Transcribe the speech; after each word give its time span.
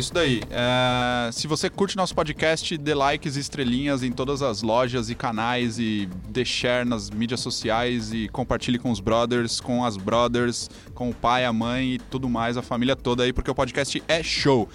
Isso 0.00 0.12
daí. 0.12 0.40
É, 0.50 1.30
se 1.30 1.46
você 1.46 1.70
curte 1.70 1.96
nosso 1.96 2.14
podcast, 2.14 2.76
dê 2.76 2.94
likes 2.94 3.36
e 3.36 3.40
estrelinhas 3.40 4.02
em 4.02 4.10
todas 4.10 4.42
as 4.42 4.62
lojas 4.62 5.10
e 5.10 5.14
canais 5.14 5.78
e 5.78 6.08
dê 6.28 6.44
share 6.44 6.88
nas 6.88 7.10
mídias 7.10 7.40
sociais 7.40 8.12
e 8.12 8.28
compartilhe 8.28 8.78
com 8.78 8.90
os 8.90 8.98
brothers, 8.98 9.60
com 9.60 9.84
as 9.84 9.96
brothers, 9.96 10.68
com 10.94 11.10
o 11.10 11.14
pai, 11.14 11.44
a 11.44 11.52
mãe 11.52 11.94
e 11.94 11.98
tudo 11.98 12.28
mais, 12.28 12.56
a 12.56 12.62
família 12.62 12.96
toda 12.96 13.22
aí, 13.22 13.32
porque 13.32 13.50
o 13.50 13.54
podcast 13.54 14.02
é 14.08 14.22
show. 14.22 14.68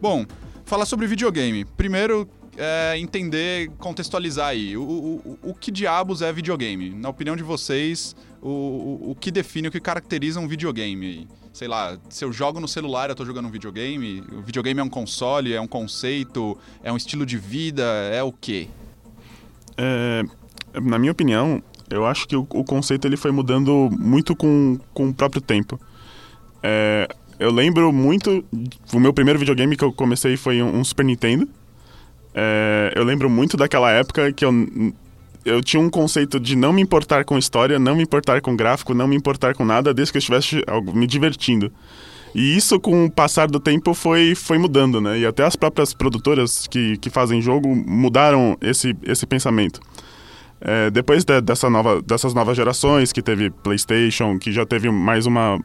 Bom, 0.00 0.24
falar 0.64 0.84
sobre 0.84 1.06
videogame. 1.06 1.64
Primeiro, 1.64 2.28
é, 2.56 2.98
entender, 2.98 3.70
contextualizar 3.78 4.48
aí. 4.48 4.76
O, 4.76 4.82
o, 4.82 5.38
o, 5.42 5.54
que 5.54 5.70
diabos 5.70 6.20
é 6.22 6.32
videogame? 6.32 6.90
Na 6.90 7.08
opinião 7.08 7.34
de 7.34 7.42
vocês, 7.42 8.14
o, 8.42 8.48
o, 8.48 9.10
o 9.12 9.14
que 9.14 9.30
define, 9.30 9.68
o 9.68 9.70
que 9.70 9.80
caracteriza 9.80 10.38
um 10.38 10.46
videogame 10.46 11.06
aí? 11.06 11.28
Sei 11.58 11.66
lá, 11.66 11.98
se 12.08 12.24
eu 12.24 12.32
jogo 12.32 12.60
no 12.60 12.68
celular, 12.68 13.10
eu 13.10 13.16
tô 13.16 13.24
jogando 13.24 13.48
um 13.48 13.50
videogame. 13.50 14.22
O 14.30 14.40
videogame 14.42 14.78
é 14.78 14.82
um 14.82 14.88
console, 14.88 15.52
é 15.52 15.60
um 15.60 15.66
conceito, 15.66 16.56
é 16.84 16.92
um 16.92 16.96
estilo 16.96 17.26
de 17.26 17.36
vida, 17.36 17.82
é 18.12 18.22
o 18.22 18.30
quê? 18.30 18.68
É, 19.76 20.22
na 20.80 21.00
minha 21.00 21.10
opinião, 21.10 21.60
eu 21.90 22.06
acho 22.06 22.28
que 22.28 22.36
o, 22.36 22.46
o, 22.50 22.62
conceito 22.62 23.08
ele 23.08 23.16
foi 23.16 23.32
mudando 23.32 23.90
muito 23.90 24.36
com, 24.36 24.78
com 24.94 25.08
o 25.08 25.12
próprio 25.12 25.42
tempo. 25.42 25.80
É, 26.62 27.08
eu 27.40 27.50
lembro 27.50 27.92
muito. 27.92 28.44
O 28.94 29.00
meu 29.00 29.12
primeiro 29.12 29.40
videogame 29.40 29.76
que 29.76 29.82
eu 29.82 29.92
comecei 29.92 30.36
foi 30.36 30.62
um, 30.62 30.78
um 30.78 30.84
Super 30.84 31.04
Nintendo. 31.04 31.48
É, 32.32 32.92
eu 32.94 33.02
lembro 33.02 33.28
muito 33.28 33.56
daquela 33.56 33.90
época 33.90 34.32
que 34.32 34.44
eu 34.44 34.52
eu 35.48 35.62
tinha 35.62 35.80
um 35.80 35.90
conceito 35.90 36.38
de 36.38 36.54
não 36.54 36.72
me 36.72 36.82
importar 36.82 37.24
com 37.24 37.38
história, 37.38 37.78
não 37.78 37.96
me 37.96 38.02
importar 38.02 38.40
com 38.40 38.54
gráfico, 38.54 38.94
não 38.94 39.08
me 39.08 39.16
importar 39.16 39.54
com 39.54 39.64
nada, 39.64 39.94
desde 39.94 40.12
que 40.12 40.18
eu 40.18 40.20
estivesse 40.20 40.62
me 40.94 41.06
divertindo. 41.06 41.72
E 42.34 42.56
isso, 42.56 42.78
com 42.78 43.06
o 43.06 43.10
passar 43.10 43.48
do 43.48 43.58
tempo, 43.58 43.94
foi, 43.94 44.34
foi 44.34 44.58
mudando, 44.58 45.00
né? 45.00 45.18
E 45.18 45.26
até 45.26 45.44
as 45.44 45.56
próprias 45.56 45.94
produtoras 45.94 46.66
que, 46.66 46.96
que 46.98 47.10
fazem 47.10 47.40
jogo 47.40 47.74
mudaram 47.74 48.56
esse, 48.60 48.94
esse 49.02 49.26
pensamento. 49.26 49.80
É, 50.60 50.90
depois 50.90 51.24
de, 51.24 51.40
dessa 51.40 51.70
nova, 51.70 52.02
dessas 52.02 52.34
novas 52.34 52.56
gerações, 52.56 53.12
que 53.12 53.22
teve 53.22 53.50
PlayStation, 53.50 54.38
que 54.38 54.52
já 54.52 54.66
teve 54.66 54.90
mais 54.90 55.24
uma 55.24 55.58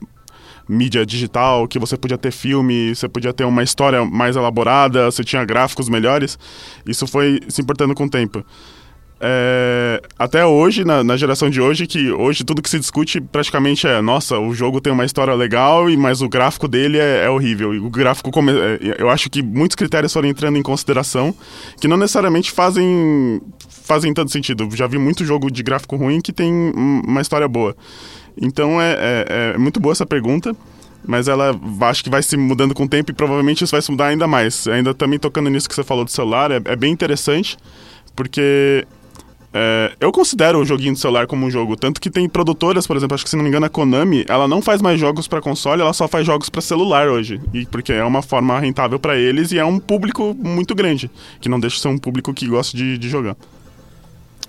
mídia 0.67 1.05
digital, 1.05 1.67
que 1.67 1.77
você 1.77 1.97
podia 1.97 2.17
ter 2.17 2.31
filme, 2.31 2.95
você 2.95 3.09
podia 3.09 3.33
ter 3.33 3.43
uma 3.43 3.63
história 3.63 4.05
mais 4.05 4.35
elaborada, 4.35 5.11
você 5.11 5.23
tinha 5.23 5.43
gráficos 5.43 5.89
melhores, 5.89 6.39
isso 6.87 7.05
foi 7.05 7.41
se 7.49 7.61
importando 7.61 7.93
com 7.93 8.05
o 8.05 8.09
tempo 8.09 8.45
é, 9.25 10.01
até 10.19 10.45
hoje, 10.45 10.83
na, 10.83 11.01
na, 11.01 11.15
geração 11.15 11.49
de 11.49 11.61
hoje, 11.61 11.87
que 11.87 12.11
hoje 12.11 12.43
tudo 12.43 12.61
que 12.61 12.69
se 12.69 12.77
discute 12.77 13.21
praticamente 13.21 13.87
é, 13.87 14.01
nossa, 14.01 14.37
o 14.37 14.53
jogo 14.53 14.81
tem 14.81 14.91
uma 14.91 15.05
história 15.05 15.33
legal, 15.33 15.85
mas 15.97 16.21
o 16.21 16.27
gráfico 16.27 16.67
dele 16.67 16.97
é, 16.97 17.23
é 17.23 17.29
horrível. 17.29 17.73
E 17.73 17.79
o 17.79 17.89
gráfico, 17.89 18.29
come, 18.31 18.51
é, 18.51 18.97
eu 18.99 19.09
acho 19.09 19.29
que 19.29 19.41
muitos 19.41 19.75
critérios 19.75 20.11
foram 20.11 20.27
entrando 20.27 20.57
em 20.57 20.61
consideração, 20.61 21.33
que 21.79 21.87
não 21.87 21.95
necessariamente 21.95 22.51
fazem, 22.51 23.41
fazem 23.69 24.13
tanto 24.13 24.29
sentido. 24.29 24.67
Já 24.75 24.87
vi 24.87 24.97
muito 24.97 25.23
jogo 25.23 25.49
de 25.49 25.63
gráfico 25.63 25.95
ruim 25.95 26.19
que 26.19 26.33
tem 26.33 26.51
uma 26.75 27.21
história 27.21 27.47
boa. 27.47 27.73
Então 28.35 28.81
é, 28.81 28.91
é, 28.91 29.53
é 29.55 29.57
muito 29.57 29.79
boa 29.79 29.93
essa 29.93 30.05
pergunta 30.05 30.53
mas 31.05 31.27
ela 31.27 31.51
acho 31.81 32.01
que 32.01 32.09
vai 32.09 32.23
se 32.23 32.37
mudando 32.37 32.73
com 32.73 32.85
o 32.85 32.87
tempo 32.87 33.11
e 33.11 33.13
provavelmente 33.13 33.61
isso 33.61 33.71
vai 33.71 33.81
se 33.81 33.91
mudar 33.91 34.07
ainda 34.07 34.25
mais. 34.25 34.65
Ainda 34.69 34.93
também 34.93 35.19
tocando 35.19 35.49
nisso 35.49 35.67
que 35.67 35.75
você 35.75 35.83
falou 35.83 36.05
do 36.05 36.11
celular, 36.11 36.49
é, 36.49 36.61
é 36.63 36.75
bem 36.77 36.93
interessante, 36.93 37.57
porque 38.15 38.87
é, 39.53 39.91
eu 39.99 40.11
considero 40.11 40.59
o 40.59 40.65
joguinho 40.65 40.93
do 40.93 40.99
celular 40.99 41.27
como 41.27 41.45
um 41.45 41.51
jogo, 41.51 41.75
tanto 41.75 42.01
que 42.01 42.09
tem 42.09 42.27
produtoras, 42.27 42.87
por 42.87 42.97
exemplo, 42.97 43.13
acho 43.13 43.23
que 43.23 43.29
se 43.29 43.35
não 43.35 43.43
me 43.43 43.49
engano 43.49 43.67
a 43.67 43.69
Konami, 43.69 44.25
ela 44.27 44.47
não 44.47 44.61
faz 44.61 44.81
mais 44.81 44.99
jogos 44.99 45.27
para 45.27 45.39
console, 45.41 45.81
ela 45.81 45.93
só 45.93 46.07
faz 46.07 46.25
jogos 46.25 46.49
para 46.49 46.59
celular 46.59 47.07
hoje, 47.07 47.39
e 47.53 47.63
porque 47.67 47.93
é 47.93 48.03
uma 48.03 48.23
forma 48.23 48.59
rentável 48.59 48.99
para 48.99 49.15
eles 49.15 49.51
e 49.51 49.59
é 49.59 49.65
um 49.65 49.79
público 49.79 50.35
muito 50.39 50.73
grande, 50.73 51.09
que 51.39 51.47
não 51.47 51.59
deixa 51.59 51.75
de 51.75 51.81
ser 51.83 51.87
um 51.89 51.99
público 51.99 52.33
que 52.33 52.47
gosta 52.47 52.75
de, 52.75 52.97
de 52.97 53.07
jogar. 53.07 53.35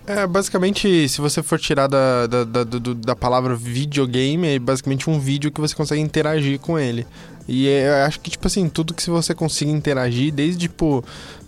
É, 0.07 0.27
basicamente, 0.27 1.09
se 1.09 1.21
você 1.21 1.43
for 1.43 1.59
tirar 1.59 1.87
da, 1.87 2.27
da, 2.27 2.45
da, 2.45 2.65
da, 2.65 3.17
palavra 3.17 3.57
videogame, 3.57 4.49
é 4.49 4.59
basicamente 4.59 5.09
um 5.09 5.19
vídeo 5.19 5.51
que 5.51 5.61
você 5.61 5.75
consegue 5.75 6.01
interagir 6.01 6.59
com 6.59 6.79
ele. 6.79 7.07
E 7.49 7.69
é, 7.69 7.89
eu 7.89 8.07
acho 8.07 8.21
que, 8.21 8.31
tipo 8.31 8.47
assim, 8.47 8.69
tudo 8.69 8.93
que 8.93 9.09
você 9.09 9.35
consiga 9.35 9.71
interagir, 9.71 10.33
desde, 10.33 10.69
tipo, 10.69 11.03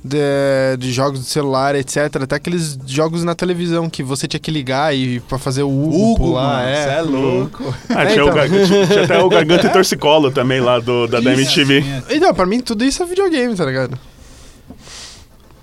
de, 0.07 0.77
de, 0.79 0.93
jogos 0.93 1.21
de 1.21 1.27
celular, 1.27 1.75
etc. 1.75 1.97
Até 2.23 2.37
aqueles 2.37 2.79
jogos 2.87 3.25
na 3.25 3.35
televisão 3.35 3.91
que 3.91 4.03
você 4.03 4.27
tinha 4.27 4.41
que 4.41 4.51
ligar 4.51 4.95
e 4.95 5.21
pra 5.21 5.39
fazer 5.39 5.63
o 5.63 5.69
Hugo, 5.69 5.97
Hugo 5.97 6.17
pular. 6.17 6.65
Mano, 6.65 6.69
é, 6.69 6.99
é 6.99 7.03
louco. 7.03 7.75
Ah, 7.89 8.03
é, 8.03 8.07
tinha, 8.07 8.25
então. 8.25 8.45
o, 8.45 8.67
tinha, 8.67 8.87
tinha, 8.87 9.05
até 9.05 9.19
o 9.23 9.29
Garganta 9.29 9.67
e 9.67 9.71
Torcicolo 9.71 10.31
também 10.31 10.61
lá 10.61 10.79
do, 10.79 11.07
da, 11.07 11.21
da 11.21 11.33
MTV. 11.33 11.85
Então, 12.11 12.35
pra 12.35 12.45
mim 12.45 12.61
tudo 12.61 12.85
isso 12.85 13.03
é 13.03 13.07
videogame, 13.07 13.55
tá 13.55 13.65
ligado? 13.65 13.99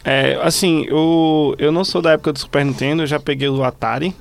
É, 0.04 0.38
assim, 0.42 0.86
eu, 0.88 1.56
eu 1.58 1.72
não 1.72 1.86
sou 1.86 2.02
da 2.02 2.12
época 2.12 2.34
do 2.34 2.40
Super 2.40 2.66
Nintendo, 2.66 3.04
eu 3.04 3.08
já 3.08 3.20
peguei 3.20 3.48
o 3.48 3.64
Atari 3.64 4.14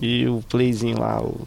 e 0.00 0.26
o 0.26 0.42
Playzinho 0.48 0.98
lá, 1.00 1.20
o, 1.20 1.46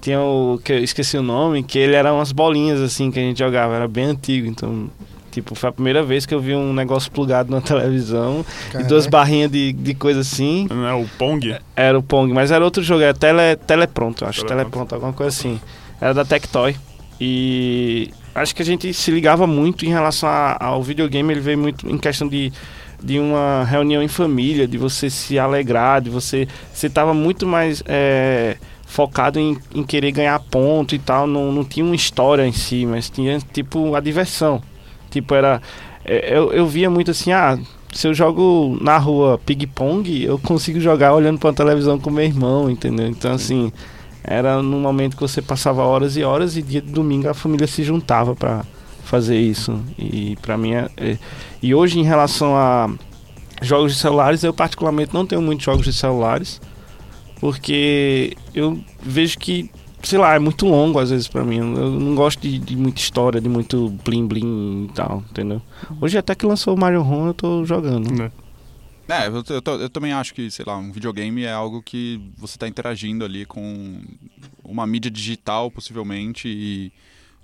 tinha 0.00 0.20
o 0.20 0.60
que 0.62 0.72
eu 0.72 0.78
esqueci 0.78 1.16
o 1.16 1.22
nome, 1.22 1.62
que 1.62 1.78
ele 1.78 1.94
era 1.94 2.12
umas 2.12 2.32
bolinhas 2.32 2.80
assim 2.80 3.10
que 3.10 3.18
a 3.18 3.22
gente 3.22 3.38
jogava, 3.38 3.74
era 3.74 3.88
bem 3.88 4.04
antigo, 4.04 4.46
então 4.46 4.88
Tipo, 5.30 5.54
foi 5.54 5.68
a 5.70 5.72
primeira 5.72 6.02
vez 6.02 6.26
que 6.26 6.34
eu 6.34 6.40
vi 6.40 6.54
um 6.54 6.72
negócio 6.72 7.10
plugado 7.10 7.50
na 7.50 7.60
televisão 7.62 8.44
Caramba. 8.70 8.86
e 8.86 8.88
duas 8.88 9.06
barrinhas 9.06 9.50
de, 9.50 9.72
de 9.72 9.94
coisa 9.94 10.20
assim. 10.20 10.66
Não 10.68 10.86
é 10.86 10.94
o 10.94 11.06
Pong? 11.18 11.56
Era 11.76 11.98
o 11.98 12.02
Pong, 12.02 12.32
mas 12.32 12.50
era 12.50 12.64
outro 12.64 12.82
jogo, 12.82 13.02
era 13.02 13.14
tele, 13.14 13.56
Telepronto, 13.66 14.24
acho. 14.24 14.44
Telepronto, 14.44 14.70
Telepronto 14.70 14.94
alguma 14.94 15.12
coisa 15.12 15.36
assim. 15.36 15.60
Era 16.00 16.14
da 16.14 16.24
Tectoy. 16.24 16.76
E 17.20 18.10
acho 18.34 18.54
que 18.54 18.62
a 18.62 18.64
gente 18.64 18.92
se 18.94 19.10
ligava 19.10 19.46
muito 19.46 19.84
em 19.84 19.90
relação 19.90 20.28
a, 20.28 20.56
ao 20.58 20.82
videogame, 20.82 21.32
ele 21.32 21.40
veio 21.40 21.58
muito 21.58 21.88
em 21.88 21.98
questão 21.98 22.26
de, 22.26 22.50
de 23.02 23.18
uma 23.18 23.64
reunião 23.64 24.02
em 24.02 24.08
família, 24.08 24.66
de 24.66 24.78
você 24.78 25.10
se 25.10 25.38
alegrar, 25.38 26.00
de 26.00 26.10
você. 26.10 26.48
Você 26.72 26.86
estava 26.86 27.12
muito 27.12 27.46
mais. 27.46 27.82
É, 27.86 28.56
focado 28.90 29.38
em, 29.38 29.56
em 29.72 29.84
querer 29.84 30.10
ganhar 30.10 30.38
ponto 30.40 30.96
e 30.96 30.98
tal, 30.98 31.24
não, 31.24 31.52
não 31.52 31.64
tinha 31.64 31.86
uma 31.86 31.94
história 31.94 32.44
em 32.44 32.52
si, 32.52 32.84
mas 32.84 33.08
tinha 33.08 33.38
tipo 33.38 33.94
a 33.94 34.00
diversão. 34.00 34.60
Tipo, 35.10 35.34
era. 35.34 35.60
É, 36.04 36.36
eu, 36.36 36.52
eu 36.52 36.66
via 36.66 36.88
muito 36.88 37.10
assim, 37.10 37.32
ah, 37.32 37.58
se 37.92 38.06
eu 38.06 38.14
jogo 38.14 38.78
na 38.80 38.96
rua 38.96 39.38
ping-pong, 39.44 40.22
eu 40.24 40.38
consigo 40.38 40.80
jogar 40.80 41.12
olhando 41.14 41.38
para 41.38 41.50
a 41.50 41.54
televisão 41.54 41.98
com 41.98 42.10
meu 42.10 42.24
irmão, 42.24 42.70
entendeu? 42.70 43.06
Então, 43.08 43.32
assim, 43.32 43.72
era 44.22 44.62
num 44.62 44.80
momento 44.80 45.16
que 45.16 45.22
você 45.22 45.42
passava 45.42 45.82
horas 45.82 46.16
e 46.16 46.22
horas 46.22 46.56
e 46.56 46.62
dia 46.62 46.80
de 46.80 46.90
domingo 46.90 47.28
a 47.28 47.34
família 47.34 47.66
se 47.66 47.82
juntava 47.82 48.34
para 48.34 48.64
fazer 49.04 49.38
isso. 49.38 49.80
E 49.98 50.36
para 50.40 50.56
mim 50.56 50.74
é, 50.74 50.88
é, 50.96 51.18
E 51.62 51.74
hoje, 51.74 51.98
em 51.98 52.04
relação 52.04 52.56
a 52.56 52.88
jogos 53.60 53.94
de 53.94 53.98
celulares, 53.98 54.44
eu 54.44 54.54
particularmente 54.54 55.12
não 55.12 55.26
tenho 55.26 55.42
muitos 55.42 55.64
jogos 55.64 55.84
de 55.84 55.92
celulares, 55.92 56.60
porque 57.40 58.36
eu 58.54 58.78
vejo 59.02 59.38
que 59.38 59.70
sei 60.02 60.18
lá, 60.18 60.34
é 60.34 60.38
muito 60.38 60.66
longo 60.66 60.98
às 60.98 61.10
vezes 61.10 61.28
para 61.28 61.44
mim. 61.44 61.58
Eu 61.58 61.90
não 61.90 62.14
gosto 62.14 62.40
de, 62.40 62.58
de, 62.58 62.76
muita 62.76 63.00
história, 63.00 63.40
de 63.40 63.48
muito 63.48 63.90
blim 64.04 64.26
blim 64.26 64.88
e 64.90 64.92
tal, 64.94 65.24
entendeu? 65.30 65.62
Hoje 66.00 66.18
até 66.18 66.34
que 66.34 66.46
lançou 66.46 66.74
o 66.74 66.78
Mario 66.78 67.02
Home 67.02 67.28
eu 67.28 67.34
tô 67.34 67.64
jogando. 67.64 68.22
É. 68.22 68.30
É, 69.10 69.26
eu, 69.26 69.42
eu, 69.48 69.80
eu, 69.80 69.90
também 69.90 70.12
acho 70.12 70.32
que, 70.32 70.48
sei 70.52 70.64
lá, 70.64 70.76
um 70.76 70.92
videogame 70.92 71.42
é 71.42 71.50
algo 71.52 71.82
que 71.82 72.20
você 72.38 72.54
está 72.54 72.68
interagindo 72.68 73.24
ali 73.24 73.44
com 73.44 74.00
uma 74.62 74.86
mídia 74.86 75.10
digital, 75.10 75.68
possivelmente, 75.68 76.46
e, 76.46 76.92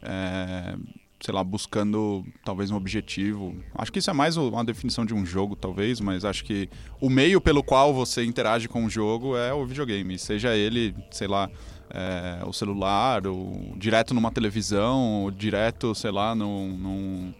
é, 0.00 0.76
sei 1.18 1.34
lá, 1.34 1.42
buscando 1.42 2.24
talvez 2.44 2.70
um 2.70 2.76
objetivo. 2.76 3.52
Acho 3.74 3.92
que 3.92 3.98
isso 3.98 4.08
é 4.08 4.12
mais 4.12 4.36
uma 4.36 4.64
definição 4.64 5.04
de 5.04 5.12
um 5.12 5.26
jogo, 5.26 5.56
talvez, 5.56 6.00
mas 6.00 6.24
acho 6.24 6.44
que 6.44 6.68
o 7.00 7.10
meio 7.10 7.40
pelo 7.40 7.64
qual 7.64 7.92
você 7.92 8.24
interage 8.24 8.68
com 8.68 8.84
o 8.84 8.88
jogo 8.88 9.36
é 9.36 9.52
o 9.52 9.66
videogame, 9.66 10.16
seja 10.20 10.54
ele, 10.54 10.94
sei 11.10 11.26
lá, 11.26 11.50
é, 11.90 12.44
o 12.44 12.52
celular, 12.52 13.26
ou 13.26 13.74
direto 13.76 14.14
numa 14.14 14.30
televisão, 14.30 15.22
ou 15.22 15.30
direto, 15.30 15.94
sei 15.94 16.10
lá, 16.10 16.34
num, 16.34 16.68
num, 16.68 17.34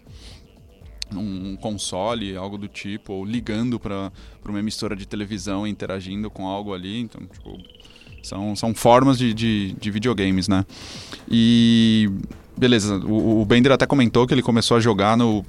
num 1.12 1.56
console, 1.56 2.36
algo 2.36 2.56
do 2.56 2.68
tipo, 2.68 3.12
ou 3.12 3.24
ligando 3.24 3.78
para 3.78 4.10
uma 4.46 4.58
emissora 4.58 4.96
de 4.96 5.06
televisão 5.06 5.66
interagindo 5.66 6.30
com 6.30 6.46
algo 6.46 6.74
ali. 6.74 7.00
Então, 7.00 7.20
tipo, 7.26 7.58
São, 8.22 8.56
são 8.56 8.74
formas 8.74 9.16
de, 9.18 9.32
de, 9.32 9.72
de 9.80 9.90
videogames, 9.90 10.48
né? 10.48 10.64
E. 11.30 12.10
Beleza, 12.58 12.96
o, 12.96 13.42
o 13.42 13.44
Bender 13.44 13.70
até 13.70 13.86
comentou 13.86 14.26
que 14.26 14.34
ele 14.34 14.42
começou 14.42 14.76
a 14.76 14.80
jogar 14.80 15.16
no. 15.16 15.44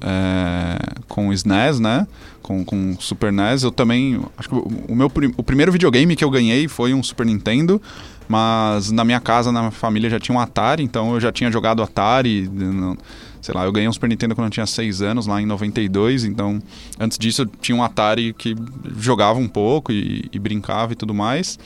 É, 0.00 0.78
com 1.08 1.32
SNES, 1.32 1.80
né? 1.80 2.06
Com, 2.42 2.64
com 2.64 2.96
Super 2.98 3.32
NES. 3.32 3.62
Eu 3.62 3.70
também. 3.70 4.20
Acho 4.36 4.48
que 4.48 4.54
o, 4.54 4.94
meu 4.94 5.10
o 5.36 5.42
primeiro 5.42 5.72
videogame 5.72 6.14
que 6.14 6.24
eu 6.24 6.30
ganhei 6.30 6.68
foi 6.68 6.94
um 6.94 7.02
Super 7.02 7.26
Nintendo. 7.26 7.80
Mas 8.28 8.90
na 8.90 9.04
minha 9.04 9.20
casa, 9.20 9.52
na 9.52 9.70
família, 9.70 10.10
já 10.10 10.18
tinha 10.18 10.36
um 10.36 10.40
Atari, 10.40 10.82
então 10.82 11.14
eu 11.14 11.20
já 11.20 11.30
tinha 11.30 11.50
jogado 11.50 11.82
Atari. 11.82 12.50
Sei 13.40 13.54
lá, 13.54 13.64
eu 13.64 13.70
ganhei 13.70 13.88
um 13.88 13.92
Super 13.92 14.08
Nintendo 14.08 14.34
quando 14.34 14.46
eu 14.46 14.50
tinha 14.50 14.66
6 14.66 15.02
anos, 15.02 15.26
lá 15.26 15.40
em 15.40 15.46
92. 15.46 16.24
Então, 16.24 16.60
antes 16.98 17.16
disso, 17.16 17.42
eu 17.42 17.46
tinha 17.46 17.76
um 17.76 17.82
Atari 17.82 18.34
que 18.36 18.56
jogava 18.98 19.38
um 19.38 19.46
pouco 19.46 19.92
e, 19.92 20.28
e 20.32 20.38
brincava 20.38 20.92
e 20.92 20.96
tudo 20.96 21.14
mais. 21.14 21.58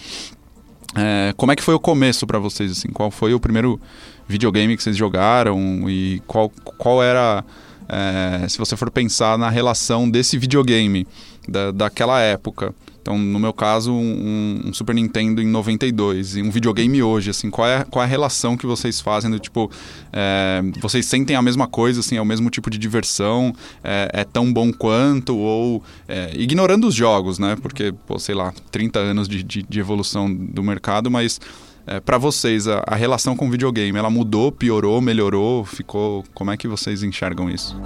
É, 0.95 1.33
como 1.37 1.53
é 1.53 1.57
que 1.57 1.63
foi 1.63 1.75
o 1.75 1.81
começo 1.81 2.27
para 2.27 2.39
vocês? 2.39 2.73
Assim? 2.73 2.89
Qual 2.89 3.11
foi 3.11 3.33
o 3.33 3.41
primeiro 3.41 3.81
videogame 4.29 4.77
que 4.77 4.83
vocês 4.83 4.97
jogaram? 4.97 5.89
E 5.89 6.21
qual, 6.27 6.51
qual 6.77 7.03
era, 7.03 7.45
é, 7.91 8.49
se 8.49 8.59
você 8.59 8.77
for 8.77 8.91
pensar 8.91 9.37
na 9.37 9.51
relação 9.51 10.09
desse 10.09 10.39
videogame 10.39 11.07
da, 11.49 11.71
daquela 11.71 12.21
época? 12.21 12.75
Então, 13.03 13.17
no 13.19 13.39
meu 13.39 13.53
caso, 13.53 13.93
um, 13.93 14.63
um, 14.67 14.73
Super 14.73 14.95
Nintendo 14.95 15.41
em 15.41 15.47
92 15.47 16.37
e 16.37 16.43
um 16.43 16.51
videogame 16.51 17.03
hoje, 17.03 17.31
assim, 17.31 17.49
qual 17.51 17.67
é, 17.67 17.85
qual 17.85 18.03
é 18.03 18.07
a 18.07 18.09
relação 18.09 18.57
que 18.57 18.67
vocês 18.67 19.01
fazem 19.01 19.31
do 19.31 19.39
tipo, 19.39 19.71
é, 20.13 20.61
vocês 20.81 21.07
sentem 21.07 21.35
a 21.35 21.43
mesma 21.43 21.67
coisa, 21.67 22.01
assim, 22.01 22.17
é 22.17 22.23
o 22.23 22.27
mesmo 22.27 22.51
tipo 22.51 22.69
de 22.69 22.77
diversão, 22.77 23.55
é, 23.83 24.11
é 24.13 24.25
tão 24.25 24.53
bom 24.53 24.71
quanto, 24.73 25.37
ou 25.37 25.83
é, 26.07 26.31
ignorando 26.35 26.87
os 26.87 26.95
jogos, 26.95 27.39
né? 27.39 27.57
Porque, 27.61 27.93
pô, 28.07 28.19
sei 28.19 28.35
lá, 28.35 28.53
30 28.71 28.99
anos 28.99 29.29
de, 29.29 29.43
de, 29.43 29.63
de 29.63 29.81
evolução 29.81 30.33
do 30.33 30.63
mercado, 30.63 31.11
mas 31.11 31.41
é, 31.87 32.01
para 32.01 32.19
vocês, 32.19 32.69
a, 32.69 32.83
a, 32.87 32.95
relação 32.95 33.37
com 33.37 33.49
o 33.49 33.51
videogame, 33.51 33.99
ela 33.99 34.11
mudou, 34.11 34.53
piorou, 34.53 35.01
melhorou, 35.01 35.65
ficou. 35.65 36.25
Como 36.35 36.51
é 36.51 36.57
que 36.57 36.69
vocês 36.69 37.03
enxergam 37.03 37.49
isso? 37.51 37.77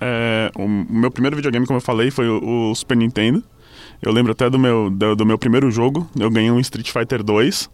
É, 0.00 0.50
o 0.56 0.68
meu 0.68 1.10
primeiro 1.10 1.36
videogame, 1.36 1.66
como 1.66 1.78
eu 1.78 1.82
falei, 1.82 2.10
foi 2.10 2.28
o, 2.28 2.70
o 2.70 2.74
Super 2.74 2.96
Nintendo. 2.96 3.42
Eu 4.00 4.12
lembro 4.12 4.32
até 4.32 4.48
do 4.48 4.58
meu, 4.58 4.90
do, 4.90 5.16
do, 5.16 5.26
meu 5.26 5.38
primeiro 5.38 5.70
jogo. 5.70 6.08
Eu 6.18 6.30
ganhei 6.30 6.50
um 6.50 6.60
Street 6.60 6.90
Fighter 6.90 7.22
2. 7.22 7.70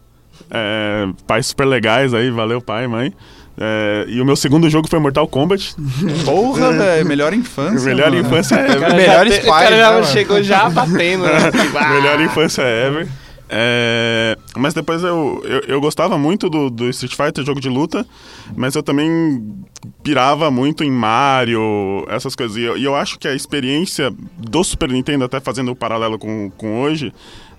É, 0.50 1.06
pais 1.26 1.46
super 1.46 1.64
legais 1.64 2.12
aí, 2.12 2.30
valeu 2.30 2.60
pai, 2.60 2.86
mãe. 2.86 3.12
É, 3.56 4.04
e 4.08 4.20
o 4.20 4.24
meu 4.24 4.34
segundo 4.34 4.68
jogo 4.68 4.88
foi 4.88 4.98
Mortal 4.98 5.28
Kombat. 5.28 5.74
Porra, 6.24 6.72
velho, 6.72 7.06
melhor 7.06 7.32
infância. 7.32 7.88
melhor 7.88 8.10
mano. 8.10 8.26
infância 8.26 8.56
ever. 8.56 8.94
Melhores 8.94 9.38
pais. 9.38 9.46
O 9.46 9.50
cara 9.50 9.76
já 9.76 9.92
né, 9.92 10.04
chegou 10.04 10.42
já 10.42 10.68
batendo. 10.68 11.24
Né? 11.24 11.50
melhor 11.94 12.20
infância 12.20 12.62
ever. 12.62 13.08
É, 13.48 14.36
mas 14.56 14.74
depois 14.74 15.02
eu, 15.02 15.42
eu, 15.44 15.60
eu, 15.68 15.80
gostava 15.80 16.16
muito 16.16 16.48
do, 16.48 16.70
do 16.70 16.88
Street 16.88 17.14
Fighter, 17.14 17.44
jogo 17.44 17.60
de 17.60 17.68
luta, 17.68 18.06
mas 18.56 18.74
eu 18.74 18.82
também 18.82 19.54
pirava 20.02 20.50
muito 20.50 20.82
em 20.82 20.90
Mario, 20.90 21.60
essas 22.08 22.34
coisas. 22.34 22.56
E 22.56 22.62
eu, 22.62 22.76
e 22.76 22.82
eu 22.82 22.96
acho 22.96 23.18
que 23.18 23.28
a 23.28 23.34
experiência 23.34 24.12
do 24.38 24.64
Super 24.64 24.88
Nintendo, 24.88 25.24
até 25.24 25.40
fazendo 25.40 25.70
o 25.70 25.76
paralelo 25.76 26.18
com, 26.18 26.50
com 26.56 26.80
hoje, 26.80 27.12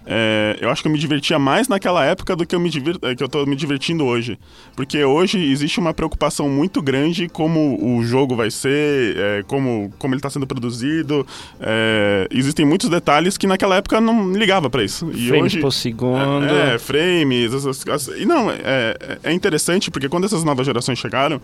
é, 0.06 0.58
eu 0.62 0.70
acho 0.70 0.82
que 0.82 0.88
eu 0.88 0.92
me 0.92 1.00
divertia 1.00 1.40
mais 1.40 1.68
naquela 1.68 2.06
época 2.06 2.36
do 2.36 2.46
que 2.46 2.56
eu 2.56 2.60
me 2.60 2.70
divir, 2.70 2.98
é, 3.02 3.16
que 3.16 3.24
eu 3.24 3.28
tô 3.28 3.46
me 3.46 3.56
divertindo 3.56 4.06
hoje. 4.06 4.38
Porque 4.76 5.04
hoje 5.04 5.40
existe 5.40 5.80
uma 5.80 5.94
preocupação 5.94 6.48
muito 6.48 6.82
grande 6.82 7.28
como 7.28 7.80
o 7.82 8.04
jogo 8.04 8.36
vai 8.36 8.52
ser, 8.52 9.18
é, 9.18 9.44
como, 9.48 9.92
como 9.98 10.14
ele 10.14 10.20
está 10.20 10.30
sendo 10.30 10.46
produzido. 10.46 11.26
É, 11.60 12.28
existem 12.30 12.66
muitos 12.66 12.90
detalhes 12.90 13.38
que 13.38 13.48
naquela 13.48 13.78
época 13.78 14.00
não 14.00 14.32
ligava 14.32 14.70
para 14.70 14.84
isso. 14.84 15.10
E 15.12 15.28
frames 15.28 15.54
hoje, 15.54 15.60
por 15.60 15.72
segundo. 15.72 16.46
É, 16.46 16.78
frames. 16.78 17.54
Essas, 17.54 17.88
essas, 17.88 18.20
e 18.20 18.26
não, 18.26 18.52
é, 18.52 19.18
é 19.24 19.34
interessante 19.34 19.90
porque 19.90 20.08
quando 20.08 20.26
essas 20.26 20.44
novas 20.44 20.66
gerações 20.66 21.00
chegaram, 21.00 21.42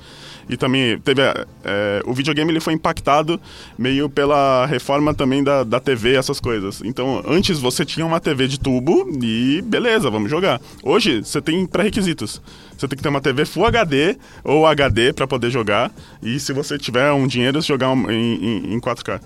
e 0.49 0.57
também 0.57 0.99
teve. 0.99 1.21
É, 1.63 2.01
o 2.05 2.13
videogame 2.13 2.51
ele 2.51 2.59
foi 2.59 2.73
impactado 2.73 3.39
meio 3.77 4.09
pela 4.09 4.65
reforma 4.65 5.13
também 5.13 5.43
da, 5.43 5.63
da 5.63 5.79
TV, 5.79 6.15
essas 6.15 6.39
coisas. 6.39 6.81
Então, 6.83 7.23
antes 7.27 7.59
você 7.59 7.85
tinha 7.85 8.05
uma 8.05 8.19
TV 8.19 8.50
de 8.51 8.59
tubo 8.59 9.09
e 9.23 9.61
beleza, 9.61 10.09
vamos 10.09 10.29
jogar. 10.29 10.59
Hoje 10.83 11.23
você 11.23 11.41
tem 11.41 11.65
pré-requisitos. 11.65 12.41
Você 12.77 12.87
tem 12.87 12.97
que 12.97 13.03
ter 13.03 13.09
uma 13.09 13.21
TV 13.21 13.45
Full 13.45 13.65
HD 13.65 14.17
ou 14.43 14.67
HD 14.67 15.13
para 15.13 15.25
poder 15.25 15.49
jogar. 15.49 15.91
E 16.21 16.39
se 16.39 16.51
você 16.51 16.77
tiver 16.77 17.11
um 17.13 17.25
dinheiro, 17.25 17.61
jogar 17.61 17.95
em, 17.95 18.11
em, 18.11 18.73
em 18.73 18.79
4K. 18.79 19.21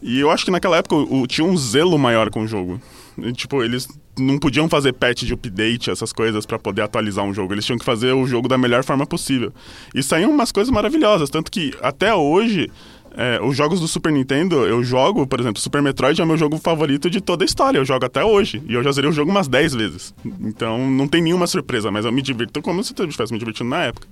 E 0.00 0.18
eu 0.18 0.30
acho 0.30 0.44
que 0.44 0.50
naquela 0.50 0.78
época 0.78 0.96
o, 0.96 1.26
tinha 1.26 1.46
um 1.46 1.56
zelo 1.56 1.98
maior 1.98 2.30
com 2.30 2.42
o 2.42 2.46
jogo. 2.46 2.80
E, 3.18 3.32
tipo, 3.32 3.62
eles 3.62 3.86
não 4.18 4.38
podiam 4.38 4.68
fazer 4.68 4.92
patch 4.94 5.24
de 5.24 5.34
update, 5.34 5.90
essas 5.90 6.12
coisas, 6.12 6.46
para 6.46 6.58
poder 6.58 6.82
atualizar 6.82 7.24
um 7.24 7.32
jogo. 7.32 7.52
Eles 7.52 7.64
tinham 7.64 7.78
que 7.78 7.84
fazer 7.84 8.12
o 8.12 8.26
jogo 8.26 8.48
da 8.48 8.56
melhor 8.56 8.82
forma 8.82 9.06
possível. 9.06 9.52
E 9.94 10.02
saíam 10.02 10.30
umas 10.30 10.50
coisas 10.50 10.72
maravilhosas. 10.72 11.30
Tanto 11.30 11.50
que 11.50 11.72
até 11.80 12.14
hoje 12.14 12.70
é, 13.16 13.40
os 13.42 13.56
jogos 13.56 13.80
do 13.80 13.88
Super 13.88 14.12
Nintendo, 14.12 14.66
eu 14.66 14.82
jogo, 14.82 15.26
por 15.26 15.38
exemplo, 15.38 15.60
Super 15.60 15.82
Metroid 15.82 16.20
é 16.20 16.24
o 16.24 16.26
meu 16.26 16.36
jogo 16.36 16.58
favorito 16.58 17.10
de 17.10 17.20
toda 17.20 17.44
a 17.44 17.46
história. 17.46 17.78
Eu 17.78 17.84
jogo 17.84 18.04
até 18.06 18.24
hoje. 18.24 18.62
E 18.66 18.74
eu 18.74 18.82
já 18.82 18.92
zerei 18.92 19.10
o 19.10 19.12
jogo 19.12 19.30
umas 19.30 19.48
10 19.48 19.74
vezes. 19.74 20.14
Então 20.40 20.90
não 20.90 21.06
tem 21.06 21.22
nenhuma 21.22 21.46
surpresa, 21.46 21.90
mas 21.90 22.04
eu 22.04 22.12
me 22.12 22.22
divirto 22.22 22.62
como 22.62 22.82
se 22.82 22.94
eu 22.96 23.06
estivesse 23.06 23.32
me 23.32 23.38
divertindo 23.38 23.70
na 23.70 23.84
época. 23.84 24.06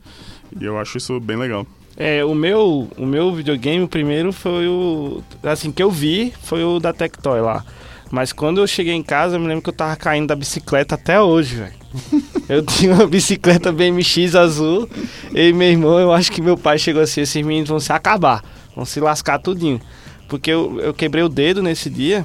E 0.61 0.65
eu 0.65 0.79
acho 0.79 0.99
isso 0.99 1.19
bem 1.21 1.37
legal. 1.37 1.67
É, 1.97 2.25
o 2.25 2.35
meu, 2.35 2.89
o 2.97 3.07
meu 3.07 3.35
videogame, 3.35 3.85
o 3.85 3.89
primeiro 3.89 4.33
foi 4.33 4.69
o. 4.69 5.23
Assim, 5.43 5.71
que 5.71 5.83
eu 5.83 5.91
vi, 5.91 6.33
foi 6.43 6.65
o 6.65 6.79
da 6.79 6.93
Tectoy 6.93 7.41
lá. 7.41 7.65
Mas 8.11 8.33
quando 8.33 8.61
eu 8.61 8.67
cheguei 8.67 8.95
em 8.95 9.03
casa, 9.03 9.37
eu 9.37 9.41
me 9.41 9.47
lembro 9.47 9.63
que 9.63 9.69
eu 9.69 9.75
tava 9.75 9.95
caindo 9.97 10.29
da 10.29 10.37
bicicleta 10.37 10.97
até 10.97 11.21
hoje, 11.21 11.57
velho. 11.57 11.81
eu 12.49 12.65
tinha 12.65 12.95
uma 12.95 13.07
bicicleta 13.07 13.73
BMX 13.73 14.35
azul. 14.35 14.89
E 15.35 15.53
meu 15.53 15.69
irmão, 15.69 15.99
eu 15.99 16.13
acho 16.13 16.31
que 16.33 16.43
meu 16.43 16.57
pai 16.57 16.79
chegou 16.79 17.03
assim: 17.03 17.21
esses 17.21 17.45
meninos 17.45 17.69
vão 17.69 17.81
se 17.81 17.93
acabar. 17.93 18.43
Vão 18.81 18.87
se 18.87 18.99
lascar 18.99 19.39
tudinho. 19.39 19.79
Porque 20.27 20.51
eu, 20.51 20.81
eu 20.81 20.95
quebrei 20.95 21.23
o 21.23 21.29
dedo 21.29 21.63
nesse 21.63 21.91
dia. 21.91 22.25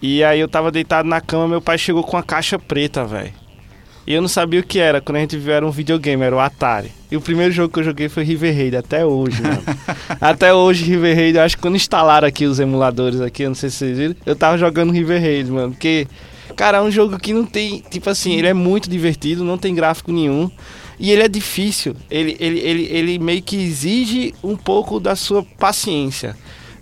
E 0.00 0.22
aí 0.22 0.38
eu 0.38 0.46
tava 0.46 0.70
deitado 0.70 1.08
na 1.08 1.20
cama, 1.20 1.48
meu 1.48 1.60
pai 1.60 1.76
chegou 1.76 2.04
com 2.04 2.16
uma 2.16 2.22
caixa 2.22 2.56
preta, 2.60 3.04
velho. 3.04 3.32
E 4.06 4.14
eu 4.14 4.20
não 4.20 4.28
sabia 4.28 4.60
o 4.60 4.62
que 4.62 4.78
era. 4.78 5.00
Quando 5.00 5.16
a 5.16 5.20
gente 5.20 5.36
viu, 5.36 5.52
era 5.52 5.66
um 5.66 5.70
videogame, 5.72 6.22
era 6.22 6.36
o 6.36 6.38
Atari. 6.38 6.92
E 7.10 7.16
o 7.16 7.20
primeiro 7.20 7.52
jogo 7.52 7.72
que 7.72 7.80
eu 7.80 7.82
joguei 7.82 8.08
foi 8.08 8.22
River 8.22 8.56
Raid, 8.56 8.76
até 8.76 9.04
hoje, 9.04 9.42
mano. 9.42 9.62
até 10.20 10.54
hoje, 10.54 10.84
River 10.84 11.16
Raid, 11.16 11.36
eu 11.36 11.42
acho 11.42 11.56
que 11.56 11.62
quando 11.62 11.74
instalaram 11.74 12.28
aqui 12.28 12.46
os 12.46 12.60
emuladores 12.60 13.20
aqui, 13.20 13.42
eu 13.42 13.48
não 13.48 13.56
sei 13.56 13.68
se 13.68 13.78
vocês 13.78 13.98
viram, 13.98 14.14
eu 14.24 14.36
tava 14.36 14.56
jogando 14.56 14.92
River 14.92 15.20
Raid, 15.20 15.50
mano. 15.50 15.72
Porque, 15.72 16.06
cara, 16.54 16.78
é 16.78 16.80
um 16.80 16.90
jogo 16.92 17.18
que 17.18 17.34
não 17.34 17.44
tem. 17.44 17.82
Tipo 17.90 18.10
assim, 18.10 18.34
ele 18.34 18.46
é 18.46 18.54
muito 18.54 18.88
divertido, 18.88 19.42
não 19.42 19.58
tem 19.58 19.74
gráfico 19.74 20.12
nenhum. 20.12 20.48
E 20.98 21.10
ele 21.10 21.22
é 21.22 21.28
difícil. 21.28 21.94
Ele, 22.10 22.36
ele, 22.40 22.58
ele, 22.60 22.82
ele 22.84 23.18
meio 23.18 23.42
que 23.42 23.56
exige 23.56 24.34
um 24.42 24.56
pouco 24.56 24.98
da 24.98 25.14
sua 25.14 25.42
paciência. 25.42 26.36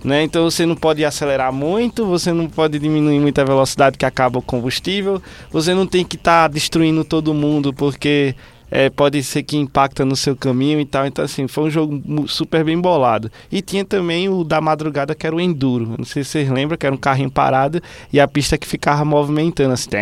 Né? 0.04 0.22
Então 0.22 0.44
você 0.44 0.64
não 0.64 0.76
pode 0.76 1.04
acelerar 1.04 1.52
muito, 1.52 2.06
você 2.06 2.32
não 2.32 2.48
pode 2.48 2.78
diminuir 2.78 3.18
muita 3.18 3.44
velocidade 3.44 3.98
que 3.98 4.06
acaba 4.06 4.38
o 4.38 4.42
combustível, 4.42 5.20
você 5.50 5.74
não 5.74 5.86
tem 5.86 6.04
que 6.04 6.16
estar 6.16 6.42
tá 6.42 6.48
destruindo 6.48 7.02
todo 7.02 7.34
mundo 7.34 7.72
porque 7.72 8.34
é, 8.70 8.90
pode 8.90 9.22
ser 9.22 9.42
que 9.42 9.56
impacta 9.56 10.04
no 10.04 10.16
seu 10.16 10.36
caminho 10.36 10.80
e 10.80 10.84
tal. 10.84 11.06
Então, 11.06 11.24
assim, 11.24 11.46
foi 11.46 11.64
um 11.64 11.70
jogo 11.70 12.28
super 12.28 12.64
bem 12.64 12.80
bolado. 12.80 13.30
E 13.50 13.62
tinha 13.62 13.84
também 13.84 14.28
o 14.28 14.44
da 14.44 14.60
madrugada, 14.60 15.14
que 15.14 15.26
era 15.26 15.34
o 15.34 15.40
Enduro. 15.40 15.94
Não 15.98 16.04
sei 16.04 16.24
se 16.24 16.30
vocês 16.30 16.50
lembram, 16.50 16.76
que 16.76 16.86
era 16.86 16.94
um 16.94 16.98
carrinho 16.98 17.30
parado 17.30 17.80
e 18.12 18.18
a 18.20 18.26
pista 18.26 18.58
que 18.58 18.66
ficava 18.66 19.04
movimentando, 19.04 19.72
assim. 19.72 19.96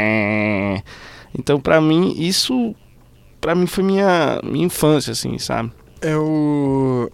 Então, 1.37 1.61
para 1.61 1.81
mim, 1.81 2.15
isso 2.17 2.75
para 3.45 3.55
mim 3.55 3.67
foi 3.67 3.85
minha, 3.85 4.41
minha 4.43 4.65
infância, 4.65 5.13
assim, 5.13 5.39
sabe? 5.39 5.71
Eu. 6.01 7.13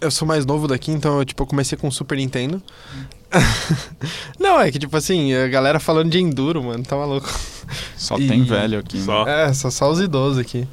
Eu 0.00 0.10
sou 0.10 0.26
mais 0.26 0.46
novo 0.46 0.66
daqui, 0.66 0.90
então 0.92 1.18
eu, 1.18 1.24
tipo, 1.26 1.42
eu 1.42 1.46
comecei 1.46 1.76
com 1.76 1.88
o 1.88 1.92
Super 1.92 2.16
Nintendo. 2.16 2.62
não, 4.40 4.58
é 4.58 4.70
que, 4.70 4.78
tipo 4.78 4.96
assim, 4.96 5.34
a 5.34 5.46
galera 5.48 5.78
falando 5.78 6.10
de 6.10 6.18
Enduro, 6.18 6.62
mano, 6.62 6.82
tá 6.84 6.96
maluco. 6.96 7.28
Só 7.98 8.16
e... 8.16 8.26
tem 8.26 8.44
velho 8.44 8.78
aqui, 8.78 8.96
né? 8.96 9.04
só. 9.04 9.28
É, 9.28 9.52
só, 9.52 9.70
só 9.70 9.90
os 9.90 10.00
idosos 10.00 10.38
aqui. 10.38 10.66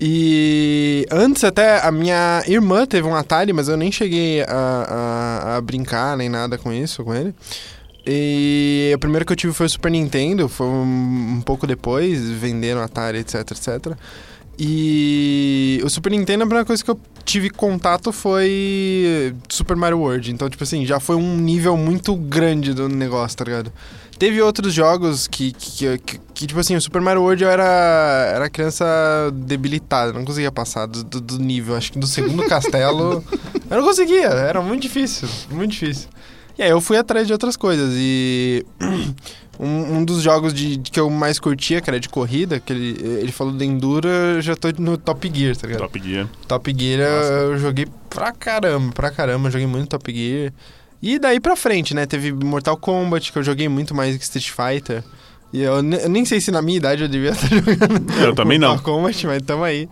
E 0.00 1.04
antes 1.10 1.44
até 1.44 1.84
a 1.86 1.92
minha 1.92 2.42
irmã 2.46 2.86
teve 2.86 3.06
um 3.06 3.14
Atari, 3.14 3.52
mas 3.52 3.68
eu 3.68 3.76
nem 3.76 3.92
cheguei 3.92 4.42
a, 4.42 4.46
a, 4.48 5.56
a, 5.56 5.60
brincar 5.60 6.16
nem 6.16 6.28
nada 6.30 6.56
com 6.56 6.72
isso, 6.72 7.04
com 7.04 7.12
ele. 7.12 7.34
E 8.06 8.92
o 8.94 8.98
primeiro 8.98 9.26
que 9.26 9.32
eu 9.32 9.36
tive 9.36 9.52
foi 9.52 9.66
o 9.66 9.68
Super 9.68 9.90
Nintendo, 9.90 10.48
foi 10.48 10.66
um, 10.66 11.36
um 11.36 11.42
pouco 11.42 11.66
depois, 11.66 12.30
vendendo 12.30 12.80
Atari, 12.80 13.18
etc, 13.18 13.40
etc. 13.50 13.98
E 14.58 15.80
o 15.84 15.88
Super 15.88 16.10
Nintendo, 16.10 16.42
a 16.42 16.46
primeira 16.46 16.64
coisa 16.64 16.82
que 16.82 16.90
eu 16.90 16.98
tive 17.24 17.48
contato 17.48 18.12
foi 18.12 19.34
Super 19.48 19.76
Mario 19.76 20.00
World. 20.00 20.32
Então, 20.32 20.50
tipo 20.50 20.64
assim, 20.64 20.84
já 20.84 20.98
foi 20.98 21.14
um 21.14 21.36
nível 21.36 21.76
muito 21.76 22.16
grande 22.16 22.74
do 22.74 22.88
negócio, 22.88 23.36
tá 23.36 23.44
ligado? 23.44 23.72
teve 24.18 24.42
outros 24.42 24.74
jogos 24.74 25.28
que, 25.28 25.52
que, 25.52 25.98
que, 25.98 26.20
que, 26.34 26.46
tipo 26.46 26.58
assim, 26.58 26.74
o 26.74 26.80
Super 26.80 27.00
Mario 27.00 27.22
World 27.22 27.44
eu 27.44 27.48
era, 27.48 28.32
era 28.34 28.50
criança 28.50 28.84
debilitada, 29.32 30.12
não 30.12 30.24
conseguia 30.24 30.50
passar 30.50 30.86
do, 30.86 31.04
do, 31.04 31.20
do 31.20 31.38
nível. 31.38 31.76
Acho 31.76 31.92
que 31.92 31.98
do 31.98 32.06
segundo 32.06 32.44
castelo 32.48 33.24
eu 33.70 33.76
não 33.76 33.84
conseguia, 33.84 34.26
era 34.26 34.60
muito 34.60 34.82
difícil, 34.82 35.28
muito 35.50 35.70
difícil. 35.70 36.08
E 36.58 36.62
aí 36.62 36.70
eu 36.70 36.80
fui 36.80 36.96
atrás 36.96 37.26
de 37.26 37.32
outras 37.32 37.56
coisas 37.56 37.94
e 37.96 38.66
um, 39.60 39.98
um 39.98 40.04
dos 40.04 40.20
jogos 40.22 40.52
de, 40.52 40.76
de 40.76 40.90
que 40.90 40.98
eu 40.98 41.08
mais 41.08 41.38
curtia, 41.38 41.80
que 41.80 41.88
era 41.88 42.00
de 42.00 42.08
corrida, 42.08 42.58
que 42.58 42.72
ele, 42.72 42.96
ele 43.00 43.30
falou 43.30 43.52
de 43.52 43.64
Enduro, 43.64 44.08
eu 44.08 44.42
já 44.42 44.56
tô 44.56 44.68
no 44.78 44.98
Top 44.98 45.30
Gear, 45.32 45.56
tá 45.56 45.68
ligado? 45.68 45.82
Top 45.82 46.02
Gear. 46.02 46.28
Top 46.48 46.76
Gear 46.76 47.00
eu, 47.00 47.52
eu 47.52 47.58
joguei 47.58 47.86
pra 48.10 48.32
caramba, 48.32 48.92
pra 48.92 49.10
caramba, 49.10 49.50
joguei 49.50 49.68
muito 49.68 49.88
Top 49.88 50.12
Gear. 50.12 50.52
E 51.00 51.18
daí 51.18 51.38
pra 51.38 51.54
frente, 51.54 51.94
né? 51.94 52.06
Teve 52.06 52.32
Mortal 52.32 52.76
Kombat, 52.76 53.30
que 53.30 53.38
eu 53.38 53.42
joguei 53.44 53.68
muito 53.68 53.94
mais 53.94 54.16
que 54.16 54.24
Street 54.24 54.50
Fighter. 54.50 55.04
E 55.52 55.62
eu, 55.62 55.76
eu 55.76 56.08
nem 56.08 56.24
sei 56.24 56.40
se 56.40 56.50
na 56.50 56.60
minha 56.60 56.76
idade 56.76 57.02
eu 57.02 57.08
devia 57.08 57.30
estar 57.32 57.46
jogando 57.48 58.12
Eu 58.20 58.34
também 58.34 58.58
não. 58.58 58.70
Mortal 58.70 58.94
Kombat, 58.94 59.26
mas 59.26 59.42
tamo 59.42 59.62
aí. 59.62 59.88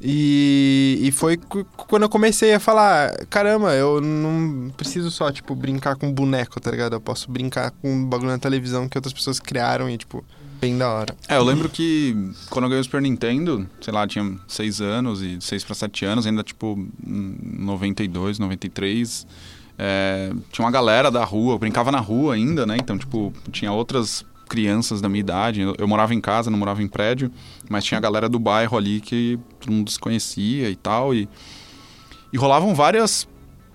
E, 0.00 0.98
e 1.02 1.10
foi 1.10 1.36
quando 1.76 2.04
eu 2.04 2.08
comecei 2.08 2.54
a 2.54 2.60
falar, 2.60 3.26
caramba, 3.26 3.74
eu 3.74 4.00
não 4.00 4.70
preciso 4.76 5.10
só, 5.10 5.32
tipo, 5.32 5.54
brincar 5.54 5.96
com 5.96 6.12
boneco, 6.12 6.60
tá 6.60 6.70
ligado? 6.70 6.92
Eu 6.94 7.00
posso 7.00 7.30
brincar 7.30 7.72
com 7.72 8.04
bagulho 8.06 8.30
na 8.30 8.38
televisão 8.38 8.88
que 8.88 8.96
outras 8.96 9.12
pessoas 9.12 9.40
criaram 9.40 9.90
e, 9.90 9.98
tipo, 9.98 10.24
bem 10.60 10.76
da 10.76 10.88
hora. 10.88 11.16
É, 11.28 11.36
eu 11.36 11.44
lembro 11.44 11.68
que 11.68 12.32
quando 12.50 12.64
eu 12.64 12.68
ganhei 12.68 12.80
o 12.80 12.84
Super 12.84 13.02
Nintendo, 13.02 13.68
sei 13.80 13.92
lá, 13.92 14.06
tinha 14.06 14.36
6 14.46 14.80
anos 14.80 15.22
e 15.22 15.38
6 15.40 15.64
para 15.64 15.74
7 15.74 16.04
anos, 16.04 16.26
ainda 16.26 16.42
tipo 16.42 16.78
em 17.04 17.36
92, 17.58 18.38
93. 18.38 19.26
É, 19.80 20.32
tinha 20.50 20.64
uma 20.64 20.72
galera 20.72 21.08
da 21.08 21.24
rua, 21.24 21.54
eu 21.54 21.58
brincava 21.58 21.92
na 21.92 22.00
rua 22.00 22.34
ainda, 22.34 22.66
né? 22.66 22.76
Então, 22.78 22.98
tipo, 22.98 23.32
tinha 23.52 23.72
outras 23.72 24.24
crianças 24.48 25.00
da 25.00 25.08
minha 25.08 25.20
idade. 25.20 25.60
Eu, 25.60 25.74
eu 25.78 25.86
morava 25.86 26.14
em 26.14 26.20
casa, 26.20 26.50
não 26.50 26.58
morava 26.58 26.82
em 26.82 26.88
prédio, 26.88 27.30
mas 27.68 27.84
tinha 27.84 27.98
a 27.98 28.00
galera 28.00 28.28
do 28.28 28.38
bairro 28.38 28.76
ali 28.76 29.00
que 29.00 29.38
todo 29.60 29.72
mundo 29.72 29.90
se 29.90 29.98
conhecia 29.98 30.68
e 30.68 30.76
tal. 30.76 31.14
E, 31.14 31.28
e 32.32 32.36
rolavam 32.36 32.74
várias 32.74 33.28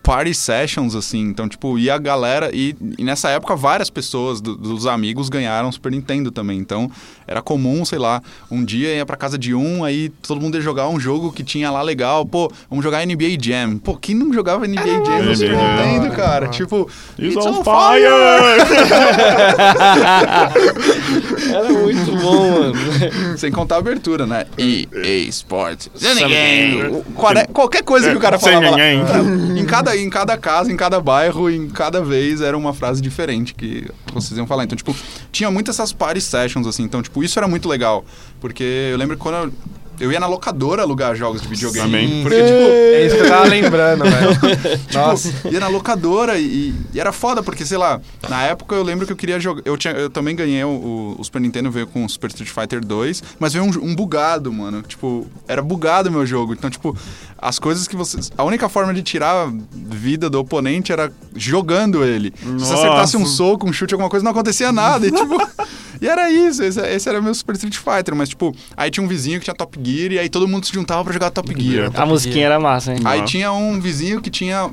party 0.03 0.33
sessions, 0.33 0.95
assim. 0.95 1.21
Então, 1.21 1.47
tipo, 1.47 1.79
ia 1.79 1.95
a 1.95 1.97
galera. 1.97 2.49
E, 2.53 2.75
e 2.97 3.03
nessa 3.03 3.29
época, 3.29 3.55
várias 3.55 3.89
pessoas 3.89 4.41
do- 4.41 4.55
dos 4.57 4.85
amigos 4.85 5.29
ganharam 5.29 5.71
Super 5.71 5.91
Nintendo 5.93 6.29
também. 6.29 6.59
Então, 6.59 6.91
era 7.25 7.41
comum, 7.41 7.85
sei 7.85 7.97
lá, 7.97 8.21
um 8.51 8.63
dia 8.65 8.93
ia 8.93 9.05
pra 9.05 9.15
casa 9.15 9.37
de 9.37 9.55
um, 9.55 9.81
aí 9.83 10.09
todo 10.21 10.41
mundo 10.41 10.55
ia 10.57 10.61
jogar 10.61 10.89
um 10.89 10.99
jogo 10.99 11.31
que 11.31 11.41
tinha 11.43 11.71
lá 11.71 11.81
legal. 11.81 12.25
Pô, 12.25 12.51
vamos 12.69 12.83
jogar 12.83 13.05
NBA 13.05 13.37
Jam. 13.41 13.77
Pô, 13.77 13.95
quem 13.95 14.13
não 14.13 14.33
jogava 14.33 14.67
NBA 14.67 15.05
Jam 15.05 15.23
no 15.23 15.35
Super. 15.35 15.55
Nintendo, 15.55 16.13
cara? 16.15 16.47
Tipo, 16.49 16.89
It's, 17.17 17.35
It's 17.35 17.45
on, 17.45 17.59
on 17.59 17.63
fire! 17.63 18.03
Era 21.53 21.69
muito 21.71 22.11
bom, 22.17 22.49
mano. 22.51 22.73
sem 23.37 23.51
contar 23.51 23.75
a 23.75 23.79
abertura, 23.79 24.25
né? 24.25 24.45
EA 24.57 25.27
Sports. 25.29 25.89
Some 25.95 26.27
Game. 26.27 27.03
Quare- 27.15 27.47
Qualquer 27.53 27.83
coisa 27.83 28.09
que 28.11 28.17
o 28.17 28.19
cara 28.19 28.37
Sem 28.37 28.53
falava 28.53 28.71
lá. 28.71 28.77
ninguém. 28.77 29.59
Em 29.61 29.65
cada, 29.65 29.92
em 30.01 30.09
cada 30.09 30.37
casa, 30.37 30.71
em 30.71 30.77
cada 30.77 30.99
bairro, 30.99 31.49
em 31.49 31.69
cada 31.69 32.01
vez 32.01 32.41
era 32.41 32.57
uma 32.57 32.73
frase 32.73 33.01
diferente 33.01 33.53
que 33.53 33.89
vocês 34.13 34.37
iam 34.37 34.47
falar. 34.47 34.63
Então, 34.63 34.75
tipo, 34.75 34.95
tinha 35.31 35.49
muitas 35.51 35.75
essas 35.75 35.91
party 35.91 36.21
sessions, 36.21 36.67
assim. 36.67 36.83
Então, 36.83 37.01
tipo, 37.01 37.23
isso 37.23 37.37
era 37.39 37.47
muito 37.47 37.67
legal. 37.67 38.05
Porque 38.39 38.89
eu 38.91 38.97
lembro 38.97 39.15
que 39.15 39.21
quando 39.21 39.35
eu, 39.35 39.53
eu 39.99 40.11
ia 40.11 40.19
na 40.19 40.27
locadora 40.27 40.81
alugar 40.81 41.15
jogos 41.15 41.41
de 41.41 41.47
videogame. 41.47 41.91
Também. 41.91 42.21
Porque, 42.23 42.37
tipo, 42.43 42.53
É 42.53 43.05
isso 43.05 43.15
que 43.15 43.21
eu 43.21 43.27
tava 43.29 43.47
lembrando, 43.47 44.03
velho. 44.03 44.79
Nossa. 44.93 45.33
ia 45.49 45.59
na 45.59 45.67
locadora 45.67 46.37
e, 46.37 46.73
e 46.93 46.99
era 46.99 47.11
foda, 47.11 47.41
porque, 47.43 47.65
sei 47.65 47.77
lá, 47.77 48.01
na 48.29 48.43
época 48.43 48.75
eu 48.75 48.83
lembro 48.83 49.05
que 49.05 49.11
eu 49.11 49.15
queria 49.17 49.39
jogar. 49.39 49.61
Eu, 49.65 49.77
tinha, 49.77 49.93
eu 49.93 50.09
também 50.09 50.35
ganhei 50.35 50.63
o, 50.63 51.15
o- 51.19 51.23
Super 51.23 51.39
Nintendo, 51.39 51.69
veio 51.71 51.87
com 51.87 52.03
o 52.05 52.09
Super 52.09 52.27
Street 52.29 52.49
Fighter 52.49 52.83
2, 52.85 53.23
mas 53.39 53.53
veio 53.53 53.65
um, 53.65 53.69
um 53.91 53.95
bugado, 53.95 54.51
mano. 54.51 54.81
Tipo, 54.81 55.27
era 55.47 55.61
bugado 55.61 56.09
o 56.09 56.11
meu 56.11 56.25
jogo. 56.25 56.53
Então, 56.53 56.69
tipo, 56.69 56.95
as 57.37 57.59
coisas 57.59 57.87
que 57.87 57.95
vocês. 57.95 58.31
A 58.37 58.43
única 58.43 58.67
forma 58.69 58.93
de 58.93 59.01
tirar 59.03 59.51
vida 59.71 60.29
do 60.29 60.39
oponente 60.39 60.91
era 60.91 61.11
jogando 61.35 62.03
ele. 62.03 62.33
Se 62.39 62.45
você 62.65 62.73
acertasse 62.73 63.15
um 63.17 63.21
Nossa. 63.21 63.33
soco, 63.33 63.67
um 63.69 63.73
chute, 63.73 63.93
alguma 63.93 64.09
coisa, 64.09 64.23
não 64.23 64.31
acontecia 64.31 64.71
nada. 64.71 65.05
E, 65.07 65.11
tipo. 65.11 65.35
E 66.03 66.07
era 66.07 66.29
isso, 66.29 66.61
esse, 66.61 66.81
esse 66.81 67.07
era 67.07 67.21
meu 67.21 67.33
Super 67.33 67.55
Street 67.55 67.77
Fighter, 67.77 68.13
mas 68.13 68.27
tipo, 68.27 68.53
aí 68.75 68.91
tinha 68.91 69.01
um 69.01 69.07
vizinho 69.07 69.39
que 69.39 69.45
tinha 69.45 69.55
Top 69.55 69.79
Gear 69.81 70.11
e 70.11 70.19
aí 70.19 70.27
todo 70.27 70.45
mundo 70.45 70.65
se 70.65 70.73
juntava 70.73 71.01
pra 71.01 71.13
jogar 71.13 71.31
Top 71.31 71.49
Gear. 71.57 71.89
A 71.95 72.05
musiquinha 72.05 72.45
era 72.45 72.59
massa, 72.59 72.91
hein? 72.91 72.99
Aí 73.05 73.21
Nossa. 73.21 73.31
tinha 73.31 73.53
um 73.53 73.79
vizinho 73.79 74.21
que 74.21 74.29
tinha 74.29 74.69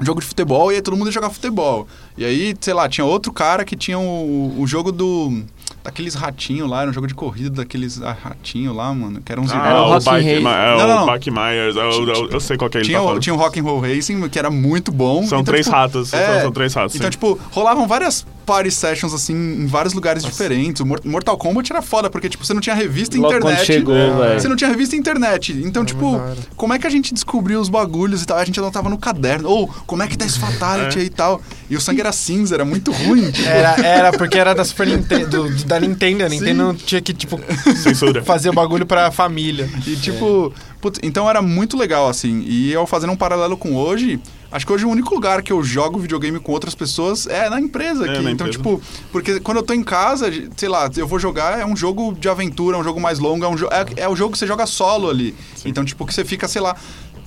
um 0.00 0.04
jogo 0.04 0.20
de 0.20 0.26
futebol 0.26 0.72
e 0.72 0.74
aí 0.74 0.82
todo 0.82 0.96
mundo 0.96 1.06
ia 1.06 1.12
jogar 1.12 1.30
futebol. 1.30 1.86
E 2.16 2.24
aí, 2.24 2.56
sei 2.60 2.74
lá, 2.74 2.88
tinha 2.88 3.04
outro 3.04 3.32
cara 3.32 3.64
que 3.64 3.76
tinha 3.76 4.00
o, 4.00 4.56
o 4.58 4.66
jogo 4.66 4.90
do. 4.90 5.44
Daqueles 5.84 6.14
ratinhos 6.14 6.68
lá, 6.68 6.82
era 6.82 6.90
um 6.90 6.92
jogo 6.92 7.06
de 7.06 7.14
corrida 7.14 7.50
daqueles 7.50 8.02
ah, 8.02 8.14
ratinhos 8.22 8.74
lá, 8.76 8.92
mano, 8.92 9.20
que 9.24 9.32
eram 9.32 9.42
uns 9.44 9.50
Era 9.52 9.60
Ah, 9.70 9.82
o 9.82 9.86
o 9.86 9.92
Rock 9.94 10.04
Bike, 10.04 10.28
Racing. 10.28 10.42
Ma- 10.42 10.56
é 10.56 10.76
Não, 10.76 10.88
não, 10.88 10.96
não. 10.96 11.02
o 11.04 11.06
Bike 11.06 11.30
Myers, 11.30 11.76
eu, 11.76 12.06
eu, 12.08 12.30
eu 12.30 12.40
sei 12.40 12.56
qual 12.58 12.68
que 12.68 12.76
é 12.78 12.80
ele 12.80 12.86
Tinha, 12.88 12.98
tá 12.98 13.02
o, 13.04 13.06
falando. 13.06 13.22
tinha 13.22 13.34
o 13.34 13.38
Rock 13.38 13.58
and 13.60 13.62
Roll 13.62 13.80
Racing, 13.80 14.28
que 14.28 14.38
era 14.38 14.50
muito 14.50 14.92
bom. 14.92 15.18
São 15.26 15.40
Então, 15.40 15.44
três 15.44 15.64
tipo, 15.66 15.76
ratos, 15.76 16.12
é, 16.12 16.26
são, 16.32 16.40
são 16.42 16.52
três 16.52 16.74
ratos. 16.74 16.94
Então, 16.96 17.06
sim. 17.06 17.10
tipo, 17.12 17.38
rolavam 17.50 17.86
várias 17.86 18.26
party 18.44 18.70
sessions, 18.70 19.12
assim, 19.12 19.34
em 19.34 19.66
vários 19.66 19.92
lugares 19.92 20.22
diferentes. 20.24 20.80
O 20.80 20.86
Mor- 20.86 21.00
Mortal 21.04 21.36
Kombat 21.36 21.70
era 21.70 21.82
foda, 21.82 22.08
porque, 22.08 22.30
tipo, 22.30 22.44
você 22.46 22.54
não 22.54 22.62
tinha 22.62 22.74
revista 22.74 23.14
e 23.16 23.20
Logo 23.20 23.32
quando 23.34 23.44
internet. 23.52 23.66
chegou, 23.66 23.94
velho. 24.18 24.40
Você 24.40 24.48
não 24.48 24.56
tinha 24.56 24.70
revista 24.70 24.96
e 24.96 24.98
internet. 24.98 25.52
Então, 25.64 25.84
tipo, 25.84 26.12
da 26.16 26.22
hora. 26.24 26.36
como 26.56 26.72
é 26.72 26.78
que 26.78 26.86
a 26.86 26.90
gente 26.90 27.12
descobriu 27.12 27.60
os 27.60 27.68
bagulhos 27.68 28.22
e 28.22 28.26
tal? 28.26 28.38
A 28.38 28.44
gente 28.46 28.58
anotava 28.58 28.88
no 28.88 28.96
caderno. 28.96 29.48
Ou, 29.50 29.68
como 29.86 30.02
é 30.02 30.06
que 30.08 30.16
tá 30.16 30.24
esse 30.24 30.38
Fatality 30.38 30.96
É. 30.98 31.00
aí 31.02 31.06
e 31.06 31.10
tal? 31.10 31.42
E 31.68 31.76
o 31.76 31.80
sangue 31.80 32.00
era 32.00 32.10
cinza, 32.10 32.54
era 32.54 32.64
muito 32.64 32.90
ruim. 32.90 33.30
Era, 33.46 33.86
era 33.86 34.12
porque 34.12 34.38
era 34.38 34.54
da 34.54 34.64
Super 34.64 34.86
Nintendo, 34.86 35.28
do- 35.28 35.50
do- 35.50 35.57
da 35.64 35.80
Nintendo. 35.80 36.24
A 36.24 36.28
Nintendo 36.28 36.62
não 36.64 36.74
tinha 36.74 37.00
que, 37.00 37.12
tipo, 37.14 37.40
Censura. 37.82 38.22
fazer 38.22 38.50
o 38.50 38.52
bagulho 38.52 38.86
pra 38.86 39.10
família. 39.10 39.68
E 39.86 39.96
tipo, 39.96 40.52
putz, 40.80 40.98
então 41.02 41.28
era 41.28 41.40
muito 41.42 41.76
legal, 41.76 42.08
assim. 42.08 42.42
E 42.46 42.72
eu 42.72 42.86
fazendo 42.86 43.12
um 43.12 43.16
paralelo 43.16 43.56
com 43.56 43.74
hoje, 43.76 44.20
acho 44.50 44.66
que 44.66 44.72
hoje 44.72 44.84
o 44.84 44.88
único 44.88 45.14
lugar 45.14 45.42
que 45.42 45.52
eu 45.52 45.62
jogo 45.62 45.98
videogame 45.98 46.38
com 46.40 46.52
outras 46.52 46.74
pessoas 46.74 47.26
é 47.26 47.48
na 47.50 47.60
empresa 47.60 48.06
É, 48.06 48.10
aqui. 48.10 48.22
na 48.22 48.30
então, 48.30 48.46
empresa. 48.46 48.50
tipo, 48.64 48.82
porque 49.12 49.40
quando 49.40 49.58
eu 49.58 49.62
tô 49.62 49.72
em 49.74 49.82
casa, 49.82 50.30
sei 50.56 50.68
lá, 50.68 50.90
eu 50.96 51.06
vou 51.06 51.18
jogar, 51.18 51.58
é 51.60 51.64
um 51.66 51.76
jogo 51.76 52.14
de 52.18 52.28
aventura, 52.28 52.76
é 52.76 52.80
um 52.80 52.84
jogo 52.84 53.00
mais 53.00 53.18
longo, 53.18 53.44
é, 53.44 53.48
um 53.48 53.56
jo 53.56 53.66
é, 53.70 54.02
é 54.04 54.08
o 54.08 54.16
jogo 54.16 54.32
que 54.32 54.38
você 54.38 54.46
joga 54.46 54.66
solo 54.66 55.08
ali. 55.10 55.34
Então, 55.64 55.84
tipo, 55.84 56.06
que 56.06 56.14
você 56.14 56.24
fica, 56.24 56.46
sei 56.48 56.60
lá. 56.62 56.76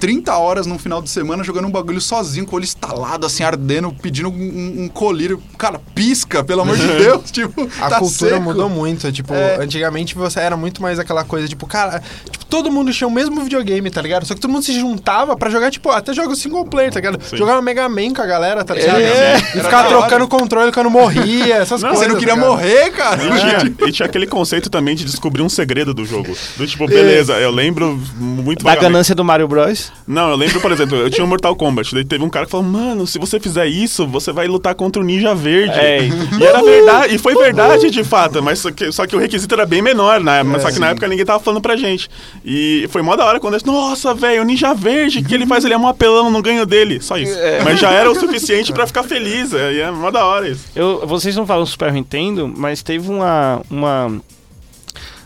30 0.02 0.36
horas 0.36 0.66
num 0.66 0.80
final 0.80 1.00
de 1.00 1.10
semana 1.12 1.44
jogando 1.44 1.68
um 1.68 1.72
bagulho 1.72 2.02
sozinho, 2.02 2.44
com 2.46 2.54
o 2.54 2.56
olho 2.58 2.66
estalado, 2.66 3.28
assim, 3.28 3.44
ardendo, 3.44 3.94
pedindo 4.02 4.30
um, 4.30 4.84
um- 4.86 4.88
colírio. 4.90 5.42
Cara, 5.60 5.80
pisca, 5.94 6.44
pelo 6.44 6.62
amor 6.62 6.76
de 6.76 6.88
Deus. 6.98 7.30
Tipo, 7.32 7.70
A 7.80 7.88
tá 7.90 8.00
cultura 8.00 8.32
seco. 8.32 8.42
mudou 8.42 8.68
muito. 8.68 9.12
Tipo, 9.12 9.34
É. 9.34 9.58
antigamente 9.64 10.16
você 10.16 10.40
era 10.40 10.58
muito 10.58 10.82
mais 10.82 10.98
aquela 10.98 11.24
coisa, 11.24 11.48
tipo, 11.48 11.68
cara, 11.68 12.02
tipo, 12.32 12.44
todo 12.48 12.72
mundo 12.72 12.92
tinha 12.92 13.08
o 13.08 13.12
mesmo 13.12 13.40
videogame, 13.44 13.92
tá 13.92 14.02
ligado? 14.02 14.26
Só 14.26 14.34
que 14.34 14.42
todo 14.42 14.50
mundo 14.52 14.64
se 14.64 14.74
juntava 14.74 15.38
pra 15.38 15.52
jogar, 15.52 15.70
tipo, 15.70 15.90
até 15.92 16.12
jogos 16.14 16.40
single 16.40 16.66
player, 16.66 16.92
tá 16.92 17.00
ligado? 17.00 17.24
Sim. 17.24 17.38
Jogava 17.38 17.62
Mega 17.62 17.88
Man 17.88 18.12
com 18.16 18.24
a 18.24 18.26
galera, 18.26 18.64
tá 18.66 18.74
ligado? 18.74 19.00
É. 19.00 19.36
E 19.38 19.60
ficava 19.62 19.88
trocando 19.88 20.28
controle 20.28 20.72
quando 20.72 20.90
morria, 20.90 21.58
essas 21.58 21.80
Não, 21.84 21.90
coisas. 21.90 22.08
Você 22.08 22.12
não 22.12 22.20
queria 22.20 22.34
tá 22.36 22.40
morrer, 22.42 22.90
cara? 22.92 23.22
E 23.24 23.40
tinha, 23.40 23.76
e 23.88 23.92
tinha 23.92 24.06
aquele 24.08 24.26
conceito 24.26 24.68
também 24.68 24.96
de 24.96 25.06
descobrir 25.06 25.44
um 25.44 25.50
segredo 25.50 25.94
do 25.94 26.04
jogo. 26.06 26.36
Do 26.58 26.66
tipo, 26.66 26.88
beleza, 26.88 27.34
eu 27.34 27.52
lembro 27.52 28.02
muito 28.18 28.64
Da 28.64 28.72
vagamente. 28.72 28.92
ganância 28.92 29.14
do 29.14 29.24
Mario 29.24 29.48
Bros. 29.48 29.91
Não, 30.08 30.30
eu 30.30 30.36
lembro, 30.36 30.60
por 30.60 30.72
exemplo, 30.72 30.98
eu 30.98 31.10
tinha 31.10 31.24
um 31.24 31.28
Mortal 31.28 31.56
Kombat. 31.56 31.94
Daí 31.94 32.04
teve 32.04 32.24
um 32.24 32.30
cara 32.30 32.46
que 32.46 32.52
falou, 32.52 32.66
mano, 32.66 33.06
se 33.06 33.18
você 33.20 33.40
fizer 33.40 33.68
isso, 33.68 34.08
você 34.08 34.32
vai 34.32 34.48
lutar 34.48 34.76
contra 34.76 35.02
o 35.02 35.06
Ninja 35.06 35.34
Verde. 35.34 35.80
É. 35.80 36.08
E 36.40 36.44
era 36.44 36.62
verdade, 36.62 37.16
e 37.16 37.18
foi 37.18 37.36
verdade 37.36 37.90
de 37.90 38.04
fato, 38.04 38.42
mas 38.42 38.60
só 38.60 38.72
que, 38.72 38.92
só 38.92 39.06
que 39.06 39.16
o 39.16 39.20
requisito 39.20 39.54
era 39.54 39.66
bem 39.66 39.82
menor, 39.82 40.20
né? 40.20 40.44
Mas 40.44 40.64
só 40.64 40.72
que 40.72 40.80
na 40.80 40.90
época 40.90 41.08
ninguém 41.08 41.26
tava 41.26 41.40
falando 41.40 41.62
pra 41.62 41.76
gente. 41.76 42.10
E 42.44 42.88
foi 42.90 43.02
mó 43.02 43.16
da 43.16 43.26
hora 43.26 43.40
quando 43.40 43.54
eu 43.54 43.60
disse, 43.60 43.72
nossa, 43.72 44.14
velho, 44.14 44.42
o 44.42 44.46
Ninja 44.46 44.74
Verde, 44.74 45.22
que 45.24 45.34
ele 45.34 45.46
faz, 45.46 45.64
ele 45.64 45.74
é 45.74 45.78
um 45.78 45.88
apelão, 45.88 46.30
não 46.32 46.42
ganho 46.42 46.66
dele. 46.66 47.00
Só 47.02 47.18
isso. 47.18 47.38
Mas 47.64 47.80
já 47.80 47.92
era 47.92 48.10
o 48.10 48.16
suficiente 48.16 48.74
pra 48.74 48.88
ficar 48.88 49.04
feliz. 49.04 49.54
E 49.54 49.80
é 49.80 49.92
mó 49.92 50.12
da 50.12 50.26
hora 50.26 50.48
isso. 50.50 50.66
Eu, 50.76 51.06
vocês 51.08 51.36
não 51.36 51.46
falam 51.46 51.66
Super 51.66 51.92
Nintendo, 51.92 52.52
mas 52.54 52.82
teve 52.82 53.10
uma, 53.10 53.62
uma, 53.70 54.22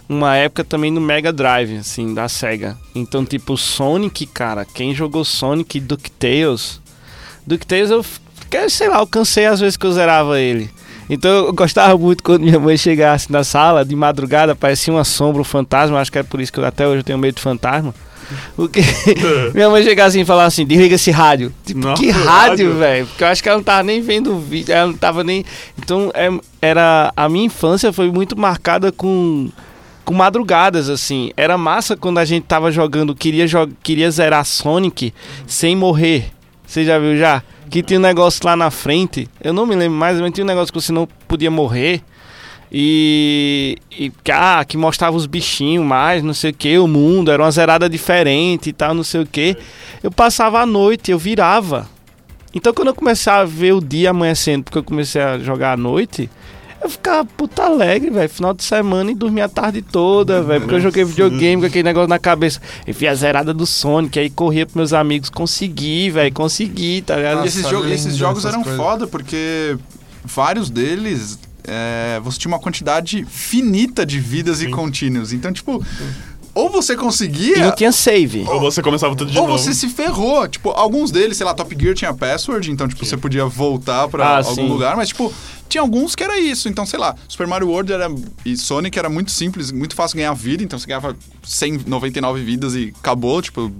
uma 0.07 0.35
época 0.35 0.63
também 0.63 0.91
no 0.91 1.01
Mega 1.01 1.33
Drive, 1.33 1.77
assim, 1.77 2.13
da 2.13 2.27
SEGA. 2.27 2.77
Então, 2.93 3.25
tipo, 3.25 3.57
Sonic, 3.57 4.25
cara, 4.27 4.65
quem 4.65 4.93
jogou 4.93 5.25
Sonic 5.25 5.77
e 5.77 5.81
DuckTales... 5.81 6.81
DuckTales 7.45 7.91
eu, 7.91 8.03
sei 8.69 8.89
lá, 8.89 8.99
eu 8.99 9.07
cansei 9.07 9.45
às 9.45 9.59
vezes 9.59 9.77
que 9.77 9.85
eu 9.85 9.91
zerava 9.91 10.39
ele. 10.39 10.69
Então 11.09 11.45
eu 11.45 11.53
gostava 11.53 11.97
muito 11.97 12.23
quando 12.23 12.41
minha 12.41 12.59
mãe 12.59 12.77
chegasse 12.77 13.31
na 13.31 13.43
sala, 13.43 13.85
de 13.85 13.95
madrugada, 13.95 14.55
parecia 14.55 14.91
uma 14.91 15.03
sombra, 15.03 15.41
um 15.41 15.45
fantasma, 15.45 15.99
acho 15.99 16.11
que 16.11 16.17
é 16.17 16.23
por 16.23 16.41
isso 16.41 16.51
que 16.51 16.59
eu, 16.59 16.65
até 16.65 16.87
hoje 16.87 16.99
eu 16.99 17.03
tenho 17.03 17.19
medo 17.19 17.35
de 17.35 17.41
fantasma. 17.41 17.93
Porque 18.55 18.81
minha 19.53 19.69
mãe 19.69 19.83
chegasse 19.83 20.17
assim 20.17 20.21
e 20.21 20.25
falasse 20.25 20.61
assim, 20.61 20.67
desliga 20.67 20.95
esse 20.95 21.11
rádio. 21.11 21.53
Tipo, 21.63 21.79
Não, 21.81 21.93
que 21.93 22.09
rádio? 22.09 22.25
rádio, 22.27 22.77
velho? 22.77 23.05
Porque 23.07 23.23
eu 23.23 23.27
acho 23.27 23.43
que 23.43 23.49
ela 23.49 23.57
não 23.59 23.63
tava 23.63 23.83
nem 23.83 24.01
vendo 24.01 24.33
o 24.33 24.39
vídeo, 24.39 24.73
ela 24.73 24.87
não 24.87 24.97
tava 24.97 25.23
nem... 25.23 25.45
Então, 25.77 26.11
é, 26.15 26.29
era... 26.59 27.13
A 27.15 27.29
minha 27.29 27.45
infância 27.45 27.93
foi 27.93 28.09
muito 28.09 28.35
marcada 28.37 28.91
com... 28.91 29.49
Com 30.05 30.13
madrugadas, 30.13 30.87
assim. 30.87 31.31
Era 31.35 31.57
massa 31.57 31.97
quando 31.97 32.19
a 32.19 32.25
gente 32.25 32.43
tava 32.43 32.71
jogando, 32.71 33.15
queria, 33.15 33.47
jo 33.47 33.67
queria 33.83 34.09
zerar 34.09 34.45
Sonic 34.45 35.13
sem 35.45 35.75
morrer. 35.75 36.31
Você 36.65 36.85
já 36.85 36.97
viu 36.97 37.17
já? 37.17 37.43
que 37.69 37.83
tinha 37.83 37.99
um 37.99 38.01
negócio 38.01 38.41
lá 38.45 38.55
na 38.55 38.71
frente, 38.71 39.27
eu 39.41 39.53
não 39.53 39.65
me 39.65 39.75
lembro 39.75 39.97
mais, 39.97 40.19
mas 40.19 40.31
tinha 40.31 40.43
um 40.43 40.47
negócio 40.47 40.71
que 40.71 40.79
você 40.79 40.91
não 40.91 41.07
podia 41.27 41.51
morrer. 41.51 42.01
E, 42.71 43.77
e 43.91 44.11
ah, 44.31 44.65
que 44.65 44.75
mostrava 44.75 45.15
os 45.15 45.25
bichinhos 45.25 45.85
mais, 45.85 46.23
não 46.23 46.33
sei 46.33 46.51
o 46.51 46.53
que, 46.53 46.77
o 46.77 46.87
mundo, 46.87 47.31
era 47.31 47.41
uma 47.43 47.51
zerada 47.51 47.87
diferente 47.89 48.69
e 48.69 48.73
tal, 48.73 48.93
não 48.93 49.03
sei 49.03 49.21
o 49.21 49.25
que. 49.25 49.55
Eu 50.03 50.11
passava 50.11 50.59
a 50.59 50.65
noite, 50.65 51.11
eu 51.11 51.19
virava. 51.19 51.87
Então 52.53 52.73
quando 52.73 52.89
eu 52.89 52.95
comecei 52.95 53.31
a 53.31 53.43
ver 53.43 53.73
o 53.73 53.81
dia 53.81 54.09
amanhecendo, 54.09 54.63
porque 54.63 54.77
eu 54.77 54.83
comecei 54.83 55.21
a 55.21 55.37
jogar 55.37 55.73
à 55.73 55.77
noite, 55.77 56.29
eu 56.85 56.89
ficava 56.89 57.25
puta 57.25 57.63
alegre, 57.63 58.09
velho. 58.09 58.29
Final 58.29 58.53
de 58.53 58.63
semana 58.63 59.11
e 59.11 59.15
dormia 59.15 59.45
a 59.45 59.49
tarde 59.49 59.81
toda, 59.81 60.41
velho. 60.41 60.61
Porque 60.61 60.75
eu 60.75 60.81
joguei 60.81 61.03
videogame 61.03 61.61
com 61.61 61.67
aquele 61.67 61.83
negócio 61.83 62.07
na 62.07 62.19
cabeça. 62.19 62.61
E 62.87 62.93
fui 62.93 63.07
a 63.07 63.15
zerada 63.15 63.53
do 63.53 63.65
Sonic, 63.65 64.17
aí 64.19 64.29
corria 64.29 64.65
pros 64.65 64.75
meus 64.75 64.93
amigos. 64.93 65.29
Consegui, 65.29 66.09
velho, 66.09 66.33
consegui, 66.33 67.01
tá 67.01 67.15
ligado? 67.17 67.43
E 67.43 67.47
esses, 67.47 67.63
Nossa, 67.63 67.75
jo- 67.75 67.81
lindo 67.83 67.93
esses 67.93 68.15
jogos 68.15 68.45
eram 68.45 68.63
coisas. 68.63 68.79
foda, 68.79 69.07
porque 69.07 69.77
vários 70.23 70.69
deles 70.69 71.37
é, 71.67 72.19
você 72.23 72.37
tinha 72.37 72.51
uma 72.51 72.59
quantidade 72.59 73.25
finita 73.27 74.05
de 74.05 74.19
vidas 74.19 74.61
e 74.61 74.67
contínuos. 74.69 75.33
Então, 75.33 75.51
tipo, 75.51 75.83
ou 76.55 76.69
você 76.71 76.93
E 76.93 76.95
não 76.95 77.03
conseguia. 77.03 77.71
tinha 77.73 77.91
save. 77.91 78.45
Ou 78.47 78.59
você 78.59 78.81
começava 78.81 79.15
tudo 79.15 79.29
de 79.31 79.37
Ou 79.37 79.47
novo. 79.47 79.59
você 79.59 79.73
se 79.73 79.89
ferrou. 79.89 80.47
Tipo, 80.47 80.69
alguns 80.71 81.11
deles, 81.11 81.35
sei 81.37 81.45
lá, 81.45 81.53
Top 81.53 81.75
Gear 81.79 81.93
tinha 81.93 82.13
password, 82.13 82.71
então, 82.71 82.87
tipo, 82.87 83.05
você 83.05 83.17
podia 83.17 83.45
voltar 83.45 84.07
pra 84.07 84.25
Ah, 84.25 84.37
algum 84.37 84.55
sim. 84.55 84.67
lugar, 84.67 84.95
mas, 84.95 85.09
tipo, 85.09 85.31
tinha 85.69 85.81
alguns 85.81 86.15
que 86.15 86.23
era 86.23 86.39
isso. 86.39 86.69
Então, 86.69 86.85
sei 86.85 86.97
lá, 86.97 87.13
Super 87.27 87.45
Mario 87.45 87.67
World 87.69 87.91
era, 87.91 88.07
e 88.45 88.55
Sonic 88.55 88.97
era 88.97 89.09
muito 89.09 89.31
simples, 89.31 89.71
muito 89.71 89.93
fácil 89.95 90.15
ganhar 90.17 90.33
vida, 90.33 90.63
então 90.63 90.79
você 90.79 90.87
ganhava 90.87 91.15
199 91.43 92.41
vidas 92.43 92.73
e 92.75 92.93
acabou, 92.99 93.41
tipo, 93.41 93.71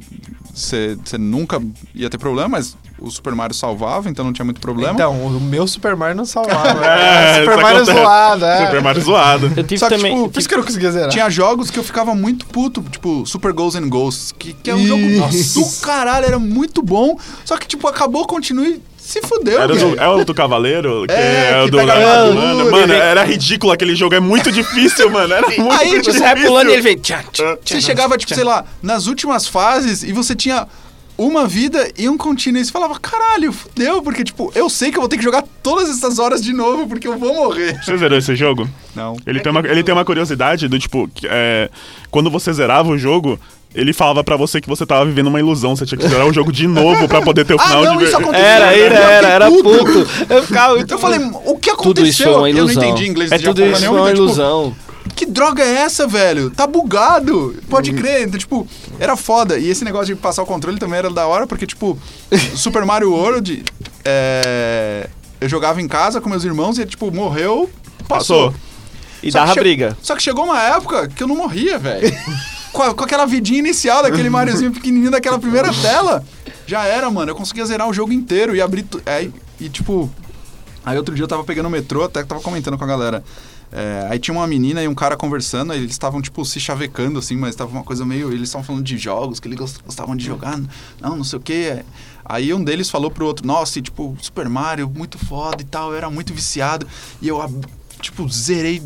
você, 0.54 0.98
você 1.04 1.18
nunca 1.18 1.62
ia 1.94 2.10
ter 2.10 2.18
problema, 2.18 2.50
mas 2.50 2.76
o 3.00 3.10
Super 3.12 3.36
Mario 3.36 3.54
salvava, 3.56 4.10
então 4.10 4.24
não 4.24 4.32
tinha 4.34 4.46
muito 4.46 4.62
problema. 4.62 4.94
Então, 4.94 5.14
o 5.14 5.40
meu 5.42 5.68
Super 5.68 5.96
Mario 5.96 6.16
não 6.16 6.26
salvava. 6.26 6.66
É, 6.86 7.40
É, 7.40 7.44
Super 7.44 7.58
Mario 7.62 7.78
acontece. 7.82 8.00
zoado, 8.00 8.46
é. 8.46 8.66
Super 8.66 8.82
Mario 8.82 9.02
zoado. 9.02 9.52
Eu 9.56 9.64
tive 9.64 9.78
Só 9.80 9.90
que, 9.90 9.96
também. 9.98 10.16
tipo, 10.16 10.30
Por 10.30 10.40
isso 10.40 10.48
que 10.48 10.54
eu 10.56 10.60
não 10.60 10.66
conseguia 10.66 10.92
zerar. 10.92 11.10
Tinha 11.10 11.30
jogos 11.30 11.70
que 11.70 11.78
eu 11.80 11.84
ficava 11.84 12.16
muito 12.16 12.46
puto, 12.46 12.82
tipo 12.90 13.26
Super 13.26 13.52
Ghosts 13.54 13.82
and 13.84 13.90
Ghosts, 13.90 14.32
que, 14.38 14.54
que 14.54 14.70
é 14.70 14.76
um 14.76 14.80
Isso. 15.30 15.60
jogo 15.60 15.70
do 15.70 15.82
caralho, 15.82 16.26
era 16.26 16.40
muito 16.40 16.82
bom, 16.82 17.18
só 17.44 17.58
que, 17.58 17.68
tipo, 17.68 17.88
acabou, 17.88 18.26
continue, 18.26 18.82
se 18.98 19.22
fudeu, 19.22 19.62
Era 19.62 19.76
do, 19.76 20.00
é 20.00 20.08
o 20.08 20.24
do 20.26 20.34
Cavaleiro? 20.34 21.06
Que 21.08 21.14
É, 21.14 21.52
é, 21.52 21.62
o 21.62 21.66
que 21.66 21.72
do. 21.72 21.78
pega 21.78 21.94
a 21.94 21.98
mano, 22.34 22.72
mano, 22.72 22.78
ele- 22.78 22.94
era 22.96 23.24
ridículo 23.24 23.72
aquele 23.72 23.96
jogo. 23.96 24.16
É 24.16 24.20
muito 24.20 24.52
difícil, 24.52 25.10
mano. 25.12 25.32
Era 25.34 25.48
muito 25.48 25.72
Aí, 25.74 25.78
tipo, 25.90 26.02
difícil. 26.02 26.14
Você 26.14 26.20
vai 26.20 26.36
pulando 26.44 26.70
e 26.70 26.74
ele 26.74 26.82
vem. 26.82 26.98
Tchá, 26.98 27.24
tchá, 27.32 27.58
Você 27.64 27.82
chegava, 27.82 28.18
tipo, 28.18 28.34
sei 28.34 28.44
lá, 28.44 28.66
nas 28.82 29.06
últimas 29.06 29.48
fases 29.48 30.02
e 30.02 30.12
você 30.12 30.34
tinha 30.36 30.68
uma 31.18 31.48
vida 31.48 31.90
e 31.98 32.08
um 32.10 32.18
contínuo. 32.18 32.62
E 32.62 32.66
você 32.66 32.72
falava, 32.72 33.00
caralho, 33.00 33.52
fudeu, 33.52 34.02
porque, 34.02 34.24
tipo, 34.24 34.52
eu 34.56 34.70
sei 34.70 34.92
que 34.92 34.98
eu 34.98 35.02
vou 35.02 35.10
ter 35.10 35.18
que 35.18 35.24
jogar 35.24 35.44
todas 35.64 35.90
essas 35.90 36.20
horas 36.20 36.42
de 36.42 36.54
novo 36.54 36.88
porque 36.88 37.08
eu 37.08 37.18
vou 37.18 37.34
morrer. 37.34 37.82
Você 37.84 37.98
zerou 37.98 38.18
esse 38.18 38.36
jogo? 38.36 38.68
Não. 38.96 39.16
Ele, 39.26 39.40
tem, 39.40 39.52
uma, 39.52 39.62
ele 39.68 39.84
tem 39.84 39.94
uma 39.94 40.06
curiosidade 40.06 40.68
do 40.68 40.78
tipo, 40.80 41.08
que, 41.14 41.28
é, 41.30 41.70
quando 42.12 42.30
você 42.30 42.52
zerava 42.54 42.90
o 42.90 42.98
jogo, 42.98 43.40
ele 43.74 43.92
falava 43.92 44.24
pra 44.24 44.38
você 44.38 44.62
que 44.62 44.70
você 44.70 44.86
tava 44.86 45.06
vivendo 45.06 45.28
uma 45.28 45.40
ilusão. 45.40 45.76
Você 45.76 45.86
tinha 45.86 45.98
que 46.00 46.08
zerar 46.08 46.26
o 46.26 46.32
jogo 46.34 46.52
de 46.52 46.66
novo 46.66 47.08
pra 47.10 47.22
poder 47.22 47.46
ter 47.46 47.54
o 47.56 47.58
Ah, 47.62 47.68
final 47.68 47.84
não, 47.84 47.98
de 47.98 48.06
isso 48.06 48.16
aconteceu. 48.16 48.46
Era, 48.46 48.74
era, 48.74 48.96
era, 48.96 49.28
era 49.28 49.52
puto. 49.52 50.08
Eu 50.30 50.44
ficava 50.44 50.76
muito. 50.76 50.94
Eu 50.94 50.98
falei, 50.98 51.20
o 51.46 51.58
que 51.58 51.70
aconteceu? 51.70 51.94
Tudo 51.94 52.06
isso 52.08 52.24
foi 52.24 52.34
uma 52.34 52.50
Eu 52.50 52.56
não 52.56 52.72
ilusão. 52.72 52.84
entendi 52.84 53.10
inglês 53.10 53.32
é 53.32 53.38
tudo 53.38 53.66
isso 53.66 53.86
foi 53.86 53.90
uma 54.00 54.08
tipo, 54.12 54.18
ilusão. 54.24 54.76
Que 55.16 55.26
droga 55.26 55.64
é 55.64 55.76
essa, 55.76 56.08
velho? 56.08 56.50
Tá 56.50 56.66
bugado. 56.66 57.56
Pode 57.70 57.94
crer. 57.94 58.28
Então, 58.28 58.40
tipo, 58.40 58.68
era 59.00 59.16
foda. 59.16 59.58
E 59.58 59.70
esse 59.70 59.84
negócio 59.84 60.14
de 60.14 60.16
passar 60.20 60.44
o 60.44 60.46
controle 60.46 60.80
também 60.80 60.98
era 61.00 61.10
da 61.10 61.28
hora, 61.28 61.46
porque, 61.46 61.66
tipo, 61.68 61.98
Super 62.56 62.86
Mario 62.86 63.12
World, 63.12 63.64
é, 64.04 65.10
eu 65.40 65.50
jogava 65.50 65.82
em 65.82 65.88
casa 65.88 66.20
com 66.22 66.30
meus 66.30 66.44
irmãos 66.44 66.78
e, 66.80 66.86
tipo, 66.86 67.12
morreu, 67.12 67.70
passou. 68.08 68.52
Passou. 68.52 68.62
E 69.24 69.32
Só 69.32 69.40
dava 69.40 69.54
che- 69.54 69.60
briga. 69.60 69.98
Só 70.02 70.16
que 70.16 70.22
chegou 70.24 70.46
uma 70.46 70.62
época 70.62 71.08
que 71.08 71.24
eu 71.24 71.28
não 71.28 71.36
morria, 71.36 71.78
velho. 71.80 72.16
com, 72.72 72.84
a- 72.84 72.94
com 72.94 73.04
aquela 73.04 73.26
vidinha 73.26 73.60
inicial 73.60 74.04
daquele 74.04 74.30
Mariozinho 74.30 74.72
pequenininho 74.72 75.12
daquela 75.12 75.40
primeira 75.40 75.72
tela, 75.82 76.24
já 76.68 76.84
era, 76.86 77.10
mano. 77.10 77.32
Eu 77.32 77.36
conseguia 77.36 77.66
zerar 77.66 77.88
o 77.90 77.94
jogo 77.94 78.12
inteiro 78.14 78.56
e 78.56 78.62
abrir... 78.62 78.84
tu- 78.84 79.02
é, 79.06 79.28
e, 79.60 79.70
tipo... 79.70 80.10
Aí 80.86 80.96
outro 80.98 81.16
dia 81.16 81.24
eu 81.24 81.28
tava 81.28 81.44
pegando 81.44 81.66
o 81.66 81.70
metrô, 81.72 82.04
até 82.04 82.22
que 82.22 82.30
tava 82.30 82.42
comentando 82.42 82.78
com 82.78 82.84
a 82.84 82.88
galera. 82.88 83.24
É, 83.72 84.08
aí 84.10 84.20
tinha 84.20 84.34
uma 84.34 84.48
menina 84.48 84.82
e 84.82 84.88
um 84.88 84.96
cara 84.96 85.18
conversando, 85.18 85.74
eles 85.74 85.92
estavam, 85.92 86.22
tipo, 86.22 86.46
se 86.46 86.60
chavecando, 86.60 87.20
assim, 87.20 87.36
mas 87.36 87.56
tava 87.56 87.72
uma 87.72 87.84
coisa 87.84 88.06
meio. 88.06 88.32
Eles 88.32 88.44
estavam 88.50 88.64
falando 88.66 88.84
de 88.84 88.98
jogos, 88.98 89.40
que 89.40 89.48
eles 89.48 89.58
gos- 89.58 89.78
gostavam 89.78 90.16
de 90.16 90.24
jogar, 90.26 90.58
não, 91.02 91.16
não 91.18 91.24
sei 91.24 91.40
o 91.40 91.42
quê. 91.42 91.84
Aí 92.24 92.54
um 92.54 92.64
deles 92.64 92.90
falou 92.90 93.12
pro 93.12 93.26
outro, 93.26 93.46
nossa, 93.46 93.78
e, 93.80 93.82
tipo, 93.82 94.16
Super 94.22 94.48
Mario, 94.50 94.90
muito 94.90 95.18
foda 95.18 95.62
e 95.62 95.66
tal, 95.66 95.92
eu 95.92 95.98
era 95.98 96.10
muito 96.10 96.34
viciado. 96.34 96.88
E 97.22 97.28
eu, 97.28 97.40
tipo, 98.02 98.28
zerei 98.30 98.82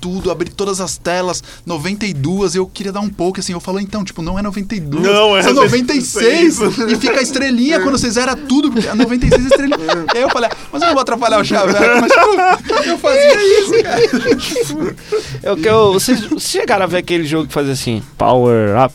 tudo, 0.00 0.30
abri 0.30 0.50
todas 0.50 0.80
as 0.80 0.96
telas, 0.96 1.42
92, 1.66 2.54
eu 2.54 2.66
queria 2.66 2.92
dar 2.92 3.00
um 3.00 3.08
pouco, 3.08 3.40
assim, 3.40 3.52
eu 3.52 3.60
falo, 3.60 3.78
então, 3.80 4.04
tipo, 4.04 4.22
não 4.22 4.38
é 4.38 4.42
92, 4.42 5.02
Não, 5.04 5.36
é 5.36 5.42
são 5.42 5.52
96, 5.52 6.58
96. 6.58 6.92
e 6.92 7.00
fica 7.00 7.18
a 7.18 7.22
estrelinha 7.22 7.80
quando 7.80 7.98
você 7.98 8.10
zera 8.10 8.34
tudo, 8.34 8.70
porque 8.70 8.88
é 8.88 8.94
96 8.94 9.44
estrelinha. 9.44 10.06
E 10.14 10.16
aí 10.18 10.22
eu 10.22 10.30
falei, 10.30 10.50
mas 10.72 10.82
eu 10.82 10.88
não 10.88 10.94
vou 10.94 11.02
atrapalhar 11.02 11.40
o 11.40 11.44
chaveco, 11.44 12.00
mas, 12.00 12.12
tipo, 12.12 12.88
eu 12.88 12.98
fazia 12.98 13.60
isso, 13.60 13.82
cara. 13.82 14.96
É 15.42 15.56
que 15.56 15.68
eu, 15.68 15.92
vocês, 15.92 16.20
vocês 16.20 16.42
chegaram 16.42 16.84
a 16.84 16.88
ver 16.88 16.98
aquele 16.98 17.24
jogo 17.24 17.46
que 17.46 17.52
fazia 17.52 17.72
assim, 17.72 18.02
Power 18.16 18.76
Up? 18.84 18.94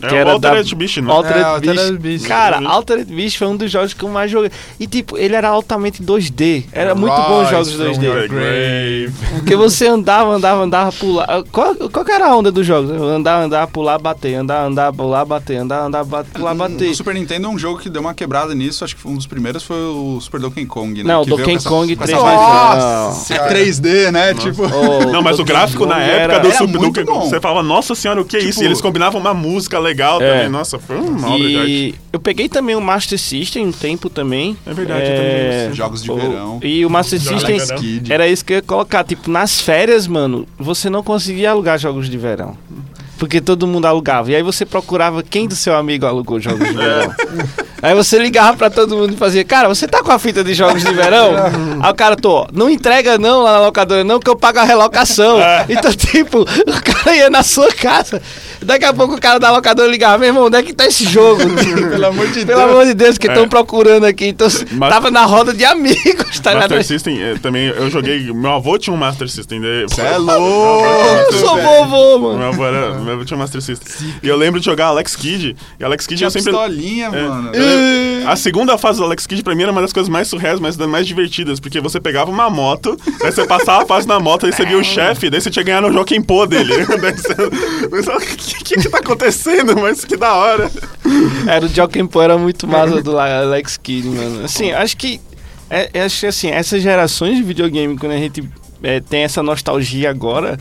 É 0.00 0.06
Que 0.06 0.14
o 0.14 0.16
era 0.18 0.32
Altered 0.32 0.70
da- 0.70 0.76
Beast, 0.76 0.96
né? 0.98 1.12
Altered 1.12 1.40
É, 1.40 1.44
Altered 1.44 1.76
Beast. 1.76 1.98
Beast. 2.00 2.26
Cara, 2.28 2.60
Altered 2.68 3.12
Beast 3.12 3.36
foi 3.38 3.46
um 3.48 3.56
dos 3.56 3.70
jogos 3.70 3.92
que 3.94 4.02
eu 4.04 4.08
mais 4.08 4.30
joguei. 4.30 4.50
E 4.78 4.86
tipo, 4.86 5.18
ele 5.18 5.34
era 5.34 5.48
altamente 5.48 6.02
2D. 6.02 6.64
Era 6.72 6.94
muito 6.94 7.14
bom 7.16 7.42
os 7.42 7.50
jogos 7.50 7.68
Rise 7.68 7.82
from 7.82 7.92
2D. 7.92 8.04
your 8.06 8.28
Grave. 8.28 9.12
Porque 9.34 9.56
você 9.56 9.86
andava, 9.88 10.30
andava, 10.34 10.62
andava, 10.62 10.92
pular. 10.92 11.26
Qual, 11.50 11.74
qual 11.90 12.04
que 12.04 12.12
era 12.12 12.26
a 12.28 12.36
onda 12.36 12.52
dos 12.52 12.64
jogos? 12.66 12.90
Andar, 12.90 13.42
andar, 13.42 13.66
pular, 13.66 13.98
bater. 13.98 14.34
Andar, 14.36 14.64
andar, 14.66 14.92
pular, 14.92 15.24
bater. 15.24 15.56
Andar, 15.56 15.84
andar, 15.86 16.04
bater, 16.04 16.30
pular, 16.32 16.54
bater. 16.54 16.90
O 16.90 16.94
Super 16.94 17.14
Nintendo 17.14 17.46
é 17.46 17.50
um 17.50 17.58
jogo 17.58 17.78
que 17.80 17.88
deu 17.90 18.00
uma 18.00 18.14
quebrada 18.14 18.54
nisso, 18.54 18.84
acho 18.84 18.94
que 18.94 19.02
foi 19.02 19.10
um 19.12 19.16
dos 19.16 19.26
primeiros 19.26 19.62
foi 19.62 19.76
o 19.76 20.20
Super 20.20 20.40
Donkey 20.40 20.64
Kong, 20.66 21.02
né? 21.02 21.12
Não, 21.12 21.24
que 21.24 21.30
Donkey 21.30 21.58
Kong 21.64 21.92
essa 21.92 22.02
3D. 22.04 22.20
vibe- 22.22 22.36
Nossa, 22.36 23.34
É 23.34 23.48
3D, 23.48 24.10
né? 24.12 24.32
Nossa. 24.32 24.50
Tipo... 24.50 24.62
Oh, 24.64 25.10
Não, 25.10 25.22
mas 25.22 25.34
o 25.34 25.38
Donkey 25.38 25.52
gráfico 25.52 25.86
na 25.86 25.94
Kong 25.96 26.06
época 26.06 26.22
era- 26.22 26.38
do 26.38 26.46
Era 26.48 26.56
Super 26.56 26.78
Duke, 26.78 27.04
bom. 27.04 27.20
você 27.28 27.40
falava, 27.40 27.62
nossa 27.62 27.94
senhora, 27.94 28.20
o 28.20 28.24
que 28.24 28.36
é 28.36 28.40
isso? 28.40 28.48
Tipo- 28.50 28.62
E 28.62 28.66
eles 28.66 28.80
combinavam 28.80 29.20
uma 29.20 29.34
música 29.34 29.78
legal 29.88 30.20
É. 30.22 30.32
também. 30.34 30.48
Nossa, 30.48 30.78
foi 30.78 30.96
uma 30.96 31.34
obra 31.34 31.48
de 31.48 31.56
arte. 31.56 31.70
E 31.70 31.94
eu 32.12 32.20
peguei 32.20 32.48
também 32.48 32.74
o 32.76 32.80
Master 32.80 33.18
System 33.18 33.66
um 33.66 33.72
tempo 33.72 34.08
também. 34.10 34.56
É 34.66 34.72
verdade, 34.72 35.00
eu 35.10 35.16
também 35.16 35.70
vi 35.70 35.76
Jogos 35.76 36.02
de 36.02 36.10
o- 36.10 36.16
verão. 36.16 36.60
E 36.62 36.84
o 36.86 36.90
Master 36.90 37.18
Jogos 37.18 37.42
System 37.42 38.02
era 38.10 38.28
isso 38.28 38.44
que 38.44 38.52
eu 38.52 38.56
ia 38.56 38.62
colocar. 38.62 39.04
Tipo, 39.04 39.30
nas 39.30 39.60
férias, 39.60 40.06
mano, 40.06 40.46
você 40.58 40.88
não 40.90 41.02
conseguia 41.02 41.50
alugar 41.50 41.78
jogos 41.78 42.08
de 42.08 42.16
verão. 42.18 42.56
Porque 43.18 43.40
todo 43.40 43.66
mundo 43.66 43.84
alugava. 43.86 44.30
E 44.30 44.36
aí 44.36 44.42
você 44.44 44.64
procurava 44.64 45.24
quem 45.24 45.48
do 45.48 45.56
seu 45.56 45.74
amigo 45.76 46.06
alugou 46.06 46.38
jogos 46.38 46.68
de 46.68 46.74
verão. 46.76 47.12
Aí 47.82 47.92
você 47.94 48.16
ligava 48.16 48.56
pra 48.56 48.70
todo 48.70 48.96
mundo 48.96 49.14
e 49.14 49.16
fazia, 49.16 49.44
cara, 49.44 49.66
você 49.68 49.88
tá 49.88 50.04
com 50.04 50.12
a 50.12 50.18
fita 50.20 50.44
de 50.44 50.54
jogos 50.54 50.84
de 50.84 50.92
verão? 50.92 51.32
Aí 51.82 51.90
o 51.90 51.94
cara, 51.94 52.14
tô, 52.14 52.46
não 52.52 52.70
entrega 52.70 53.18
não 53.18 53.42
lá 53.42 53.54
na 53.54 53.60
locadora 53.66 54.04
não, 54.04 54.20
que 54.20 54.30
eu 54.30 54.36
pago 54.36 54.60
a 54.60 54.64
relocação. 54.64 55.38
Então, 55.68 55.90
tipo, 55.94 56.42
o 56.42 56.82
cara 56.84 57.16
ia 57.16 57.28
na 57.30 57.42
sua 57.42 57.72
casa. 57.72 58.22
Daqui 58.62 58.84
a 58.84 58.92
pouco 58.92 59.14
o 59.14 59.20
cara 59.20 59.38
da 59.38 59.50
locadora 59.52 59.88
ligava, 59.90 60.18
meu 60.18 60.28
irmão, 60.28 60.46
onde 60.46 60.56
é 60.56 60.62
que 60.62 60.72
tá 60.72 60.86
esse 60.86 61.04
jogo? 61.04 61.42
Pelo 61.90 62.06
amor 62.06 62.26
de 62.28 62.44
Pelo 62.44 62.58
Deus. 62.58 62.70
amor 62.70 62.86
de 62.86 62.94
Deus, 62.94 63.18
que 63.18 63.28
É. 63.28 63.30
estão 63.32 63.48
procurando 63.48 64.04
aqui. 64.04 64.26
Então, 64.26 64.48
Mas- 64.72 64.90
tava 64.92 65.10
na 65.10 65.24
roda 65.24 65.54
de 65.54 65.64
amigos, 65.64 66.40
tá 66.40 66.52
ligado? 66.54 66.70
Master 66.70 66.84
System, 66.84 67.22
eh, 67.22 67.36
também 67.40 67.66
eu 67.68 67.90
joguei. 67.90 68.32
Meu 68.32 68.50
avô 68.52 68.76
tinha 68.78 68.92
um 68.92 68.96
Master 68.96 69.28
System. 69.28 69.60
Você 69.88 70.00
é 70.02 70.14
Eu 70.16 70.22
louco! 70.22 71.32
sou 71.34 71.56
velho. 71.56 71.68
vovô, 71.68 72.18
mano. 72.18 72.38
Meu 72.38 72.48
avô, 72.48 72.66
era, 72.66 72.94
meu 72.98 73.14
avô 73.14 73.24
tinha 73.24 73.36
um 73.36 73.40
Master 73.40 73.60
System. 73.62 74.12
E 74.22 74.28
eu 74.28 74.36
lembro 74.36 74.58
de 74.60 74.66
jogar 74.66 74.86
Alex 74.86 75.14
Kidd. 75.16 75.56
E 75.78 75.84
Alex 75.84 76.06
Kidd 76.06 76.18
Tinha 76.18 76.26
eu 76.26 76.30
sempre. 76.30 76.50
pistolinha, 76.52 77.10
mano. 77.10 77.50
A 78.26 78.36
segunda 78.36 78.76
fase 78.76 78.98
do 78.98 79.04
Alex 79.04 79.26
Kidd 79.26 79.42
pra 79.42 79.54
mim 79.54 79.62
era 79.62 79.72
uma 79.72 79.80
das 79.80 79.92
coisas 79.92 80.08
mais 80.08 80.28
surreais, 80.28 80.60
mas 80.60 80.76
das 80.76 80.88
mais 80.88 81.06
divertidas, 81.06 81.58
porque 81.60 81.80
você 81.80 81.98
pegava 82.00 82.30
uma 82.30 82.50
moto, 82.50 82.96
aí 83.22 83.32
você 83.32 83.46
passava 83.46 83.82
a 83.84 83.86
fase 83.86 84.06
na 84.06 84.18
moto, 84.20 84.44
aí 84.46 84.52
você 84.52 84.64
via 84.66 84.78
o 84.78 84.84
chefe, 84.84 85.30
daí 85.30 85.40
você 85.40 85.50
tinha 85.50 85.62
que 85.64 85.70
ganhar 85.70 85.80
no 85.82 85.92
Joaquim 85.92 86.20
Pô 86.20 86.44
dele. 86.46 86.74
Daí 86.98 87.12
você- 87.12 87.32
O 87.86 88.42
que, 88.58 88.64
que 88.64 88.80
que 88.82 88.88
tá 88.88 88.98
acontecendo? 88.98 89.76
Mas 89.76 90.04
que 90.04 90.16
da 90.16 90.34
hora. 90.34 90.70
Era 91.46 91.66
o 91.66 91.68
Joaquim 91.68 92.06
Pô 92.06 92.22
era 92.22 92.36
muito 92.38 92.66
massa 92.66 93.02
do 93.02 93.18
Alex 93.18 93.76
Kidd, 93.76 94.08
mano. 94.08 94.44
Assim, 94.44 94.72
acho 94.72 94.96
que. 94.96 95.20
É, 95.70 95.90
é, 95.92 96.02
acho 96.02 96.20
que 96.20 96.26
assim, 96.26 96.48
essas 96.50 96.82
gerações 96.82 97.36
de 97.36 97.42
videogame, 97.42 97.96
quando 97.98 98.12
a 98.12 98.16
gente 98.16 98.42
é, 98.82 99.00
tem 99.00 99.22
essa 99.22 99.42
nostalgia 99.42 100.10
agora, 100.10 100.58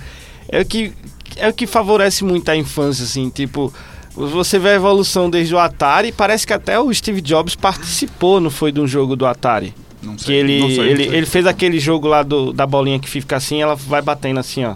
é 0.49 0.61
o 0.61 0.65
que. 0.65 0.91
É 1.35 1.49
o 1.49 1.53
que 1.53 1.67
favorece 1.67 2.23
muito 2.23 2.49
a 2.49 2.55
infância, 2.55 3.03
assim, 3.03 3.29
tipo. 3.29 3.73
Você 4.15 4.57
vê 4.57 4.69
a 4.69 4.73
evolução 4.73 5.29
desde 5.29 5.53
o 5.53 5.59
Atari, 5.59 6.11
parece 6.11 6.47
que 6.47 6.51
até 6.51 6.79
o 6.79 6.91
Steve 6.91 7.21
Jobs 7.21 7.53
participou, 7.53 8.39
não 8.39 8.49
foi, 8.49 8.71
de 8.71 8.81
um 8.81 8.87
jogo 8.87 9.15
do 9.15 9.27
Atari. 9.27 9.75
Não 10.01 10.15
Que 10.15 10.23
sei. 10.23 10.35
ele, 10.37 10.59
não 10.59 10.67
sei, 10.69 10.77
não 10.77 10.83
ele, 10.85 11.03
sei. 11.03 11.15
ele 11.17 11.25
fez 11.27 11.45
aquele 11.45 11.79
jogo 11.79 12.07
lá 12.07 12.23
do, 12.23 12.51
da 12.51 12.65
bolinha 12.65 12.97
que 12.97 13.07
fica 13.07 13.35
assim, 13.35 13.61
ela 13.61 13.75
vai 13.75 14.01
batendo 14.01 14.39
assim, 14.39 14.65
ó. 14.65 14.73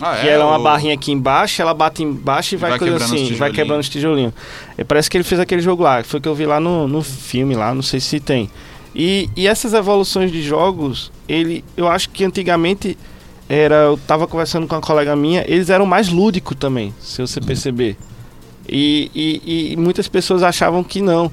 Ah, 0.00 0.16
que 0.16 0.28
ela 0.28 0.44
é 0.44 0.46
uma 0.46 0.58
O- 0.58 0.62
barrinha 0.62 0.94
aqui 0.94 1.12
embaixo, 1.12 1.60
ela 1.60 1.74
bate 1.74 2.02
embaixo 2.02 2.54
e 2.54 2.58
vai, 2.58 2.70
vai 2.70 2.78
quebrando 2.78 2.96
os 2.98 3.02
assim, 3.04 3.16
vai 3.16 3.26
tijolinhos. 3.28 3.56
quebrando 3.56 3.80
os 3.80 3.88
tijolinhos. 3.88 4.32
E 4.78 4.84
parece 4.84 5.10
que 5.10 5.16
ele 5.16 5.24
fez 5.24 5.40
aquele 5.40 5.60
jogo 5.62 5.82
lá, 5.82 6.02
foi 6.02 6.20
que 6.20 6.28
eu 6.28 6.34
vi 6.34 6.46
lá 6.46 6.58
no, 6.60 6.88
no 6.88 7.02
filme 7.02 7.54
lá, 7.54 7.74
não 7.74 7.82
sei 7.82 8.00
se 8.00 8.18
tem. 8.20 8.50
E, 8.94 9.28
e 9.36 9.46
essas 9.46 9.72
evoluções 9.74 10.32
de 10.32 10.42
jogos, 10.42 11.12
ele, 11.28 11.64
eu 11.76 11.86
acho 11.86 12.08
que 12.10 12.24
antigamente 12.24 12.96
era, 13.48 13.74
eu 13.76 13.98
tava 14.06 14.26
conversando 14.26 14.66
com 14.66 14.74
uma 14.74 14.80
colega 14.80 15.14
minha, 15.14 15.44
eles 15.46 15.70
eram 15.70 15.84
mais 15.86 16.08
lúdicos 16.08 16.56
também, 16.58 16.94
se 17.00 17.20
você 17.20 17.40
perceber. 17.40 17.96
E, 18.68 19.10
e, 19.14 19.72
e 19.72 19.76
muitas 19.76 20.06
pessoas 20.08 20.42
achavam 20.42 20.82
que 20.84 21.00
não. 21.00 21.30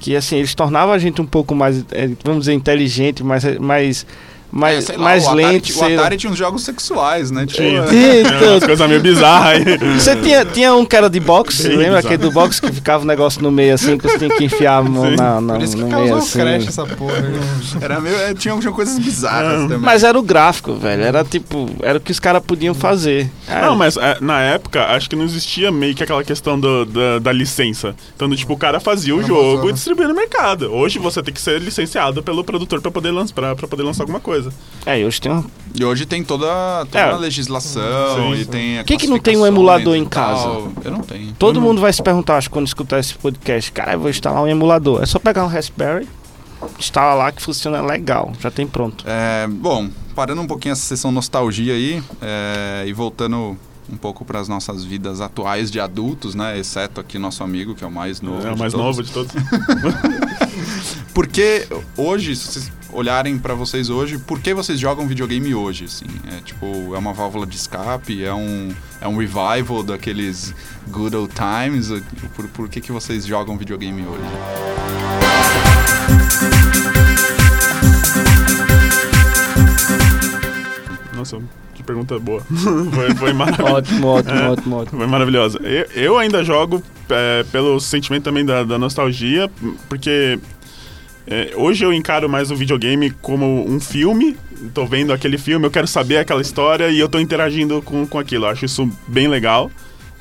Que 0.00 0.14
assim, 0.16 0.36
eles 0.36 0.54
tornavam 0.54 0.92
a 0.94 0.98
gente 0.98 1.20
um 1.22 1.26
pouco 1.26 1.54
mais, 1.54 1.84
eh, 1.92 2.10
vamos 2.24 2.40
dizer, 2.40 2.52
inteligente, 2.52 3.22
mais, 3.24 3.44
mais, 3.58 4.06
mais, 4.54 4.88
É, 4.88 4.92
lá, 4.96 4.98
mais 5.02 5.24
o 5.24 5.30
Atari, 5.30 5.44
lento. 5.44 5.64
O 5.70 5.72
sei 5.72 5.96
lá. 5.96 6.02
Atari 6.02 6.16
tinha 6.16 6.32
uns 6.32 6.38
jogos 6.38 6.62
sexuais, 6.62 7.30
né? 7.30 7.44
Tipo, 7.46 7.60
Tinha. 7.62 7.80
é, 7.90 8.20
Então, 8.20 8.52
Umas 8.52 8.64
coisas 8.64 8.88
meio 8.88 9.00
bizarras 9.00 9.66
aí. 9.66 9.78
você 9.98 10.16
tinha, 10.16 10.44
tinha 10.44 10.74
um 10.74 10.84
que 10.84 10.94
era 10.96 11.10
de 11.10 11.18
boxe, 11.20 11.62
Bem 11.68 11.70
lembra 11.76 11.96
bizarro. 11.96 12.06
aquele 12.06 12.18
do 12.18 12.30
boxe 12.30 12.60
que 12.60 12.72
ficava 12.72 13.02
um 13.02 13.06
negócio 13.06 13.42
no 13.42 13.50
meio 13.50 13.74
assim, 13.74 13.98
que 13.98 14.06
você 14.08 14.18
tinha 14.18 14.30
que 14.30 14.44
enfiar 14.44 14.78
a 14.78 14.82
mão 14.82 15.10
Sim. 15.10 15.16
na, 15.16 15.40
na, 15.40 15.54
Por 15.54 15.62
isso 15.62 15.76
que 15.76 15.82
no 15.82 15.88
meio 15.88 15.98
causou 15.98 16.18
assim. 16.18 16.38
crash 16.38 16.68
essa 16.68 16.86
porra. 16.86 17.20
né? 17.20 17.40
era 17.80 18.00
meio, 18.00 18.16
é, 18.16 18.34
tinha, 18.34 18.56
tinha 18.58 18.72
coisas 18.72 18.98
bizarras 18.98 19.60
Não. 19.60 19.68
também. 19.68 19.78
Mas 19.84 20.04
era 20.04 20.18
o 20.18 20.22
gráfico, 20.22 20.74
velho. 20.74 21.02
Era 21.02 21.24
tipo, 21.24 21.68
era 21.82 21.98
o 21.98 22.00
que 22.00 22.12
os 22.12 22.20
caras 22.20 22.42
podiam 22.46 22.74
fazer. 22.74 23.28
É, 23.48 23.60
Não, 23.60 23.74
mas 23.74 23.96
é, 23.96 24.18
na 24.20 24.40
época, 24.40 24.84
acho 24.86 25.10
que 25.10 25.16
não 25.16 25.24
existia 25.24 25.72
meio 25.72 25.94
que 25.94 26.02
aquela 26.02 26.22
questão 26.22 26.58
do- 26.58 26.84
da, 26.84 27.18
da 27.18 27.32
licença. 27.32 27.94
Então, 28.14 28.30
tipo, 28.34 28.52
o 28.52 28.56
cara 28.56 28.78
fazia 28.80 29.14
o 29.16 29.22
jogo 29.22 29.68
e 29.68 29.72
distribuía 29.72 30.08
no 30.08 30.14
mercado. 30.14 30.72
Hoje 30.72 30.98
você 30.98 31.22
tem 31.22 31.32
que 31.34 31.40
ser 31.40 31.60
licenciado 31.60 32.22
pelo 32.22 32.44
produtor 32.44 32.80
pra 32.80 32.90
poder, 32.90 33.10
lançar, 33.10 33.34
pra, 33.34 33.54
pra 33.56 33.66
poder 33.66 33.82
lançar 33.82 34.02
alguma 34.04 34.20
coisa. 34.20 34.43
É, 34.86 35.00
e 35.00 35.04
hoje 35.04 35.20
tem 35.20 35.32
um. 35.32 35.44
E 35.74 35.84
hoje 35.84 36.04
tem 36.06 36.22
toda, 36.22 36.46
toda 36.86 36.98
É. 36.98 37.10
a 37.12 37.16
legislação 37.16 37.82
Sim, 38.16 38.32
e 38.34 38.44
sim. 38.44 38.50
tem. 38.50 38.78
a 38.78 38.84
Quem 38.84 38.98
que 38.98 39.06
não 39.06 39.18
tem 39.18 39.36
um 39.36 39.46
emulador 39.46 39.96
e 39.96 39.98
em 39.98 40.04
casa? 40.04 40.46
Eu 40.84 40.90
não 40.90 41.00
tenho. 41.00 41.32
Todo 41.38 41.56
Uhum. 41.56 41.62
mundo 41.62 41.80
vai 41.80 41.92
se 41.92 42.02
perguntar, 42.02 42.36
acho, 42.36 42.50
quando 42.50 42.66
escutar 42.66 42.98
esse 42.98 43.14
podcast, 43.14 43.72
cara, 43.72 43.94
eu 43.94 44.00
vou 44.00 44.10
instalar 44.10 44.42
um 44.42 44.46
emulador. 44.48 45.02
É 45.02 45.06
só 45.06 45.18
pegar 45.18 45.42
um 45.44 45.48
Raspberry, 45.48 46.06
instala 46.78 47.14
lá 47.14 47.32
que 47.32 47.42
funciona 47.42 47.80
legal, 47.80 48.32
já 48.40 48.50
tem 48.50 48.66
pronto. 48.66 49.04
É, 49.08 49.46
bom, 49.48 49.88
parando 50.14 50.42
um 50.42 50.46
pouquinho 50.46 50.72
essa 50.72 50.82
sessão 50.82 51.10
nostalgia 51.10 51.72
aí 51.72 52.02
é, 52.20 52.84
e 52.86 52.92
voltando 52.92 53.56
um 53.90 53.96
pouco 53.96 54.24
para 54.24 54.40
as 54.40 54.48
nossas 54.48 54.82
vidas 54.84 55.20
atuais 55.20 55.70
de 55.70 55.78
adultos, 55.80 56.34
né? 56.34 56.58
Exceto 56.58 57.00
aqui 57.00 57.18
nosso 57.18 57.42
amigo, 57.42 57.74
que 57.74 57.84
é 57.84 57.86
o 57.86 57.90
mais 57.90 58.20
novo. 58.20 58.46
é 58.46 58.50
o 58.50 58.54
de 58.54 58.60
mais 58.60 58.72
todos. 58.72 58.86
novo 58.86 59.02
de 59.02 59.10
todos. 59.12 59.32
Porque 61.12 61.66
hoje, 61.96 62.34
se 62.36 62.46
vocês 62.48 62.72
olharem 62.94 63.38
pra 63.38 63.54
vocês 63.54 63.90
hoje, 63.90 64.18
por 64.18 64.40
que 64.40 64.54
vocês 64.54 64.78
jogam 64.78 65.06
videogame 65.06 65.54
hoje? 65.54 65.84
Assim? 65.84 66.06
É 66.32 66.40
tipo, 66.40 66.94
é 66.94 66.98
uma 66.98 67.12
válvula 67.12 67.46
de 67.46 67.56
escape, 67.56 68.24
é 68.24 68.32
um, 68.32 68.70
é 69.00 69.08
um 69.08 69.16
revival 69.16 69.82
daqueles 69.82 70.54
good 70.88 71.14
old 71.16 71.32
times? 71.34 71.88
Por, 72.34 72.46
por 72.48 72.68
que, 72.68 72.80
que 72.80 72.92
vocês 72.92 73.26
jogam 73.26 73.58
videogame 73.58 74.02
hoje? 74.06 75.34
Nossa, 81.14 81.38
que 81.74 81.82
pergunta 81.82 82.18
boa. 82.18 82.40
foi, 82.92 83.14
foi 83.14 83.32
maravilhoso. 83.32 83.72
Ótimo, 83.74 84.06
ótimo, 84.08 84.34
É. 84.38 84.48
ótimo, 84.50 84.76
ótimo. 84.76 84.98
Foi 84.98 85.06
maravilhosa. 85.06 85.58
Eu, 85.62 85.86
eu 85.94 86.18
ainda 86.18 86.42
jogo 86.44 86.82
é, 87.08 87.44
pelo 87.52 87.78
sentimento 87.80 88.24
também 88.24 88.44
da, 88.44 88.64
da 88.64 88.78
nostalgia, 88.78 89.50
porque 89.88 90.38
é, 91.26 91.52
hoje 91.56 91.84
eu 91.84 91.92
encaro 91.92 92.28
mais 92.28 92.50
o 92.50 92.56
videogame 92.56 93.10
como 93.10 93.68
um 93.68 93.80
filme. 93.80 94.36
Tô 94.72 94.86
vendo 94.86 95.12
aquele 95.12 95.38
filme, 95.38 95.66
eu 95.66 95.70
quero 95.70 95.86
saber 95.86 96.18
aquela 96.18 96.42
história 96.42 96.88
e 96.88 96.98
eu 96.98 97.08
tô 97.08 97.18
interagindo 97.18 97.80
com, 97.82 98.06
com 98.06 98.18
aquilo. 98.18 98.44
Eu 98.44 98.50
acho 98.50 98.64
isso 98.64 98.90
bem 99.08 99.28
legal. 99.28 99.70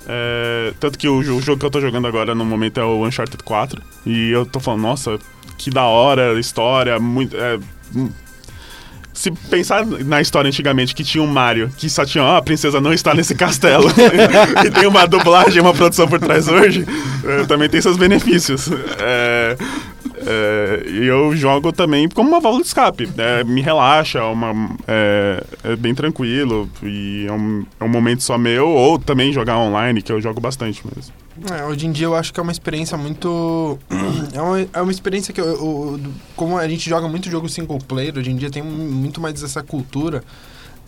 É, 0.07 0.73
tanto 0.79 0.97
que 0.97 1.07
o, 1.07 1.17
o 1.17 1.41
jogo 1.41 1.59
que 1.59 1.65
eu 1.65 1.71
tô 1.71 1.79
jogando 1.79 2.07
agora 2.07 2.33
no 2.35 2.45
momento 2.45 2.79
é 2.79 2.83
o 2.83 3.05
Uncharted 3.05 3.43
4. 3.43 3.81
E 4.05 4.29
eu 4.29 4.45
tô 4.45 4.59
falando, 4.59 4.81
nossa, 4.81 5.19
que 5.57 5.69
da 5.69 5.83
hora 5.83 6.39
história. 6.39 6.99
Muito, 6.99 7.35
é, 7.35 7.59
hum, 7.95 8.09
se 9.13 9.29
pensar 9.31 9.85
na 9.85 10.21
história 10.21 10.47
antigamente 10.47 10.95
que 10.95 11.03
tinha 11.03 11.23
um 11.23 11.27
Mario, 11.27 11.69
que 11.77 11.89
só 11.89 12.03
tinha, 12.03 12.23
ó, 12.23 12.35
a 12.35 12.41
princesa 12.41 12.81
não 12.81 12.91
está 12.91 13.13
nesse 13.13 13.35
castelo, 13.35 13.87
e 14.65 14.71
tem 14.71 14.87
uma 14.87 15.05
dublagem, 15.05 15.61
uma 15.61 15.73
produção 15.73 16.07
por 16.07 16.19
trás 16.19 16.47
hoje, 16.47 16.83
também 17.47 17.69
tem 17.69 17.79
seus 17.79 17.95
benefícios. 17.95 18.69
É, 18.99 19.55
é, 20.25 20.83
eu 20.87 21.35
jogo 21.35 21.71
também 21.71 22.07
como 22.09 22.29
uma 22.29 22.39
válvula 22.39 22.61
de 22.63 22.67
escape. 22.67 23.09
É, 23.17 23.43
me 23.43 23.61
relaxa, 23.61 24.19
é, 24.19 24.23
uma, 24.23 24.75
é, 24.87 25.43
é 25.63 25.75
bem 25.75 25.93
tranquilo, 25.93 26.69
e 26.81 27.25
é 27.27 27.31
um, 27.31 27.65
é 27.79 27.83
um 27.83 27.89
momento 27.89 28.23
só 28.23 28.37
meu, 28.37 28.67
ou 28.69 28.97
também 28.99 29.31
jogar 29.33 29.57
online, 29.59 30.01
que 30.01 30.11
eu 30.11 30.19
jogo 30.21 30.39
bastante 30.41 30.81
mesmo. 30.95 31.13
É, 31.51 31.65
hoje 31.65 31.87
em 31.87 31.91
dia 31.91 32.05
eu 32.05 32.15
acho 32.15 32.31
que 32.33 32.39
é 32.39 32.43
uma 32.43 32.51
experiência 32.51 32.97
muito. 32.97 33.77
É 34.33 34.41
uma, 34.41 34.59
é 34.73 34.81
uma 34.81 34.91
experiência 34.91 35.31
que, 35.33 35.39
eu, 35.39 35.45
eu- 35.45 35.99
como 36.35 36.57
a 36.57 36.67
gente 36.67 36.89
joga 36.89 37.07
muito 37.07 37.29
jogo 37.29 37.47
single 37.47 37.77
player, 37.79 38.17
hoje 38.17 38.31
em 38.31 38.35
dia 38.35 38.49
tem 38.49 38.63
muito 38.63 39.21
mais 39.21 39.43
essa 39.43 39.61
cultura. 39.61 40.23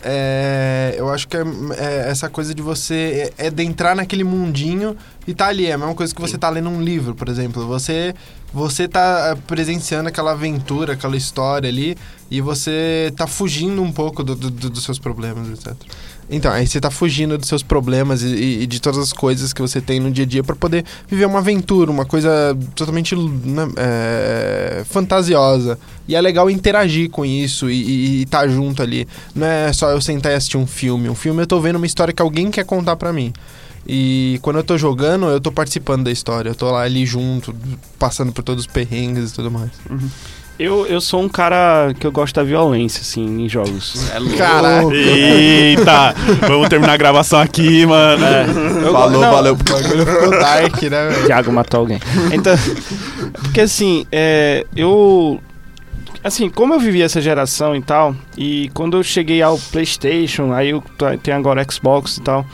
É, 0.02 0.94
eu 0.98 1.08
acho 1.08 1.26
que 1.26 1.36
é, 1.36 1.40
é 1.78 2.10
essa 2.10 2.28
coisa 2.28 2.54
de 2.54 2.60
você 2.62 3.32
é, 3.38 3.46
é 3.46 3.50
de 3.50 3.62
entrar 3.62 3.96
naquele 3.96 4.24
mundinho 4.24 4.96
e 5.26 5.34
tá 5.34 5.46
ali. 5.48 5.66
É 5.66 5.72
a 5.72 5.78
mesma 5.78 5.94
coisa 5.94 6.14
que 6.14 6.20
você 6.20 6.36
tá 6.38 6.48
lendo 6.48 6.68
um 6.68 6.80
livro, 6.82 7.14
por 7.14 7.28
exemplo. 7.28 7.66
Você 7.66 8.14
você 8.54 8.88
tá 8.88 9.32
eh, 9.36 9.38
presenciando 9.46 10.08
aquela 10.08 10.32
aventura, 10.32 10.94
aquela 10.94 11.16
história 11.16 11.68
ali, 11.68 11.96
e 12.30 12.40
você 12.40 13.12
tá 13.16 13.26
fugindo 13.26 13.82
um 13.82 13.92
pouco 13.92 14.22
do- 14.22 14.34
do- 14.34 14.50
do- 14.50 14.70
dos 14.70 14.82
seus 14.82 14.98
problemas, 14.98 15.48
etc. 15.50 15.74
Então, 16.30 16.50
aí 16.50 16.66
você 16.66 16.80
tá 16.80 16.90
fugindo 16.90 17.36
dos 17.36 17.48
seus 17.48 17.62
problemas 17.62 18.22
e, 18.22 18.62
e- 18.62 18.66
de 18.66 18.80
todas 18.80 18.98
as 18.98 19.12
coisas 19.12 19.52
que 19.52 19.60
você 19.60 19.80
tem 19.80 20.00
no 20.00 20.10
dia 20.10 20.24
a 20.24 20.26
dia 20.26 20.42
pra 20.42 20.56
poder 20.56 20.84
viver 21.08 21.26
uma 21.26 21.38
aventura, 21.40 21.90
uma 21.90 22.04
coisa 22.06 22.56
totalmente 22.74 23.14
né, 23.14 23.68
é, 23.76 24.84
fantasiosa. 24.88 25.78
E 26.08 26.14
é 26.14 26.20
legal 26.20 26.48
interagir 26.48 27.10
com 27.10 27.24
isso 27.24 27.68
e 27.70 28.22
estar 28.22 28.40
tá 28.42 28.48
junto 28.48 28.82
ali. 28.82 29.06
Não 29.34 29.46
é 29.46 29.72
só 29.72 29.90
eu 29.90 30.00
sentar 30.00 30.32
e 30.32 30.34
assistir 30.34 30.56
um 30.56 30.66
filme. 30.66 31.08
Um 31.10 31.14
filme 31.14 31.42
eu 31.42 31.46
tô 31.46 31.60
vendo 31.60 31.76
uma 31.76 31.86
história 31.86 32.12
que 32.14 32.22
alguém 32.22 32.50
quer 32.50 32.64
contar 32.64 32.96
pra 32.96 33.12
mim. 33.12 33.32
E 33.88 34.38
quando 34.42 34.56
eu 34.56 34.64
tô 34.64 34.76
jogando, 34.76 35.26
eu 35.26 35.40
tô 35.40 35.52
participando 35.52 36.04
da 36.04 36.10
história. 36.10 36.50
Eu 36.50 36.54
tô 36.54 36.70
lá 36.70 36.82
ali 36.82 37.06
junto, 37.06 37.54
passando 37.98 38.32
por 38.32 38.42
todos 38.42 38.64
os 38.64 38.72
perrengues 38.72 39.30
e 39.30 39.34
tudo 39.34 39.50
mais. 39.50 39.70
Eu, 40.58 40.86
eu 40.86 41.02
sou 41.02 41.22
um 41.22 41.28
cara 41.28 41.94
que 42.00 42.06
eu 42.06 42.10
gosto 42.10 42.34
da 42.34 42.42
violência, 42.42 43.02
assim, 43.02 43.44
em 43.44 43.48
jogos. 43.48 44.10
É 44.12 44.18
louco. 44.18 44.36
Caraca. 44.36 44.94
Eita! 44.94 46.14
Vamos 46.48 46.68
terminar 46.68 46.94
a 46.94 46.96
gravação 46.96 47.38
aqui, 47.38 47.84
mano. 47.84 48.24
Eu 48.82 48.92
Falou, 48.92 49.20
não, 49.20 49.30
valeu. 49.30 49.52
O 49.52 49.56
bagulho 49.56 50.06
ficou 50.06 50.30
dark, 50.30 50.82
né, 50.82 51.08
velho? 51.08 51.26
Thiago 51.26 51.52
matou 51.52 51.80
alguém. 51.80 52.00
Então, 52.32 52.54
porque 53.42 53.60
assim, 53.60 54.06
é, 54.10 54.66
eu. 54.74 55.40
Assim, 56.24 56.48
como 56.48 56.74
eu 56.74 56.80
vivi 56.80 57.02
essa 57.02 57.20
geração 57.20 57.76
e 57.76 57.82
tal, 57.82 58.16
e 58.36 58.70
quando 58.74 58.96
eu 58.96 59.02
cheguei 59.02 59.42
ao 59.42 59.58
PlayStation, 59.58 60.52
aí 60.52 60.70
eu 60.70 60.82
tenho 61.22 61.36
agora 61.36 61.64
Xbox 61.70 62.16
e 62.16 62.22
tal, 62.22 62.44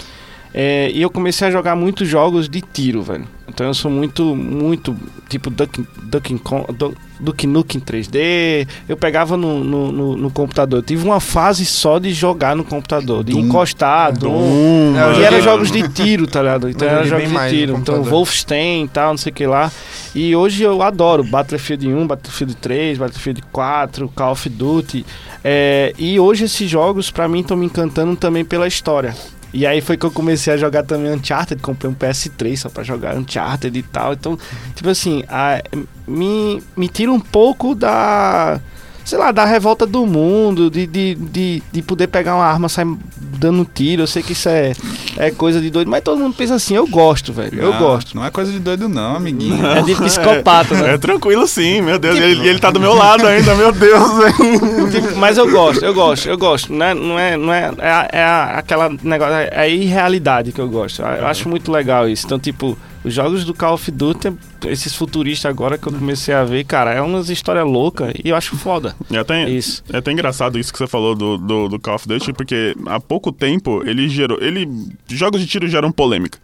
é, 0.55 0.91
e 0.93 1.01
eu 1.03 1.09
comecei 1.11 1.49
a 1.49 1.51
jogar 1.51 1.75
muitos 1.77 2.09
jogos 2.09 2.49
de 2.49 2.61
tiro, 2.61 3.03
velho. 3.03 3.25
Então 3.49 3.67
eu 3.67 3.75
sou 3.75 3.91
muito, 3.91 4.35
muito, 4.35 4.97
tipo 5.29 5.51
Duck, 5.51 5.85
Duck, 6.05 6.35
Duck, 6.73 6.97
Duke 7.21 7.47
Nukem 7.47 7.81
3D. 7.81 8.67
Eu 8.89 8.97
pegava 8.97 9.37
no, 9.37 9.63
no, 9.63 9.93
no- 9.93 10.17
no 10.17 10.31
computador. 10.31 10.79
Eu 10.79 10.83
tive 10.83 11.05
uma 11.05 11.21
fase 11.21 11.67
só 11.67 11.99
de 11.99 12.13
jogar 12.15 12.57
no 12.57 12.65
computador, 12.65 13.23
de 13.23 13.33
Doom. 13.33 13.41
encostar, 13.41 14.13
Doom, 14.17 14.31
Doom, 14.33 14.97
É, 14.97 15.03
eu 15.03 15.11
e 15.11 15.15
joguei- 15.15 15.25
era 15.27 15.41
jogos 15.43 15.71
de 15.71 15.87
tiro, 15.91 16.27
tá 16.27 16.41
ligado? 16.41 16.71
Então 16.71 16.89
era 16.89 17.05
jogos 17.05 17.29
de 17.31 17.49
tiro. 17.51 17.77
Então. 17.77 18.03
Wolfenstein 18.03 18.85
e 18.85 18.89
tal, 18.89 19.11
não 19.11 19.19
sei 19.19 19.31
o 19.33 19.35
que 19.35 19.47
lá. 19.47 19.71
E 20.15 20.35
hoje 20.35 20.63
eu 20.63 20.81
adoro 20.83 21.23
Battlefield 21.23 21.87
1, 21.89 22.07
Battlefield 22.07 22.55
3, 22.57 22.97
Battlefield 22.99 23.43
4, 23.53 24.09
Call 24.15 24.33
of 24.33 24.49
Duty. 24.49 25.05
É, 25.45 25.93
e 25.99 26.19
hoje 26.19 26.45
esses 26.45 26.71
jogos, 26.71 27.11
pra 27.11 27.29
mim, 27.29 27.41
estão 27.41 27.57
me 27.57 27.67
encantando 27.67 28.17
também 28.17 28.45
pela 28.47 28.67
história. 28.67 29.15
E 29.53 29.67
aí 29.67 29.81
foi 29.83 29.97
que 29.99 30.07
eu 30.07 30.11
comecei 30.11 30.53
a 30.55 30.57
jogar 30.57 30.83
também 30.83 31.13
Uncharted, 31.13 31.61
comprei 31.61 31.91
um 31.91 31.95
PS3 31.95 32.57
só 32.57 32.69
pra 32.71 32.83
jogar 32.83 33.15
Uncharted 33.17 33.79
e 33.79 33.83
tal. 33.83 34.15
Então, 34.15 34.39
tipo 34.75 34.89
assim, 34.89 35.23
a- 35.29 35.63
me, 36.07 36.63
me 36.77 36.89
tira 36.89 37.13
um 37.13 37.21
pouco 37.21 37.75
da. 37.75 38.59
Sei 39.05 39.19
lá, 39.19 39.33
da 39.33 39.45
revolta 39.45 39.87
do 39.87 40.07
mundo, 40.07 40.71
de, 40.71 40.87
de, 40.87 41.15
de, 41.15 41.63
de 41.73 41.83
poder 41.83 42.07
pegar 42.07 42.37
uma 42.37 42.45
arma 42.45 42.67
e 42.67 42.71
sair 42.71 42.87
dando 43.17 43.65
tiro. 43.65 44.03
Eu 44.03 44.07
sei 44.07 44.23
que 44.23 44.33
isso 44.33 44.49
é. 44.49 44.73
é 45.17 45.31
coisa 45.31 45.61
de 45.61 45.71
doido. 45.71 45.91
Mas 45.91 46.03
todo 46.03 46.19
mundo 46.19 46.35
pensa 46.35 46.55
assim, 46.55 46.75
eu 46.75 46.87
gosto, 46.87 47.33
velho. 47.33 47.61
Eu 47.61 47.73
Não, 47.73 47.79
gosto. 47.79 48.15
Não 48.15 48.25
é 48.25 48.31
coisa 48.31 48.53
de 48.53 48.61
doido, 48.61 48.89
não, 48.89 49.17
amiguinho. 49.17 49.67
É 49.67 49.83
de 49.83 49.95
psicopata, 49.97 50.75
né? 50.75 50.95
É 50.95 50.99
tranquilo 50.99 51.47
sim, 51.47 51.81
meu 51.81 51.99
Deus. 51.99 52.17
E 52.17 52.23
ele, 52.23 52.49
ele 52.49 52.59
tá 52.59 52.71
do 52.71 52.79
meu 52.79 52.95
lado 52.95 53.27
ainda, 53.27 53.55
meu 53.55 53.73
Deus. 53.73 54.13
velho. 54.19 54.91
Tipo, 54.91 55.17
mas 55.17 55.37
eu 55.37 55.51
gosto, 55.51 55.85
eu 55.85 55.93
gosto, 55.95 56.29
eu 56.29 56.39
gosto. 56.39 56.73
Não 56.73 56.87
é, 56.87 56.95
não 56.95 57.19
é, 57.19 57.37
não 57.37 57.53
é, 57.53 57.71
é, 57.79 58.09
é 58.13 58.25
aquela 58.57 58.91
negócio, 59.03 59.35
é 59.35 59.51
a 59.61 59.69
irrealidade 59.69 60.53
que 60.53 60.61
eu 60.61 60.69
gosto. 60.69 61.03
Eu, 61.03 61.09
eu 61.09 61.27
acho 61.27 61.49
muito 61.49 61.73
legal 61.73 62.09
isso. 62.09 62.27
Então, 62.27 62.39
tipo, 62.39 62.79
os 63.05 63.13
jogos 63.13 63.45
do 63.45 63.53
Call 63.53 63.75
of 63.75 63.91
Duty, 63.91 64.33
esses 64.67 64.95
futuristas 64.95 65.51
agora 65.51 65.77
que 65.77 65.87
eu 65.87 65.93
comecei 65.93 66.35
a 66.35 66.45
ver, 66.45 66.65
cara, 66.65 66.93
é 66.93 67.01
umas 67.01 67.29
histórias 67.29 67.67
loucas 67.67 68.13
e 68.23 68.29
eu 68.29 68.37
acho 68.37 68.57
foda. 68.57 68.95
É 69.11 69.19
até, 69.19 69.49
Isso. 69.49 69.83
é 69.93 69.99
até 69.99 70.13
engraçado 70.13 70.59
isso 70.59 70.73
que 70.73 70.79
você 70.79 70.87
falou 70.87 71.15
do, 71.15 71.37
do, 71.37 71.69
do 71.69 71.81
Call 71.81 71.97
of 71.97 72.07
Duty, 72.07 72.33
porque 72.33 72.77
há 72.87 73.01
pouco 73.01 73.33
tempo 73.33 73.83
ele 73.85 74.09
gerou. 74.09 74.39
Ele. 74.41 74.69
Jogos 75.09 75.41
de 75.41 75.47
tiro 75.47 75.69
geram 75.69 75.91
polêmica. 75.91 76.39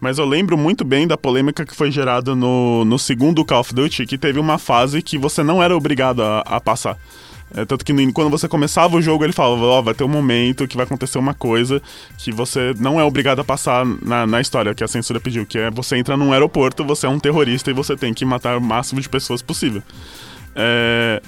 Mas 0.00 0.18
eu 0.18 0.24
lembro 0.24 0.56
muito 0.56 0.84
bem 0.84 1.06
da 1.06 1.16
polêmica 1.16 1.66
que 1.66 1.74
foi 1.74 1.90
gerada 1.90 2.34
no, 2.34 2.84
no 2.84 2.98
segundo 2.98 3.44
Call 3.44 3.60
of 3.60 3.74
Duty, 3.74 4.06
que 4.06 4.16
teve 4.16 4.38
uma 4.38 4.58
fase 4.58 5.02
que 5.02 5.18
você 5.18 5.42
não 5.42 5.62
era 5.62 5.76
obrigado 5.76 6.22
a, 6.22 6.40
a 6.40 6.60
passar. 6.60 6.98
É, 7.56 7.64
tanto 7.64 7.82
que 7.84 7.92
no- 7.94 8.12
quando 8.12 8.28
você 8.30 8.46
começava 8.46 8.96
o 8.96 9.00
jogo, 9.00 9.24
ele 9.24 9.32
falava, 9.32 9.62
ó, 9.62 9.80
vai 9.82 9.94
ter 9.94 10.04
um 10.04 10.08
momento 10.08 10.68
que 10.68 10.76
vai 10.76 10.84
acontecer 10.84 11.18
uma 11.18 11.32
coisa 11.32 11.80
que 12.18 12.30
você 12.30 12.74
não 12.78 13.00
é 13.00 13.04
obrigado 13.04 13.40
a 13.40 13.44
passar 13.44 13.86
na, 14.02 14.26
na 14.26 14.40
história, 14.40 14.74
que 14.74 14.84
a 14.84 14.88
censura 14.88 15.18
pediu, 15.18 15.46
que 15.46 15.56
é 15.58 15.70
você 15.70 15.96
entra 15.96 16.16
num 16.16 16.32
aeroporto, 16.32 16.84
você 16.84 17.06
é 17.06 17.08
um 17.08 17.18
terrorista 17.18 17.70
e 17.70 17.72
você 17.74 17.96
tem 17.96 18.12
que 18.12 18.24
matar 18.24 18.58
o 18.58 18.60
máximo 18.60 19.00
de 19.00 19.08
pessoas 19.08 19.40
possível. 19.40 19.82
É, 20.54 21.22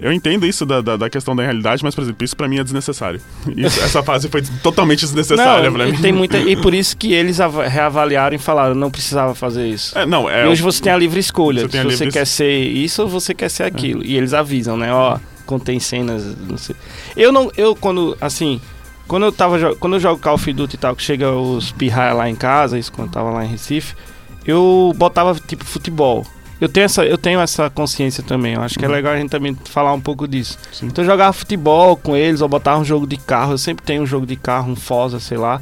eu 0.00 0.12
entendo 0.12 0.44
isso 0.46 0.66
da, 0.66 0.80
da, 0.80 0.96
da 0.96 1.08
questão 1.10 1.34
da 1.36 1.42
realidade, 1.42 1.82
mas, 1.84 1.94
por 1.94 2.02
exemplo, 2.02 2.24
isso 2.24 2.36
pra 2.36 2.48
mim 2.48 2.58
é 2.58 2.64
desnecessário. 2.64 3.20
Isso- 3.56 3.80
essa 3.80 4.02
fase 4.02 4.28
foi 4.28 4.42
totalmente 4.62 5.00
desnecessária 5.00 5.70
pra 5.70 5.88
e 5.88 5.92
mim. 5.92 6.00
tem 6.00 6.12
muita 6.12 6.38
e 6.38 6.56
por 6.56 6.74
isso 6.74 6.96
que 6.96 7.12
eles 7.12 7.40
ava- 7.40 7.66
reavaliaram 7.66 8.34
e 8.34 8.38
falaram, 8.38 8.74
não 8.74 8.90
precisava 8.90 9.34
fazer 9.34 9.66
isso. 9.68 9.96
É, 9.98 10.04
não, 10.06 10.28
é. 10.28 10.44
e 10.44 10.48
hoje 10.48 10.62
você 10.62 10.82
tem 10.82 10.92
a 10.92 10.96
livre 10.96 11.20
escolha, 11.20 11.62
Você 11.62 11.68
se 11.70 11.78
a 11.78 11.82
você 11.82 11.88
livre- 12.04 12.10
quer 12.12 12.26
ser 12.26 12.58
isso 12.58 13.02
ou 13.02 13.08
você 13.08 13.32
quer 13.34 13.48
ser 13.48 13.62
aquilo. 13.64 14.04
E 14.04 14.16
eles 14.16 14.32
avisam, 14.34 14.76
né? 14.76 14.92
Ó, 14.92 15.18
contém 15.44 15.78
cenas, 15.80 16.24
não 16.48 16.56
sei. 16.56 16.74
Eu 17.16 17.30
não, 17.32 17.50
eu 17.56 17.74
quando, 17.76 18.16
assim, 18.20 18.60
quando 19.06 19.24
eu 19.26 19.32
tava, 19.32 19.74
quando 19.76 19.94
eu 19.94 20.00
jogo 20.00 20.20
Call 20.20 20.34
of 20.34 20.52
Duty 20.52 20.74
e 20.76 20.78
tal, 20.78 20.96
que 20.96 21.02
chega 21.02 21.30
os 21.30 21.72
pirraia 21.72 22.12
lá 22.14 22.28
em 22.28 22.34
casa, 22.34 22.78
isso 22.78 22.90
quando 22.92 23.08
eu 23.08 23.12
tava 23.12 23.30
lá 23.30 23.44
em 23.44 23.48
Recife, 23.48 23.94
eu 24.46 24.92
botava 24.96 25.34
tipo 25.46 25.64
futebol. 25.64 26.26
Eu 26.60 26.68
tenho 26.68 26.84
essa, 26.84 27.04
eu 27.04 27.18
tenho 27.18 27.40
essa 27.40 27.68
consciência 27.68 28.22
também. 28.22 28.54
Eu 28.54 28.62
acho 28.62 28.78
que 28.78 28.84
é 28.84 28.88
legal 28.88 29.12
a 29.12 29.16
gente 29.18 29.28
também 29.30 29.54
falar 29.64 29.92
um 29.92 30.00
pouco 30.00 30.26
disso. 30.26 30.56
Sim. 30.72 30.86
Então 30.86 31.04
eu 31.04 31.10
jogava 31.10 31.32
futebol 31.32 31.96
com 31.96 32.16
eles 32.16 32.40
ou 32.40 32.48
botava 32.48 32.78
um 32.80 32.84
jogo 32.84 33.06
de 33.06 33.16
carro. 33.16 33.52
Eu 33.52 33.58
sempre 33.58 33.84
tenho 33.84 34.02
um 34.02 34.06
jogo 34.06 34.24
de 34.24 34.36
carro, 34.36 34.70
um 34.72 34.76
Forza, 34.76 35.18
sei 35.18 35.36
lá. 35.36 35.60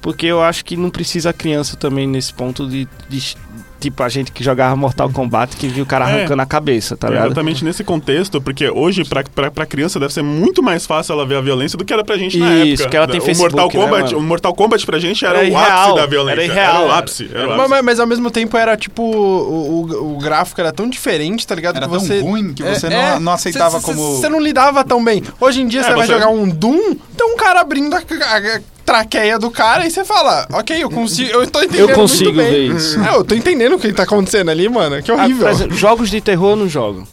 Porque 0.00 0.26
eu 0.26 0.42
acho 0.42 0.64
que 0.64 0.76
não 0.78 0.88
precisa 0.88 1.30
a 1.30 1.32
criança 1.32 1.76
também 1.76 2.06
nesse 2.06 2.32
ponto 2.32 2.66
de, 2.66 2.88
de- 3.08 3.36
Tipo, 3.80 4.02
a 4.02 4.08
gente 4.10 4.30
que 4.30 4.44
jogava 4.44 4.76
Mortal 4.76 5.08
Kombat 5.10 5.56
que 5.56 5.66
viu 5.66 5.84
o 5.84 5.86
cara 5.86 6.08
É. 6.08 6.12
arrancando 6.18 6.42
a 6.42 6.46
cabeça, 6.46 6.96
tá 6.96 7.06
É 7.08 7.10
ligado? 7.10 7.26
Exatamente 7.28 7.64
nesse 7.64 7.82
contexto, 7.82 8.40
porque 8.40 8.68
hoje, 8.68 9.04
pra, 9.04 9.24
pra, 9.24 9.50
pra 9.50 9.64
criança, 9.66 9.98
deve 9.98 10.12
ser 10.12 10.22
muito 10.22 10.62
mais 10.62 10.84
fácil 10.86 11.14
ela 11.14 11.24
ver 11.26 11.36
a 11.36 11.40
violência 11.40 11.78
do 11.78 11.84
que 11.84 11.92
era 11.92 12.04
pra 12.04 12.16
gente 12.18 12.38
na 12.38 12.56
Isso, 12.64 12.82
época. 12.82 12.88
que 12.90 12.96
ela 12.96 13.08
tem 13.08 13.20
o 13.20 13.24
Facebook, 13.24 13.54
Mortal 13.56 13.80
né, 13.80 13.86
Kombat, 13.86 14.04
mano? 14.12 14.18
O 14.18 14.28
Mortal 14.28 14.54
Kombat 14.54 14.84
pra 14.86 14.98
gente 14.98 15.24
era, 15.24 15.38
Era 15.38 15.44
o 15.46 15.48
irreal, 15.48 15.80
ápice 15.82 15.96
da 15.96 16.06
violência. 16.06 16.42
era 16.42 16.44
irreal, 16.52 16.82
o 16.82 16.84
era. 16.86 16.98
ápice. 16.98 17.30
Era 17.32 17.44
o 17.46 17.48
Mas, 17.48 17.58
ápice. 17.58 17.70
mas- 17.70 17.84
mas 17.84 18.00
ao 18.00 18.06
mesmo 18.06 18.30
tempo 18.30 18.56
era 18.56 18.76
tipo. 18.76 19.02
O, 19.02 19.86
o, 19.88 20.14
o 20.16 20.18
gráfico 20.18 20.60
era 20.60 20.72
tão 20.72 20.88
diferente, 20.88 21.46
tá 21.46 21.54
ligado? 21.54 21.76
Era 21.76 21.86
que 21.86 21.92
tão 21.92 22.00
você. 22.00 22.20
ruim 22.20 22.52
que 22.52 22.62
você 22.62 22.86
É, 22.86 22.90
não, 22.90 22.96
é. 22.98 23.18
não 23.18 23.32
aceitava 23.32 23.80
Cê- 23.80 23.86
cê- 23.86 23.92
como... 23.94 24.16
Você 24.16 24.28
não 24.28 24.40
lidava 24.40 24.84
tão 24.84 25.02
bem. 25.02 25.22
Hoje 25.40 25.62
em 25.62 25.66
dia 25.66 25.80
É, 25.80 25.84
você 25.84 25.94
vai 25.94 26.06
jogar 26.06 26.28
um 26.28 26.48
Doom, 26.48 26.94
tem 27.16 27.26
um 27.26 27.36
cara 27.36 27.60
abrindo 27.60 27.94
a, 27.94 27.98
a- 27.98 28.56
a 28.56 28.60
traqueia 28.90 29.38
do 29.38 29.50
cara 29.52 29.86
e 29.86 29.90
você 29.90 30.04
fala, 30.04 30.48
ok, 30.52 30.82
eu 30.82 30.90
consigo. 30.90 31.30
Eu 31.30 31.46
tô 31.46 31.62
entendendo. 31.62 31.90
Eu 31.90 31.94
consigo 31.94 32.32
muito 32.32 32.36
bem. 32.38 32.50
ver 32.70 32.76
isso. 32.76 33.00
É, 33.00 33.14
eu 33.14 33.22
tô 33.24 33.36
entendendo 33.36 33.76
o 33.76 33.78
que 33.78 33.92
tá 33.92 34.02
acontecendo 34.02 34.50
ali, 34.50 34.68
mano. 34.68 35.00
Que 35.00 35.12
Ah, 35.12 35.14
horrível. 35.14 35.44
por 35.46 35.50
exemplo, 35.50 35.76
jogos 35.76 36.10
de 36.10 36.20
terror 36.20 36.50
eu 36.50 36.56
não 36.56 36.68
jogo. 36.68 37.06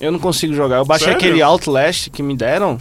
Eu 0.00 0.12
não 0.12 0.20
consigo 0.20 0.54
jogar. 0.54 0.76
Eu 0.76 0.84
baixei 0.84 1.08
Sério? 1.08 1.18
aquele 1.18 1.42
Outlast 1.42 2.10
que 2.10 2.22
me 2.22 2.36
deram. 2.36 2.78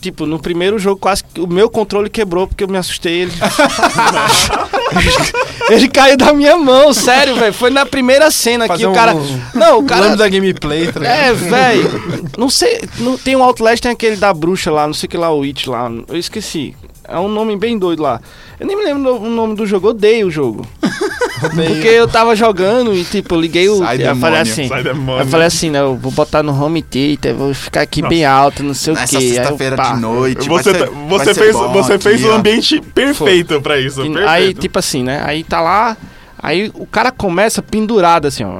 Tipo, 0.00 0.26
no 0.26 0.38
primeiro 0.38 0.78
jogo, 0.78 1.00
quase 1.00 1.24
que 1.24 1.40
o 1.40 1.46
meu 1.46 1.70
controle 1.70 2.10
quebrou 2.10 2.46
porque 2.46 2.64
eu 2.64 2.68
me 2.68 2.76
assustei. 2.76 3.22
Ele, 3.22 3.32
ele 5.70 5.88
caiu 5.88 6.16
da 6.16 6.32
minha 6.32 6.56
mão, 6.56 6.92
sério, 6.92 7.34
velho. 7.36 7.52
Foi 7.52 7.70
na 7.70 7.86
primeira 7.86 8.30
cena 8.30 8.64
que 8.64 8.68
Fazer 8.74 8.86
o 8.86 8.92
cara. 8.92 9.14
um- 9.14 9.40
Não, 9.54 9.78
o 9.80 9.84
cara. 9.84 10.06
Lambda 10.08 10.28
gameplay, 10.28 10.90
tá 10.92 11.00
ligado? 11.00 11.16
É, 11.16 11.32
velho. 11.32 12.02
Não 12.38 12.50
sei. 12.50 12.80
Não, 12.98 13.16
tem 13.16 13.36
um 13.36 13.42
Outlast, 13.42 13.80
tem 13.82 13.92
aquele 13.92 14.16
da 14.16 14.32
bruxa 14.34 14.70
lá, 14.70 14.86
não 14.86 14.94
sei 14.94 15.06
o 15.06 15.10
que 15.10 15.16
lá, 15.16 15.32
o 15.32 15.42
It 15.42 15.68
lá. 15.68 15.90
Eu 16.08 16.16
esqueci. 16.16 16.74
É 17.08 17.18
um 17.18 17.28
nome 17.28 17.56
bem 17.56 17.78
doido 17.78 18.02
lá. 18.02 18.20
Eu 18.58 18.66
nem 18.66 18.76
me 18.76 18.84
lembro 18.84 19.16
o 19.16 19.28
nome 19.30 19.54
do 19.54 19.66
jogo, 19.66 19.88
odeio 19.88 20.26
o 20.28 20.30
jogo. 20.30 20.66
Porque 21.38 21.86
eu 21.88 22.08
tava 22.08 22.34
jogando 22.34 22.94
e, 22.94 23.04
tipo, 23.04 23.34
eu 23.34 23.40
liguei 23.40 23.68
o. 23.68 23.78
Sai 23.78 23.96
eu 23.96 24.16
falei 24.16 24.38
demônio, 24.38 24.40
assim. 24.42 24.68
Sai 24.68 24.82
demônio. 24.82 25.22
Eu 25.22 25.26
falei 25.26 25.46
assim, 25.46 25.70
né? 25.70 25.80
Eu 25.80 25.94
vou 25.94 26.10
botar 26.10 26.42
no 26.42 26.52
home 26.58 26.80
theater, 26.82 27.34
vou 27.34 27.52
ficar 27.52 27.82
aqui 27.82 28.00
bem 28.00 28.24
alto, 28.24 28.62
não 28.62 28.72
sei 28.72 28.94
o 28.94 28.96
Nessa 28.96 29.10
quê. 29.10 29.16
Aí 29.18 29.28
eu, 29.28 29.34
sexta-feira 29.34 29.76
de 29.76 30.00
noite. 30.00 30.48
Você, 30.48 30.48
vai 30.48 30.80
ser- 30.80 30.86
tá- 30.86 30.90
vai 30.90 31.08
você 31.18 31.34
ser 31.34 31.40
fez, 31.40 31.52
bom 31.54 31.72
você 31.72 31.98
fez 31.98 32.14
aqui, 32.16 32.24
o 32.24 32.32
ó. 32.32 32.36
ambiente 32.36 32.80
perfeito 32.80 33.60
pra 33.60 33.78
isso. 33.78 34.00
E- 34.00 34.04
perfeito. 34.08 34.28
Aí, 34.28 34.54
tipo 34.54 34.78
assim, 34.78 35.02
né? 35.02 35.22
Aí 35.26 35.44
tá 35.44 35.60
lá, 35.60 35.94
aí 36.42 36.70
o 36.74 36.86
cara 36.86 37.10
começa 37.10 37.60
pendurado 37.62 38.26
assim, 38.26 38.44
ó. 38.44 38.50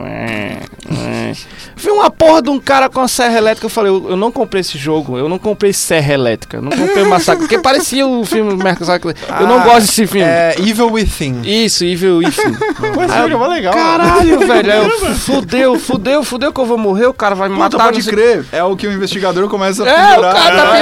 Vi 1.76 1.90
uma 1.90 2.10
porra 2.10 2.40
de 2.42 2.48
um 2.50 2.58
cara 2.58 2.88
com 2.88 3.00
a 3.00 3.08
serra 3.08 3.36
elétrica, 3.36 3.66
eu 3.66 3.70
falei, 3.70 3.90
eu, 3.92 4.10
eu 4.10 4.16
não 4.16 4.30
comprei 4.32 4.60
esse 4.60 4.78
jogo, 4.78 5.18
eu 5.18 5.28
não 5.28 5.38
comprei 5.38 5.72
serra 5.72 6.14
elétrica, 6.14 6.56
eu 6.56 6.62
não 6.62 6.70
comprei 6.70 7.02
o 7.02 7.10
Massacre, 7.10 7.40
porque 7.42 7.58
parecia 7.58 8.06
o 8.06 8.24
filme 8.24 8.50
do 8.56 8.62
Mercosac. 8.62 9.04
Eu 9.06 9.46
não 9.46 9.60
Ah, 9.60 9.64
gosto 9.64 9.86
desse 9.86 10.06
filme. 10.06 10.26
É 10.26 10.54
Evil 10.58 10.90
Within. 10.92 11.42
Isso, 11.44 11.84
Evil 11.84 12.18
Within. 12.18 12.52
Pô, 12.94 13.02
esse 13.02 13.28
jogo 13.28 13.44
é 13.44 13.48
legal. 13.48 13.74
Caralho, 13.74 14.38
velho. 14.46 14.70
Eu, 14.72 14.90
fudeu, 15.16 15.78
fudeu, 15.78 16.24
fudeu 16.24 16.52
que 16.52 16.60
eu 16.60 16.66
vou 16.66 16.78
morrer, 16.78 17.06
o 17.06 17.14
cara 17.14 17.34
vai 17.34 17.48
me 17.48 17.56
Puta, 17.56 17.76
matar. 17.76 17.84
pode 17.92 18.02
crer. 18.08 18.44
É 18.52 18.62
o 18.64 18.76
que 18.76 18.86
o 18.86 18.92
investigador 18.92 19.48
começa 19.48 19.84
a 19.84 19.88
É, 19.88 20.18
o 20.18 20.22
cara 20.22 20.32
tá 20.32 20.78
É, 20.78 20.80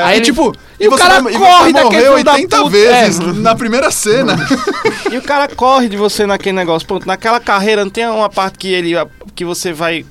é. 0.00 0.02
Aí 0.04 0.16
ele- 0.18 0.24
tipo... 0.24 0.54
E 0.78 0.86
o 0.88 0.90
você 0.90 1.02
cara 1.02 1.20
vai- 1.20 1.32
e 1.34 1.38
corre 1.38 1.64
você 1.64 1.72
daquele 1.72 1.84
morreu 1.84 2.12
filho 2.12 2.24
da 2.24 2.32
80 2.34 2.56
puta. 2.58 2.70
vezes 2.70 3.20
É. 3.20 3.32
na 3.32 3.54
primeira 3.54 3.90
cena. 3.90 4.36
E 5.10 5.16
o 5.16 5.22
cara 5.22 5.48
corre 5.48 5.88
de 5.88 5.96
você 5.96 6.26
naquele 6.26 6.56
negócio. 6.56 6.86
Pronto, 6.86 7.06
naquela 7.06 7.38
carreira 7.40 7.84
não 7.84 7.90
tem 7.90 8.06
uma 8.06 8.28
parte 8.28 8.58
que 8.58 8.68
ele 8.68 8.92
que 9.34 9.44
você 9.44 9.72
vai 9.72 10.04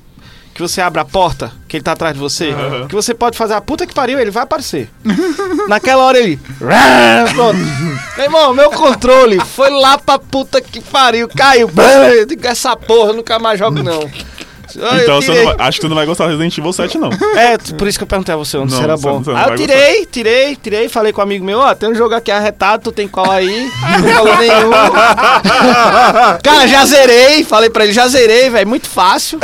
que 0.54 0.62
você 0.62 0.80
abre 0.80 0.98
a 0.98 1.04
porta, 1.04 1.52
que 1.68 1.76
ele 1.76 1.84
tá 1.84 1.92
atrás 1.92 2.14
de 2.14 2.18
você, 2.18 2.54
que 2.88 2.94
você 2.94 3.12
pode 3.12 3.36
fazer 3.36 3.52
a 3.52 3.60
puta 3.60 3.86
que 3.86 3.92
pariu, 3.92 4.18
ele 4.18 4.30
vai 4.30 4.42
aparecer. 4.42 4.88
Naquela 5.68 6.02
hora 6.02 6.18
ele 6.18 6.40
pronto. 7.34 7.58
Meu 8.16 8.24
irmão, 8.24 8.54
meu 8.54 8.70
controle 8.70 9.38
foi 9.54 9.68
lá 9.70 9.98
pra 9.98 10.18
puta 10.18 10.58
que 10.60 10.80
pariu, 10.80 11.28
caiu. 11.28 11.70
Essa 12.42 12.74
porra, 12.74 13.10
eu 13.10 13.16
nunca 13.16 13.38
mais 13.38 13.58
jogo 13.58 13.82
não. 13.82 14.10
Ah, 14.82 14.98
Então 15.02 15.16
você 15.20 15.26
tirei. 15.28 15.44
não 15.44 15.56
vai- 15.56 15.66
acho 15.68 15.78
que 15.78 15.82
você 15.82 15.88
não 15.88 15.96
vai 15.96 16.06
gostar 16.06 16.24
do 16.24 16.30
Resident 16.30 16.58
Evil 16.58 16.72
7, 16.72 16.98
não. 16.98 17.10
É, 17.36 17.56
por 17.76 17.86
isso 17.88 17.98
que 17.98 18.04
eu 18.04 18.08
perguntei 18.08 18.34
a 18.34 18.36
você 18.38 18.56
Não, 18.56 18.68
você 18.68 18.82
era 18.82 18.96
você- 18.96 19.06
bom. 19.08 19.22
você 19.22 19.30
não 19.30 19.36
Aí 19.36 19.42
eu 19.44 19.48
vai 19.48 19.58
tirei, 19.58 20.06
tirei, 20.06 20.56
tirei, 20.56 20.88
falei 20.88 21.12
com 21.12 21.20
um 21.20 21.24
amigo 21.24 21.44
meu, 21.44 21.58
ó, 21.58 21.74
tem 21.74 21.88
um 21.90 21.94
jogo 21.94 22.14
aqui 22.14 22.30
arretado, 22.30 22.84
tu 22.84 22.92
tem 22.92 23.06
qual 23.08 23.30
aí? 23.30 23.70
Não 24.02 24.08
falou 24.14 24.36
nenhum. 24.38 24.70
Cara, 26.42 26.66
já 26.66 26.84
zerei, 26.84 27.44
falei 27.44 27.70
pra 27.70 27.84
ele, 27.84 27.92
já 27.92 28.06
zerei, 28.08 28.50
velho, 28.50 28.68
muito 28.68 28.88
fácil, 28.88 29.38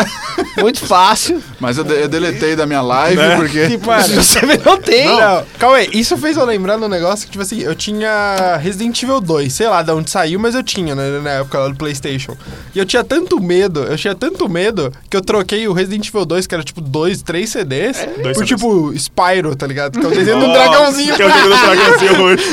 muito 0.58 0.80
fácil. 0.84 1.42
Mas 1.62 1.78
eu, 1.78 1.84
de- 1.84 1.94
eu 1.94 2.08
deletei 2.08 2.56
da 2.56 2.66
minha 2.66 2.82
live 2.82 3.16
Né? 3.16 3.36
porque... 3.36 3.68
Tipo, 3.68 4.02
se 4.02 4.14
você 4.16 4.40
não 4.64 4.76
tem. 4.78 5.06
Não, 5.06 5.44
calma 5.58 5.76
aí, 5.76 5.88
isso 5.92 6.16
fez 6.18 6.36
eu 6.36 6.44
lembrar 6.44 6.76
de 6.76 6.82
um 6.84 6.88
negócio 6.88 7.24
que, 7.24 7.30
tipo 7.30 7.42
assim, 7.42 7.60
eu 7.62 7.74
tinha 7.74 8.56
Resident 8.60 9.00
Evil 9.02 9.20
2, 9.20 9.52
sei 9.52 9.68
lá 9.68 9.80
de 9.82 9.92
onde 9.92 10.10
saiu, 10.10 10.40
mas 10.40 10.54
eu 10.56 10.62
tinha 10.62 10.94
né, 10.94 11.20
na 11.22 11.30
época 11.30 11.58
lá 11.60 11.68
do 11.68 11.76
PlayStation. 11.76 12.36
E 12.74 12.78
eu 12.80 12.84
tinha 12.84 13.04
tanto 13.04 13.40
medo, 13.40 13.84
eu 13.84 13.96
tinha 13.96 14.14
tanto 14.14 14.48
medo 14.48 14.92
que 15.08 15.16
eu 15.16 15.20
troquei 15.20 15.68
o 15.68 15.72
Resident 15.72 16.08
Evil 16.08 16.24
2, 16.24 16.46
que 16.48 16.54
era 16.54 16.64
tipo 16.64 16.80
dois, 16.80 17.22
três 17.22 17.50
CDs, 17.50 17.96
Dois 18.22 18.36
por 18.36 18.46
CDs. 18.46 18.48
tipo 18.48 18.92
Spyro, 18.96 19.54
tá 19.54 19.66
ligado? 19.66 19.98
Que 20.00 20.04
é 20.04 20.08
o 20.08 20.12
desenho 20.12 20.40
do 20.40 20.52
dragãozinho. 20.52 21.14
Que 21.14 21.22
é 21.22 21.26
o 21.26 21.32
desenho 21.32 21.48
do 21.48 21.60
dragãozinho 21.60 22.22
hoje. 22.26 22.44